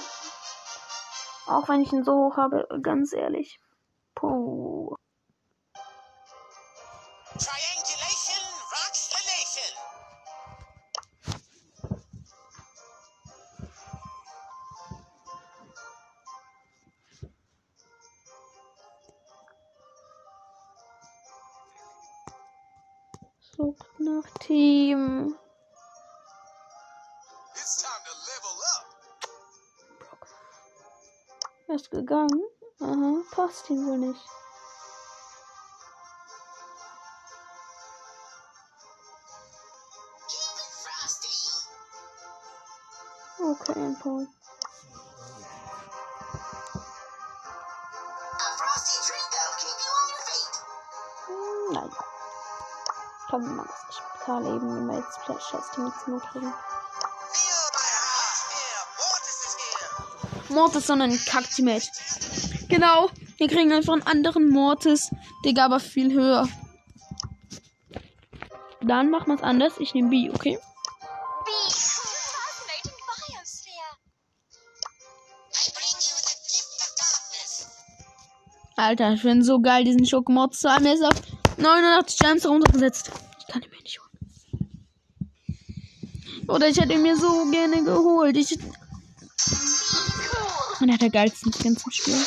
Auch 1.47 1.67
wenn 1.69 1.81
ich 1.81 1.91
ihn 1.91 2.03
so 2.03 2.13
hoch 2.13 2.37
habe, 2.37 2.67
ganz 2.83 3.13
ehrlich. 3.13 3.59
Puh. 4.13 4.62
Passt 33.53 33.69
ihm 33.69 33.85
wohl 33.85 33.97
nicht. 33.99 34.19
Okay, 43.39 43.73
ein 43.75 43.99
Paul. 43.99 44.27
Hm, 51.27 51.73
Nein. 51.73 51.89
Komm, 53.29 53.43
wir 53.43 53.51
machen 53.51 53.69
das 53.87 53.95
Spital 53.97 54.45
eben, 54.47 54.75
wenn 54.75 54.87
wir 54.87 54.97
jetzt 54.97 55.19
vielleicht 55.23 55.45
scheiß 55.47 55.71
Teammates 55.75 56.07
nur 56.07 56.19
kriegen. 56.21 56.51
Feel 57.31 57.69
my 57.75 57.91
heart 58.09 58.49
here. 58.49 58.83
Mortis 58.97 59.45
is 59.45 59.55
here. 60.49 60.53
Mortis, 60.55 60.87
sondern 60.87 61.11
ein 61.11 61.23
Kack-Teammate. 61.23 61.91
Genau, 62.67 63.09
wir 63.37 63.47
kriegen 63.47 63.71
einfach 63.71 63.93
einen 63.93 64.03
anderen 64.03 64.49
Mortis, 64.49 65.09
Digga, 65.45 65.65
aber 65.65 65.79
viel 65.79 66.13
höher. 66.13 66.47
Dann 68.81 69.09
machen 69.09 69.27
wir 69.27 69.35
es 69.35 69.43
anders. 69.43 69.73
Ich 69.79 69.93
nehme 69.93 70.09
B, 70.09 70.29
okay? 70.29 70.59
Alter, 78.75 79.13
ich 79.13 79.21
finde 79.21 79.45
so 79.45 79.61
geil, 79.61 79.85
diesen 79.85 80.05
Schokomord 80.05 80.55
zu 80.55 80.69
haben. 80.69 80.85
Er 80.85 80.95
ist 80.95 81.03
auf 81.03 81.21
89 81.57 82.19
Gems 82.19 82.45
runtergesetzt. 82.45 83.11
Ich 83.39 83.47
kann 83.47 83.61
ihn 83.61 83.69
mir 83.69 83.81
nicht 83.81 83.99
holen. 83.99 84.87
Oder 86.47 86.67
ich 86.67 86.79
hätte 86.79 86.93
ihn 86.93 87.03
mir 87.03 87.15
so 87.15 87.49
gerne 87.51 87.83
geholt. 87.83 88.35
Ich. 88.35 88.57
Und 90.81 90.89
er 90.89 90.95
hat 90.95 91.01
der 91.01 91.11
geilsten 91.11 91.53
Skins 91.53 91.85
im 91.85 91.91
Spiel. 91.91 92.25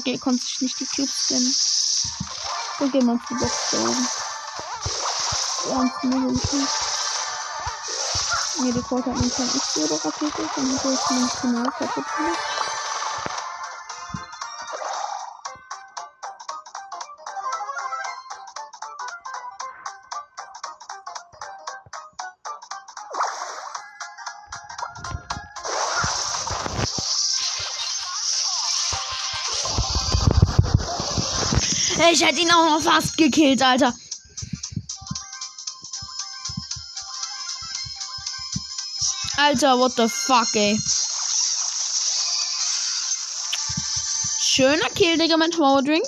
Kacke, 0.00 0.12
ihr 0.12 0.18
konntet 0.18 0.62
nicht 0.62 0.80
die 0.80 0.86
Cubes 0.86 1.26
scannen. 1.26 1.54
Uns 2.78 2.92
die 3.28 3.34
Box 3.34 3.52
da 3.70 3.78
oben. 3.80 4.08
Ernst, 5.70 6.04
mir 6.04 6.20
hilft 6.20 6.52
nicht. 6.54 6.68
Nee, 8.60 8.72
die 8.72 8.82
Quote 8.82 9.10
hat 9.10 9.16
nämlich 9.16 9.34
schon 9.34 9.46
ich 9.46 9.62
so 9.62 9.86
der 9.86 10.04
Rakete. 10.04 10.42
Hole 10.82 10.94
ich 10.94 11.10
nämlich 11.10 11.40
genau 11.42 11.70
kaputt 11.70 12.04
gemacht. 12.16 12.59
Ich 32.12 32.24
hätte 32.24 32.40
ihn 32.40 32.50
auch 32.50 32.64
noch 32.64 32.82
fast 32.82 33.16
gekillt, 33.16 33.62
Alter. 33.62 33.94
Alter, 39.36 39.78
what 39.78 39.92
the 39.92 40.08
fuck, 40.08 40.48
ey. 40.54 40.76
Schöner 44.40 44.88
Kill, 44.90 45.16
Digga, 45.16 45.36
mit 45.36 45.56
Power 45.56 45.82
Drink. 45.82 46.04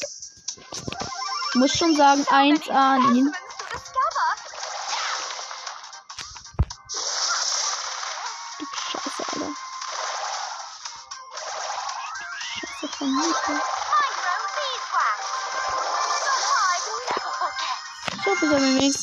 Muss 1.54 1.72
schon 1.78 1.96
sagen, 1.96 2.26
1 2.28 2.68
an 2.68 3.16
ihn. 3.16 3.32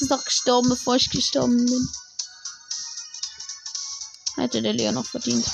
Noch 0.10 0.24
gestorben, 0.24 0.70
bevor 0.70 0.96
ich 0.96 1.10
gestorben 1.10 1.66
bin. 1.66 1.90
Hätte 4.36 4.62
der 4.62 4.74
Leon 4.74 4.96
noch 4.96 5.06
verdient. 5.06 5.46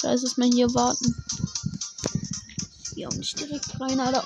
Scheiße, 0.00 0.26
ist 0.26 0.38
mal 0.38 0.50
hier 0.52 0.72
warten. 0.74 1.14
Ja, 2.94 3.08
und 3.08 3.18
nicht 3.18 3.38
direkt 3.40 3.80
rein, 3.80 3.98
Alter. 3.98 4.22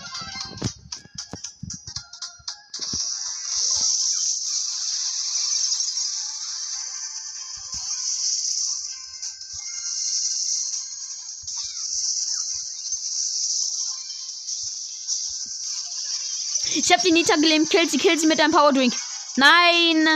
Ich 16.89 16.95
hab 16.95 17.03
die 17.03 17.13
Nita 17.13 17.35
gelähmt. 17.35 17.69
Kill 17.69 17.87
sie, 17.87 17.99
kill 17.99 18.19
sie 18.19 18.27
mit 18.27 18.41
einem 18.41 18.51
Power 18.51 18.73
Drink. 18.73 18.95
Nein! 19.37 20.09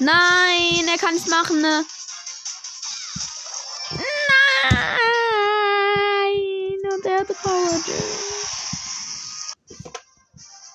Nein, 0.00 0.88
er 0.88 0.98
kann 0.98 1.14
es 1.14 1.28
machen. 1.28 1.60
ne? 1.60 1.86
Nein! 3.92 4.82
Und 6.92 7.06
er 7.06 7.20
hatte 7.20 7.34
Power 7.34 7.68
Drink. 7.68 7.86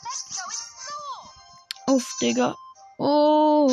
Let's 0.01 0.23
go 0.29 0.43
explore. 0.47 1.29
Uff, 1.87 2.15
Digga. 2.21 2.55
Oh. 2.97 3.69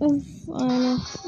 Uff, 0.00 0.48
Alter. 0.50 1.21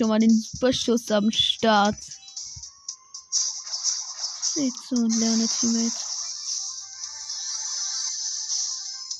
Schon 0.00 0.08
mal 0.08 0.18
den 0.18 0.30
Superschuss 0.30 1.10
am 1.10 1.30
Start. 1.30 1.94
Seht 4.54 4.72
so 4.88 4.96
und 4.96 5.14
lerne 5.18 5.46
Teammate. 5.46 5.92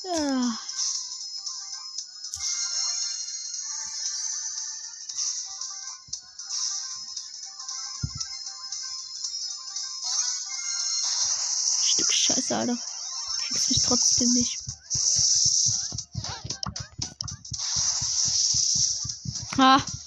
Ja. 0.05 0.59
Stück 11.85 12.11
Scheiße, 12.11 12.57
Alter. 12.57 12.79
Kriegst 13.49 13.69
mich 13.69 13.83
trotzdem 13.83 14.33
nicht. 14.33 14.59
Ha. 19.59 20.00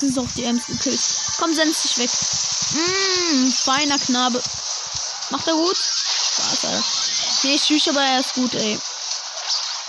Wenigstens 0.00 0.18
auch 0.18 0.34
die 0.34 0.44
Ems 0.44 0.66
gekillt. 0.66 1.00
Komm, 1.38 1.54
senz 1.54 1.82
dich 1.82 1.98
weg. 1.98 2.10
Mmm, 2.72 3.52
feiner 3.52 3.98
Knabe. 3.98 4.42
Macht 5.30 5.46
er 5.46 5.54
gut? 5.54 5.76
Spaß, 5.76 6.64
Alter. 6.64 6.84
Nee, 7.44 7.58
schüch, 7.58 7.88
aber 7.88 8.02
er 8.02 8.20
ist 8.20 8.34
gut, 8.34 8.54
ey. 8.54 8.78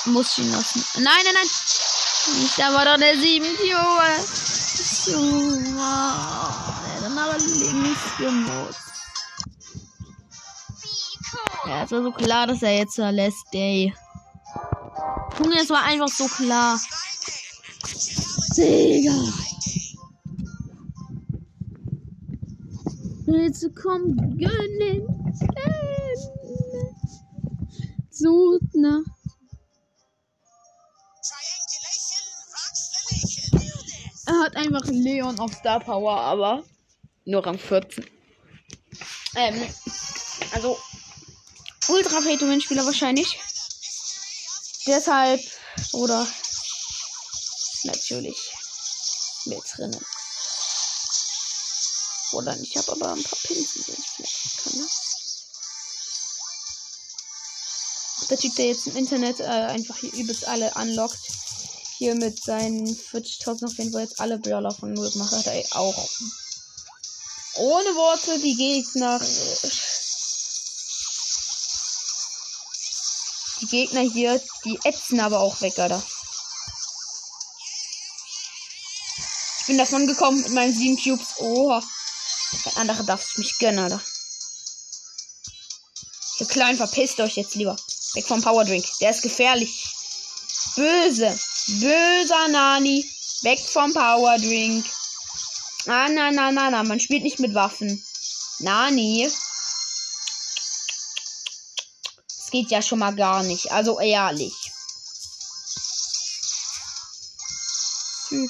Muss 0.05 0.31
ich 0.33 0.39
ihn 0.39 0.51
lassen. 0.51 0.83
Nein, 0.95 1.05
nein, 1.23 1.33
nein. 1.33 2.39
Nicht, 2.39 2.59
da 2.59 2.73
war 2.73 2.85
doch 2.85 2.97
der 2.97 3.17
7 3.17 3.45
Junge. 3.45 4.25
So, 4.25 5.79
ah, 5.79 6.73
dann 7.01 7.17
aber 7.17 7.37
links 7.37 7.99
gemusst. 8.17 8.79
Ja, 11.65 11.83
es 11.83 11.91
war 11.91 12.03
so 12.03 12.11
klar, 12.11 12.47
dass 12.47 12.61
er 12.61 12.77
jetzt 12.77 12.95
verlässt, 12.95 13.45
ey. 13.51 13.93
Junge, 15.39 15.61
es 15.61 15.69
war 15.69 15.83
einfach 15.83 16.07
so 16.07 16.27
klar. 16.27 16.79
Digga. 18.55 19.48
Jetzt 23.49 23.75
kommt 23.75 24.15
gönnen. 24.37 25.07
gönnen. 25.17 26.15
Sucht. 28.11 28.75
Er 34.27 34.39
hat 34.43 34.55
einfach 34.55 34.85
Leon 34.85 35.39
auf 35.39 35.51
Star 35.51 35.79
Power, 35.79 36.21
aber 36.21 36.63
nur 37.25 37.43
Rang 37.43 37.57
14. 37.57 38.05
Ähm, 39.35 39.67
also 40.53 40.77
Ultra 41.87 42.21
Pay 42.21 42.61
Spieler 42.61 42.85
wahrscheinlich. 42.85 43.39
Deshalb, 44.85 45.41
oder 45.93 46.27
natürlich 47.83 48.37
mit 49.47 49.63
drinnen. 49.75 50.05
Nicht, 52.31 52.75
ich 52.75 52.77
habe 52.77 52.91
aber 52.91 53.13
ein 53.13 53.23
paar 53.23 53.39
Pinsen, 53.43 53.83
die 53.85 53.91
ich 53.91 54.07
vielleicht 54.15 54.63
kann, 54.63 54.77
ne? 54.77 54.87
Der 58.29 58.37
Typ, 58.37 58.55
der 58.55 58.67
jetzt 58.67 58.87
im 58.87 58.95
Internet 58.95 59.39
äh, 59.39 59.43
einfach 59.45 59.97
hier 59.97 60.13
übelst 60.13 60.47
alle 60.47 60.71
unlockt, 60.75 61.19
hier 61.97 62.13
mit 62.15 62.41
seinen 62.41 62.85
40.000 62.85 63.65
auf 63.65 63.77
jeden 63.77 63.91
Fall 63.91 64.03
jetzt 64.03 64.19
alle 64.19 64.37
Brawler 64.37 64.71
von 64.71 64.93
Null 64.93 65.09
gemacht 65.09 65.31
hat, 65.31 65.47
ey, 65.47 65.65
auch 65.71 66.09
ohne 67.55 67.95
Worte 67.95 68.39
die 68.39 68.55
Gegner. 68.55 69.19
Die 73.61 73.67
Gegner 73.67 74.01
hier, 74.01 74.41
die 74.63 74.79
ätzen 74.83 75.19
aber 75.19 75.39
auch 75.39 75.59
weg, 75.61 75.77
Alter. 75.77 76.01
Ich 79.59 79.65
bin 79.65 79.77
davon 79.77 80.07
gekommen 80.07 80.41
mit 80.41 80.53
meinen 80.53 80.73
sieben 80.73 80.97
Cubes. 80.97 81.37
Oha. 81.39 81.83
Der 82.69 82.77
andere 82.77 83.03
darf 83.03 83.23
es 83.23 83.37
mich 83.37 83.57
gönnen, 83.57 83.79
Alter. 83.79 83.99
Ihr 86.39 86.45
Kleinen, 86.45 86.77
verpisst 86.77 87.19
euch 87.19 87.35
jetzt 87.35 87.55
lieber. 87.55 87.75
Weg 88.13 88.27
vom 88.27 88.41
Power 88.41 88.63
Drink. 88.63 88.85
Der 89.01 89.09
ist 89.09 89.23
gefährlich. 89.23 89.87
Böse. 90.75 91.37
Böser 91.67 92.47
Nani. 92.49 93.03
Weg 93.41 93.59
vom 93.59 93.91
Power 93.91 94.37
Drink. 94.37 94.85
Ah, 95.87 96.09
na, 96.09 96.31
na, 96.31 96.51
na, 96.51 96.69
na. 96.69 96.83
Man 96.83 96.99
spielt 96.99 97.23
nicht 97.23 97.39
mit 97.39 97.55
Waffen. 97.55 98.03
Nani. 98.59 99.27
Das 102.27 102.51
geht 102.51 102.69
ja 102.69 102.83
schon 102.83 102.99
mal 102.99 103.15
gar 103.15 103.41
nicht. 103.43 103.71
Also 103.71 103.99
ehrlich. 103.99 104.53
Hm. 108.29 108.49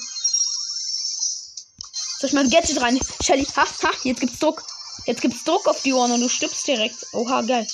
Soll 2.19 2.27
ich 2.27 2.33
mal 2.33 2.43
ein 2.43 2.49
Gadget 2.49 2.81
rein? 2.81 2.99
Shelly, 3.23 3.45
ha, 3.55 3.65
ha, 3.65 3.91
jetzt 4.03 4.19
gibt's 4.19 4.39
Druck. 4.39 4.61
Jetzt 5.05 5.21
gibt's 5.21 5.45
Druck 5.45 5.65
auf 5.67 5.81
die 5.83 5.93
Ohren 5.93 6.11
und 6.11 6.19
du 6.19 6.27
stirbst 6.27 6.67
direkt. 6.67 7.05
Oha, 7.13 7.41
geil. 7.41 7.65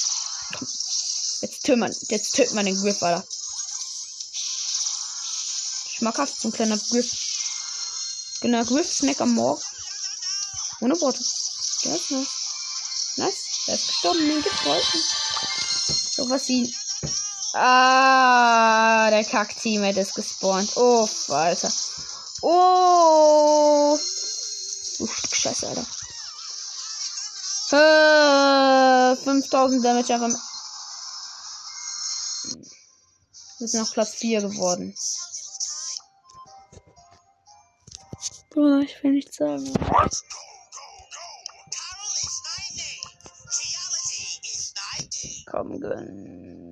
Jetzt 1.41 1.63
töten 1.63 1.79
wir, 1.79 1.91
jetzt 2.09 2.35
töten 2.35 2.55
wir 2.55 2.63
den 2.63 2.79
Griff, 2.79 3.01
Alter. 3.01 3.25
Schmackhaft, 5.97 6.39
so 6.39 6.49
ein 6.49 6.51
kleiner 6.51 6.77
Griff. 6.77 7.11
Genau, 8.41 8.63
Griff, 8.65 8.93
Snack 8.93 9.19
am 9.21 9.31
Morgen. 9.31 9.61
Ohne 10.81 11.01
Worte. 11.01 11.23
Der 11.85 11.95
ist 11.95 12.11
nice. 12.11 12.27
Nice. 13.15 13.63
Der 13.65 13.75
ist 13.75 13.87
gestorben, 13.87 14.27
den 14.27 14.43
gefreut. 14.43 14.85
So 16.11 16.29
was 16.29 16.47
wie. 16.49 16.75
Ah, 17.53 19.09
der 19.09 19.23
Kack-Teammate 19.23 20.01
ist 20.01 20.13
gespawnt. 20.13 20.69
Oh, 20.75 21.09
Alter. 21.29 21.71
Oh. 22.41 23.97
Du 24.97 25.07
Scheiße, 25.07 25.67
Alter. 25.67 25.85
Äh, 27.71 29.15
5000 29.15 29.83
Damage 29.83 30.13
einfach. 30.13 30.29
Wir 33.59 33.67
sind 33.67 33.81
auf 33.81 33.91
Platz 33.93 34.15
4 34.15 34.41
geworden. 34.41 34.95
Bruder, 38.51 38.79
ich 38.79 39.03
will 39.03 39.11
nichts 39.11 39.35
sagen. 39.37 39.73
Komm, 45.51 45.79
gönn. 45.79 46.65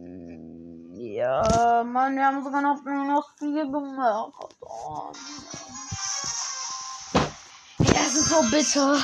Ja, 0.95 1.84
Mann, 1.84 2.15
wir 2.15 2.26
haben 2.26 2.43
sogar 2.43 2.61
noch, 2.61 2.84
noch 2.84 3.38
vier 3.38 3.65
gemacht. 3.65 4.34
Oh, 4.61 5.11
so 8.34 8.42
bitter. 8.50 9.00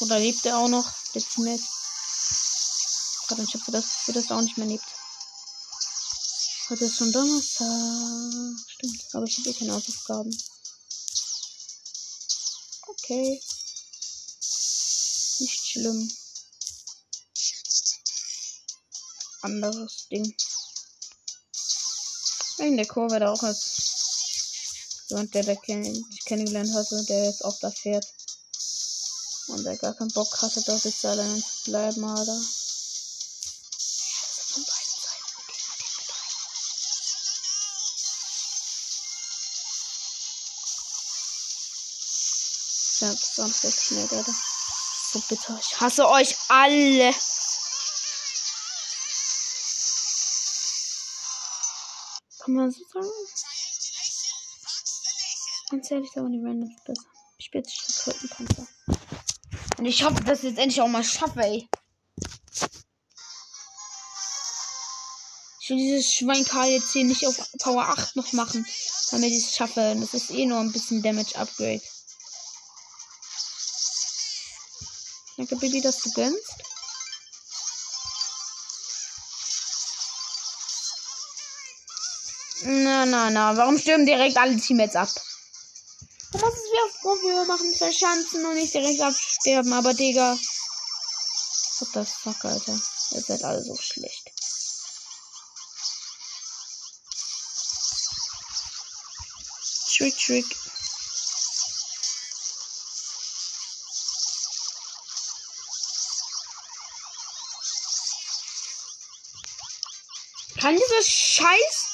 Oder 0.00 0.20
lebt 0.20 0.46
er 0.46 0.58
auch 0.58 0.68
noch? 0.68 0.86
Der 1.14 1.22
Teammate. 1.22 1.62
Warte, 3.28 3.42
ich 3.42 3.54
hoffe, 3.54 3.72
dass 3.72 4.06
wir 4.06 4.14
das 4.14 4.30
auch 4.30 4.40
nicht 4.40 4.56
mehr 4.56 4.68
lebt. 4.68 4.84
Heute 6.70 6.84
ist 6.84 6.96
schon 6.96 7.12
Donnerstag. 7.12 7.66
Stimmt, 8.68 9.04
aber 9.14 9.24
ich 9.24 9.38
habe 9.38 9.50
eh 9.50 9.54
keine 9.54 9.72
Hausaufgaben. 9.72 10.30
Okay. 13.10 13.40
Nicht 15.40 15.66
schlimm. 15.66 16.12
Anderes 19.40 20.08
Ding. 20.10 20.36
In 22.58 22.76
der 22.76 22.86
Kurve 22.86 23.18
da 23.18 23.32
auch 23.32 23.42
als 23.42 25.06
jemand, 25.08 25.34
der 25.34 25.44
da 25.44 25.54
kenn 25.54 26.04
kennengelernt 26.26 26.74
hatte, 26.74 27.02
der 27.04 27.24
jetzt 27.24 27.46
auch 27.46 27.58
da 27.60 27.70
fährt. 27.70 28.06
Und 29.46 29.64
der 29.64 29.78
gar 29.78 29.94
keinen 29.94 30.12
Bock 30.12 30.42
hatte, 30.42 30.62
dort 30.66 30.84
jetzt 30.84 31.06
allein 31.06 31.42
zu 31.42 31.70
bleiben, 31.70 32.04
Alter. 32.04 32.38
War 43.08 43.48
noch 43.48 43.54
sehr 43.54 43.70
schnell, 43.70 44.08
Alter. 44.10 44.34
So 45.12 45.20
bitter. 45.28 45.58
Ich 45.60 45.80
hasse 45.80 46.08
euch 46.08 46.36
alle. 46.48 47.14
Kann 52.40 52.54
man 52.54 52.70
so 52.70 52.82
sagen? 52.92 53.08
Ganz 55.70 55.90
ehrlich, 55.90 56.10
aber 56.16 56.28
die 56.28 56.42
Random 56.42 56.70
ist 56.70 56.84
besser. 56.84 57.06
Ich 57.38 57.46
spiele 57.46 57.62
jetzt 57.62 57.76
Schildkrötenpanzer. 57.76 58.66
Und 59.78 59.86
ich 59.86 60.02
hoffe, 60.02 60.22
dass 60.24 60.38
ich 60.38 60.50
jetzt 60.50 60.58
endlich 60.58 60.80
auch 60.80 60.88
mal 60.88 61.04
schaffe, 61.04 61.40
ey. 61.40 61.68
Ich 65.60 65.70
will 65.70 65.76
dieses 65.76 66.12
Schwein 66.12 66.44
Karl 66.44 66.70
jetzt 66.70 66.92
hier 66.92 67.04
nicht 67.04 67.26
auf 67.26 67.36
Power 67.58 67.88
8 67.88 68.16
noch 68.16 68.32
machen, 68.32 68.66
damit 69.10 69.30
ich 69.30 69.46
es 69.46 69.54
schaffe. 69.54 69.96
Das 70.00 70.14
ist 70.14 70.30
eh 70.30 70.46
nur 70.46 70.60
ein 70.60 70.72
bisschen 70.72 71.02
Damage 71.02 71.36
Upgrade. 71.36 71.82
Danke, 75.38 75.54
Baby, 75.54 75.80
dass 75.80 76.00
du 76.00 76.10
gönnst. 76.10 76.52
Na, 82.64 83.06
na, 83.06 83.30
na. 83.30 83.56
Warum 83.56 83.78
stürmen 83.78 84.04
direkt 84.04 84.36
alle 84.36 84.56
Teammates 84.56 84.96
ab? 84.96 85.08
Das 86.32 86.42
ist 86.42 86.42
wie 86.42 86.84
auf 86.84 87.00
Profil 87.00 87.44
machen, 87.46 87.72
verschanzen 87.72 88.44
und 88.44 88.56
nicht 88.56 88.74
direkt 88.74 89.00
absterben. 89.00 89.72
Aber 89.72 89.94
Digga. 89.94 90.36
What 91.78 91.88
the 91.94 92.04
fuck, 92.04 92.44
Alter. 92.44 92.80
Ihr 93.12 93.20
seid 93.22 93.44
alle 93.44 93.62
so 93.62 93.76
schlecht. 93.76 94.32
Trick, 99.96 100.18
Trick. 100.18 100.56
Kann 110.68 110.76
dieser 110.76 111.02
Scheiß 111.02 111.86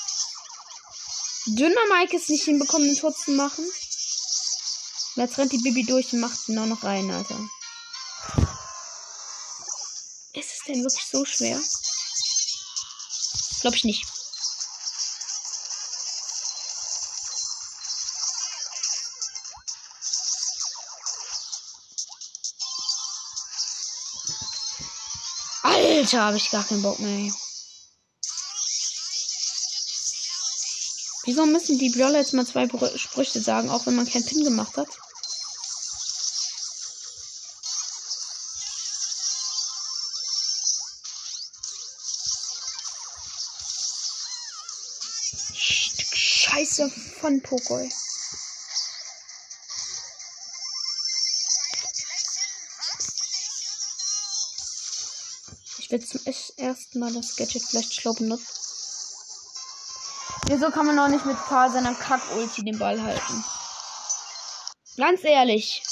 dünner 1.46 1.86
Mike 1.92 2.16
es 2.16 2.28
nicht 2.28 2.42
hinbekommen, 2.42 2.88
den 2.88 2.98
Tor 2.98 3.14
zu 3.14 3.30
machen? 3.30 3.64
Jetzt 5.14 5.38
rennt 5.38 5.52
die 5.52 5.58
Bibi 5.58 5.84
durch 5.84 6.12
und 6.12 6.18
macht 6.18 6.48
ihn 6.48 6.58
auch 6.58 6.66
noch 6.66 6.82
rein, 6.82 7.08
Alter. 7.08 7.38
Ist 10.32 10.54
es 10.54 10.64
denn 10.66 10.82
wirklich 10.82 11.06
so 11.08 11.24
schwer? 11.24 11.62
Glaube 13.60 13.76
ich 13.76 13.84
nicht. 13.84 14.04
Alter, 25.62 26.22
habe 26.22 26.38
ich 26.38 26.50
gar 26.50 26.64
keinen 26.64 26.82
Bock 26.82 26.98
mehr. 26.98 27.32
Wieso 31.26 31.46
müssen 31.46 31.78
die 31.78 31.88
Brawler 31.88 32.18
jetzt 32.18 32.34
mal 32.34 32.46
zwei 32.46 32.68
Sprüche 32.96 33.40
sagen, 33.40 33.70
auch 33.70 33.86
wenn 33.86 33.96
man 33.96 34.08
keinen 34.08 34.26
Pin 34.26 34.44
gemacht 34.44 34.76
hat? 34.76 34.88
Scheiße 45.54 46.90
von 47.20 47.40
Pokoi. 47.40 47.88
Ich 55.78 55.90
werde 55.90 56.06
zum 56.06 56.20
ersten 56.56 56.98
Mal 56.98 57.12
das 57.14 57.36
Gadget 57.36 57.62
vielleicht 57.62 57.94
schlau 57.94 58.12
benutzen. 58.12 58.63
Wieso 60.46 60.70
kann 60.70 60.86
man 60.86 60.96
noch 60.96 61.08
nicht 61.08 61.24
mit 61.24 61.36
Karl 61.36 61.70
seiner 61.70 61.94
Kack-Ulti 61.94 62.64
den 62.64 62.78
Ball 62.78 63.00
halten? 63.00 63.44
Ganz 64.96 65.24
ehrlich. 65.24 65.82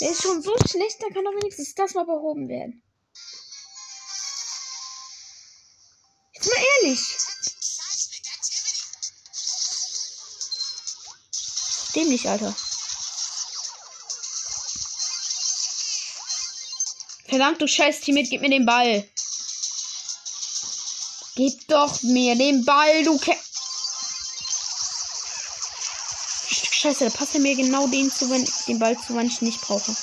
Der 0.00 0.10
ist 0.10 0.22
schon 0.22 0.40
so 0.40 0.54
schlecht, 0.68 1.02
da 1.02 1.08
kann 1.08 1.24
doch 1.24 1.32
wenigstens 1.32 1.74
das 1.74 1.94
mal 1.94 2.04
behoben 2.04 2.48
werden. 2.48 2.82
Jetzt 6.32 6.46
mal 6.46 6.64
ehrlich. 6.82 7.00
Dämlich, 11.94 12.28
Alter. 12.28 12.54
Verdammt, 17.28 17.60
du 17.60 17.66
scheiß 17.66 18.00
Teammate, 18.00 18.28
gib 18.28 18.40
mir 18.40 18.50
den 18.50 18.66
Ball. 18.66 19.08
Gib 21.36 21.66
doch 21.66 22.02
mir 22.02 22.36
den 22.36 22.64
Ball, 22.64 23.02
du 23.02 23.18
Ke 23.18 23.36
Scheiße, 26.84 27.06
da 27.06 27.10
passt 27.10 27.34
er 27.34 27.40
mir 27.40 27.56
genau 27.56 27.86
den 27.86 28.12
zu, 28.12 28.30
wenn 28.30 28.46
den 28.66 28.78
Ball 28.78 28.96
zu, 28.98 29.14
wann 29.14 29.26
ich 29.26 29.40
ihn 29.40 29.46
nicht 29.46 29.60
brauche. 29.62 29.96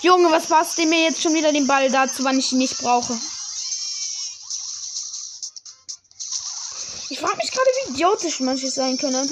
Junge, 0.00 0.32
was 0.32 0.46
passt 0.46 0.78
dem 0.78 0.88
mir 0.88 1.02
jetzt 1.02 1.22
schon 1.22 1.34
wieder 1.34 1.52
den 1.52 1.66
Ball 1.66 1.90
dazu, 1.90 2.24
wann 2.24 2.38
ich 2.38 2.50
ihn 2.50 2.58
nicht 2.58 2.78
brauche? 2.78 3.16
Ich 7.10 7.20
frage 7.20 7.36
mich 7.36 7.50
gerade, 7.50 7.70
wie 7.84 7.92
idiotisch 7.92 8.40
manche 8.40 8.70
sein 8.70 8.96
können. 8.96 9.30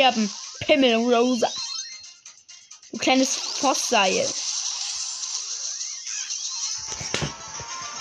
Sterben, 0.00 0.30
Pimmel 0.60 0.94
Rosa. 0.94 1.48
Du 2.90 2.98
kleines 2.98 3.36
Vossseil. 3.36 4.26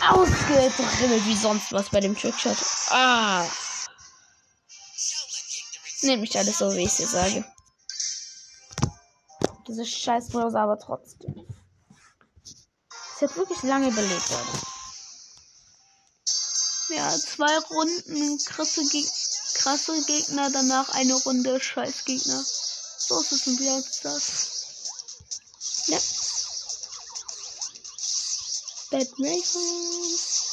Ausgedribbelt 0.10 1.26
wie 1.26 1.36
sonst 1.36 1.74
was 1.74 1.90
bei 1.90 2.00
dem 2.00 2.18
Trickshot. 2.18 2.58
Ah. 2.90 3.46
Nehmt 6.02 6.22
mich 6.22 6.38
alles 6.38 6.58
so, 6.58 6.74
wie 6.74 6.84
ich 6.84 6.88
es 6.88 6.98
dir 6.98 7.08
sage. 7.08 7.46
Diese 9.68 9.86
scheiß 9.86 10.34
Rosa 10.34 10.64
aber 10.64 10.80
trotzdem. 10.80 11.46
Es 13.16 13.22
hat 13.22 13.36
wirklich 13.36 13.62
lange 13.64 13.90
überlegt, 13.90 14.30
Leute. 14.30 14.60
Ja, 16.96 17.10
zwei 17.10 17.58
Runden 17.60 18.38
krasse, 18.46 18.88
Geg 18.88 19.06
krasse 19.70 20.02
Gegner, 20.06 20.50
danach 20.50 20.90
eine 20.90 21.14
Runde 21.14 21.62
scheiß 21.62 22.06
Gegner. 22.06 22.44
So 22.98 23.20
ist 23.22 23.32
es 23.32 23.46
ein 23.46 23.56
Brawl 23.56 23.84
Stars. 23.84 24.48
Ja. 25.86 26.00
Bad 28.90 29.08
Raycons. 29.20 30.46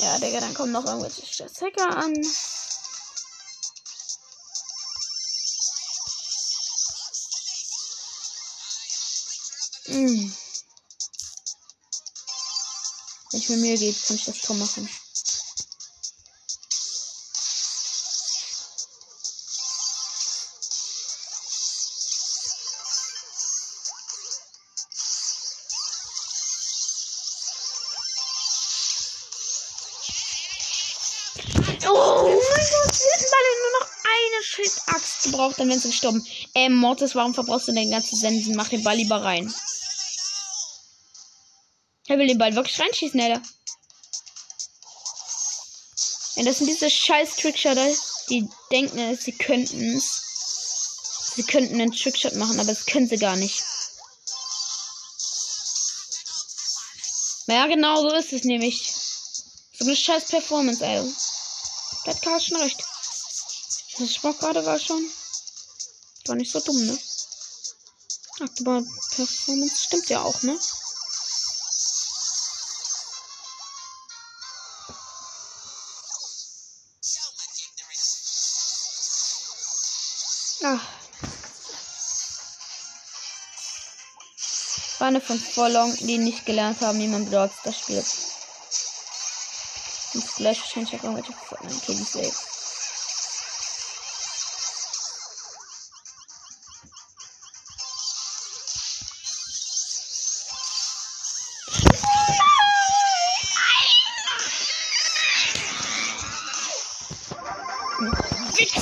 Ja, 0.00 0.18
Digga, 0.18 0.40
dann 0.40 0.54
kommen 0.54 0.72
noch 0.72 0.86
irgendwelche 0.86 1.44
Hacker 1.60 1.96
an. 1.96 2.14
Mm. 9.88 10.43
Wenn 13.46 13.56
ich 13.56 13.62
mir 13.62 13.68
Mühe 13.68 13.78
gebe, 13.78 13.98
kann 14.06 14.16
ich 14.16 14.24
das 14.24 14.40
Tor 14.40 14.56
machen. 14.56 14.88
Oh 31.86 32.40
gebraucht, 35.24 35.58
dann 35.58 35.68
wären 35.68 35.80
sie 35.80 35.88
gestorben. 35.88 36.24
Ähm, 36.54 36.74
Mortis, 36.76 37.14
warum 37.14 37.34
verbrauchst 37.34 37.68
du 37.68 37.72
den 37.72 37.90
ganzen 37.90 38.16
Sensen? 38.16 38.54
Mach 38.54 38.68
den 38.68 38.84
Ball 38.84 38.96
lieber 38.96 39.16
rein. 39.22 39.52
Er 42.06 42.18
will 42.18 42.26
den 42.26 42.38
Ball 42.38 42.54
wirklich 42.54 42.78
reinschießen, 42.78 43.20
Alter. 43.20 43.42
Ja, 46.36 46.42
das 46.42 46.58
sind 46.58 46.66
diese 46.66 46.90
scheiß 46.90 47.36
Trickshotter, 47.36 47.88
die 48.28 48.48
denken, 48.70 49.16
sie 49.16 49.32
könnten. 49.32 50.02
Sie 51.36 51.42
könnten 51.42 51.80
einen 51.80 51.92
Trickshot 51.92 52.34
machen, 52.34 52.60
aber 52.60 52.72
das 52.72 52.86
können 52.86 53.08
sie 53.08 53.18
gar 53.18 53.36
nicht. 53.36 53.62
Ja, 57.46 57.66
genau 57.66 58.02
so 58.02 58.14
ist 58.14 58.32
es 58.32 58.44
nämlich. 58.44 58.92
So 59.78 59.84
eine 59.84 59.96
scheiß 59.96 60.26
Performance, 60.26 60.84
ey. 60.84 61.02
Da 62.04 62.10
hat 62.12 62.22
Karl 62.22 62.40
schon 62.40 62.56
recht. 62.56 62.82
Das 63.98 64.14
Spruch 64.14 64.38
gerade 64.38 64.64
war 64.64 64.78
schon. 64.78 65.04
War 66.26 66.36
nicht 66.36 66.52
so 66.52 66.60
dumm, 66.60 66.86
ne? 66.86 66.98
Aber 68.40 68.82
Performance 69.14 69.84
stimmt 69.84 70.08
ja 70.08 70.22
auch, 70.22 70.42
ne? 70.42 70.58
Eine 85.04 85.20
von 85.20 85.38
Vorlong, 85.38 85.94
die 85.98 86.16
nicht 86.16 86.46
gelernt 86.46 86.80
haben, 86.80 86.98
wie 86.98 87.08
man 87.08 87.26
Brawl 87.26 87.50
Stars 87.60 87.78
spielt. 87.78 88.06
Und 90.14 90.34
gleich 90.36 90.58
wahrscheinlich 90.60 90.94
auch 90.94 91.04
irgendwelche 91.04 91.34
Fortnite-Kiddies 91.34 92.12
sehen. 92.14 92.32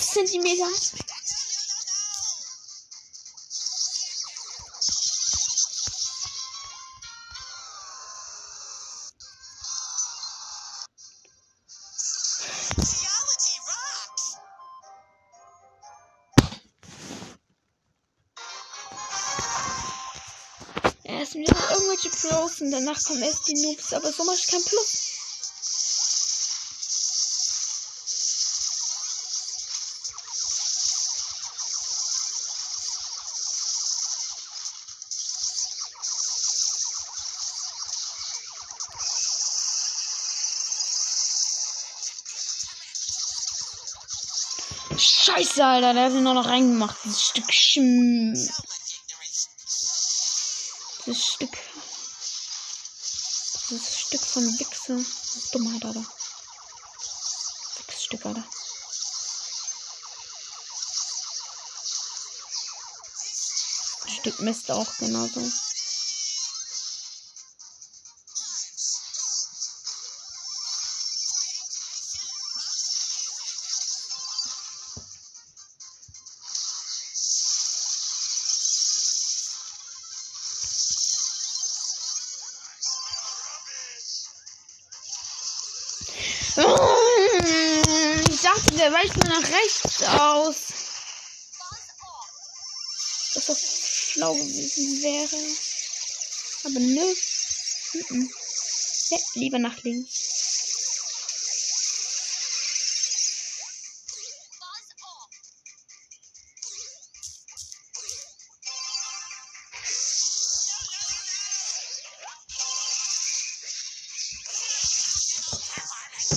Zentimeter. 0.01 1.02
Und 22.63 22.71
danach 22.71 23.03
kommen 23.03 23.23
erst 23.23 23.49
die 23.49 23.55
Noobs, 23.55 23.93
aber 23.93 24.13
so 24.13 24.25
mache 24.25 24.37
ich 24.37 24.47
kein 24.47 24.65
Plus. 24.65 25.09
Scheiße, 44.99 45.65
Alter, 45.65 45.95
der 45.95 46.05
hat 46.05 46.13
ihn 46.13 46.23
nur 46.23 46.35
noch 46.35 46.47
reingemacht. 46.47 46.97
Dieses 47.05 47.23
Stück 47.23 47.53
Schm. 47.53 48.35
Dieses 51.07 51.27
Stück. 51.27 51.72
Dieses 53.73 54.01
Stück 54.01 54.21
von 54.21 54.45
Wichse. 54.59 55.03
Dummheit, 55.53 55.83
Alter. 55.83 56.05
Wichsstück, 57.89 58.27
Alter. 58.27 58.45
Stück 64.07 64.41
Mist 64.41 64.71
auch 64.71 64.99
genauso. 64.99 65.41
Aus. 89.85 90.57
Das 93.35 93.47
doch 93.47 93.57
schlau 93.57 94.35
gewesen 94.35 95.03
wäre. 95.03 95.37
Aber 96.65 96.81
nö. 96.81 97.15
Mhm. 98.11 98.33
Ja, 99.11 99.19
lieber 99.35 99.59
nach 99.59 99.83
links. 99.83 100.33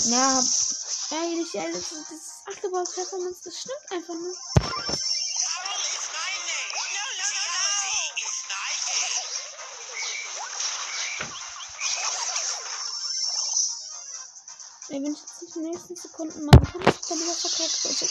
Ja, 0.08 0.44
eigentlich, 1.12 1.54
ja, 1.54 1.72
das, 1.72 1.86
das 2.46 2.56
Achterball 2.56 2.86
Pfefferminz, 2.86 3.42
das 3.42 3.60
stimmt 3.60 3.92
einfach 3.92 4.14
nicht. 4.14 4.40
Ey, 14.88 15.04
wenn 15.04 15.14
ich 15.14 15.20
jetzt 15.20 15.42
nicht 15.42 15.56
den 15.56 15.64
nächsten 15.64 15.96
Sekunden 15.96 16.46
mal 16.46 16.52
komme, 16.72 16.86
ich 16.88 17.08
dann 17.08 17.20
wieder 17.20 17.34
verkackt. 17.34 17.86
Also. 17.86 18.06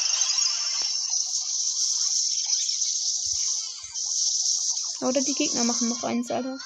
Oder 5.07 5.21
die 5.21 5.35
Gegner 5.35 5.65
machen 5.65 5.89
noch 5.89 6.03
eins, 6.03 6.31
Alter. 6.31 6.59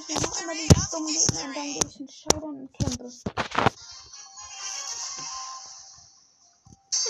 Ich 0.00 0.08
mir 0.08 0.20
noch 0.20 0.40
einmal 0.40 0.56
die 0.56 0.68
dummen 0.90 1.06
Gegner 1.06 1.44
und 1.44 1.56
dann 1.56 1.64
gehe 1.64 1.80
ich 1.86 2.00
in 2.00 2.08
Showdown 2.08 2.60
und 2.60 2.78
campe. 2.78 3.12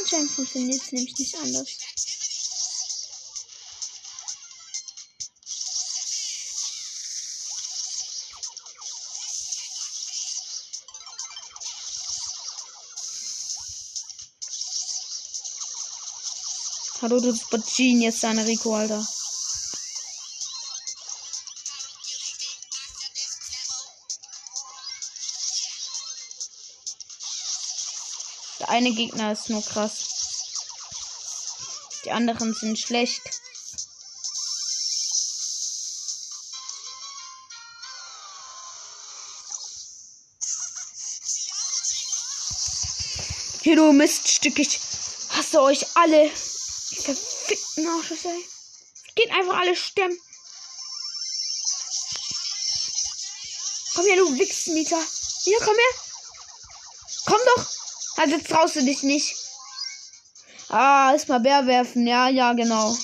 Anscheinend 0.00 0.30
funktioniert 0.30 0.82
es 0.82 0.92
nämlich 0.92 1.18
nicht 1.18 1.36
anders. 1.38 1.68
Hallo, 17.00 17.20
du 17.20 17.34
Spot 17.34 17.58
Genius, 17.76 18.20
deine 18.20 18.46
Rico, 18.46 18.74
Alter. 18.74 19.06
Eine 28.74 28.92
Gegner 28.92 29.30
ist 29.30 29.50
nur 29.50 29.64
krass. 29.64 30.08
Die 32.04 32.10
anderen 32.10 32.52
sind 32.54 32.76
schlecht. 32.76 33.22
Hier, 43.62 43.76
du 43.76 43.92
Miststück, 43.92 44.58
ich 44.58 44.80
hasse 45.30 45.62
euch 45.62 45.86
alle. 45.94 46.24
Die 46.24 46.96
verfickten 46.96 47.86
Arschlöcher. 47.86 48.34
Geht 49.14 49.30
einfach 49.30 49.56
alle 49.56 49.76
stemmen. 49.76 50.18
Komm 53.94 54.04
her, 54.06 54.16
du 54.16 54.36
Wichsmieter. 54.36 55.00
Hier, 55.44 55.58
komm 55.60 55.76
her. 55.76 56.00
Komm 57.24 57.40
doch. 57.54 57.73
Also 58.16 58.38
traust 58.38 58.76
du 58.76 58.84
dich 58.84 59.02
nicht. 59.02 59.34
Ah, 60.68 61.12
erstmal 61.12 61.40
Bär 61.40 61.66
werfen. 61.66 62.06
Ja, 62.06 62.28
ja, 62.28 62.52
genau. 62.52 62.94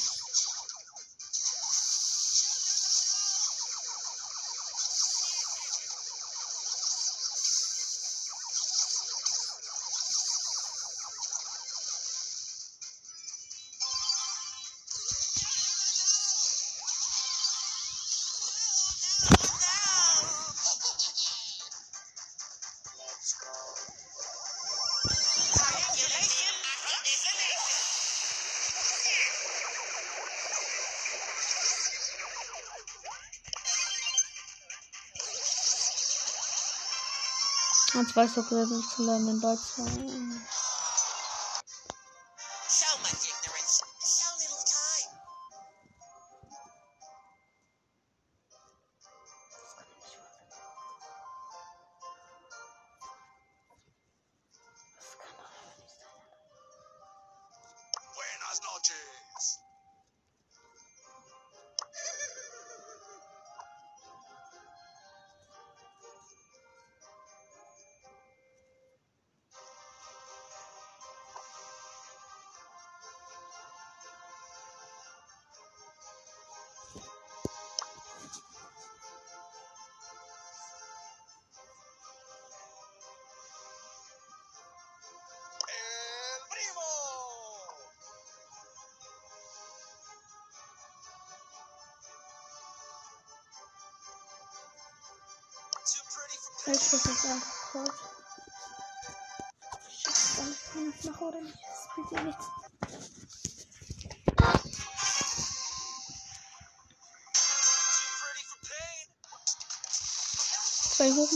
zwei 38.11 38.27
Socken, 38.27 38.67
15 38.67 39.07
Diamond 39.07 39.41
Ball 39.41 39.57
2. 39.57 40.30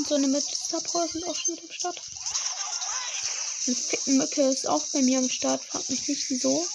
Hurensöhne 0.04 0.28
mit 0.28 0.44
Star 0.44 0.80
Power 0.82 1.08
sind 1.08 1.26
auch 1.26 1.34
schon 1.34 1.56
wieder 1.56 1.64
am 1.64 1.72
Start. 1.72 2.00
Eine 3.66 3.76
ficken 3.76 4.18
Mücke 4.18 4.42
ist 4.42 4.68
auch 4.68 4.84
bei 4.92 5.00
mir 5.00 5.18
am 5.18 5.30
Start. 5.30 5.64
Fragt 5.64 5.88
mich 5.88 6.06
nicht 6.08 6.28
wieso. 6.28 6.66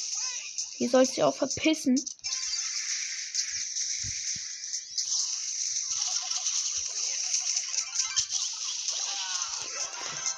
Die 0.80 0.88
soll 0.88 1.06
sich 1.06 1.23
auch 1.23 1.35
verpissen. 1.35 2.03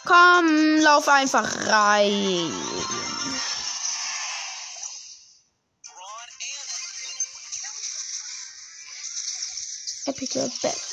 Komm, 0.04 0.78
lauf 0.80 1.08
einfach 1.08 1.68
rein. 1.68 2.52
Epical 10.08 10.52
Best. 10.62 10.91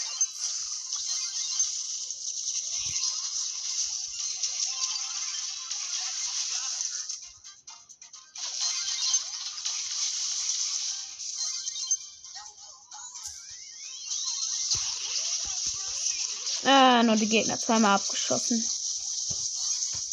Ah, 16.99 17.05
nur 17.05 17.15
die 17.15 17.29
Gegner 17.29 17.61
zweimal 17.61 17.95
abgeschossen. 17.95 18.61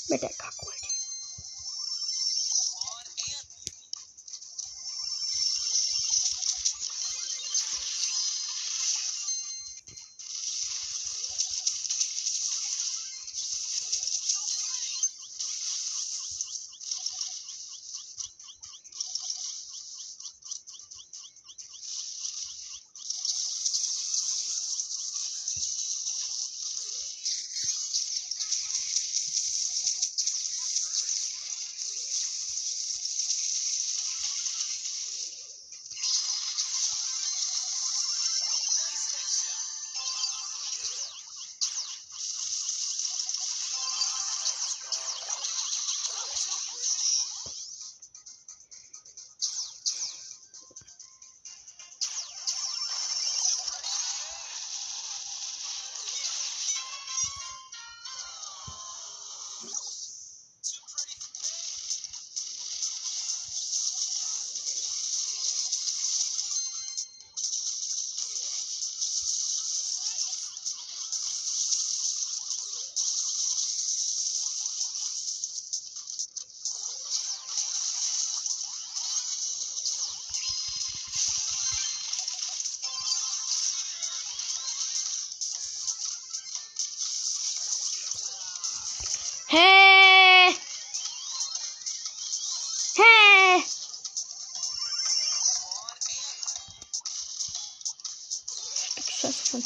Mit 0.08 0.22
der 0.22 0.30
Kackulti. 0.30 0.75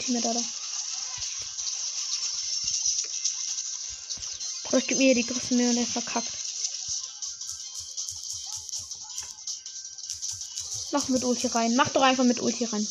Von 0.09 0.21
Team 0.21 0.33
da. 0.33 0.39
Bruder, 4.63 4.77
ich 4.79 4.87
geb 4.87 4.97
mir 4.97 5.13
die 5.13 5.55
mehr 5.55 5.69
und 5.69 5.77
er 5.77 5.85
verkackt. 5.85 6.31
Mach 10.91 11.07
mit 11.09 11.23
Ulti 11.23 11.45
rein. 11.47 11.75
Mach 11.75 11.89
doch 11.89 12.01
einfach 12.01 12.23
mit 12.23 12.39
Ulti 12.39 12.65
rein. 12.65 12.87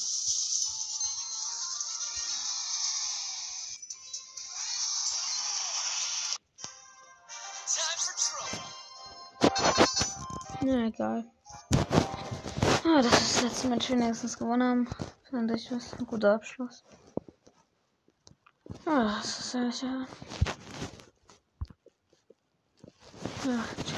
Na 10.61 10.87
egal. 10.87 11.25
Ah, 12.85 13.03
das 13.03 13.13
ist 13.21 13.37
das 13.37 13.43
letzte 13.43 13.69
Match, 13.69 13.91
wenigstens 13.91 14.39
gewonnen 14.39 14.63
haben. 14.63 14.89
Fand 15.31 15.51
ich 15.51 15.71
was. 15.73 15.95
Ein 15.95 16.07
guter 16.07 16.35
Abschluss. 16.35 16.85
Ah, 19.01 19.21
das 19.23 19.55
ist 19.55 19.83
ja. 19.83 20.07
Ja, 23.45 23.65
ciao. 23.85 23.97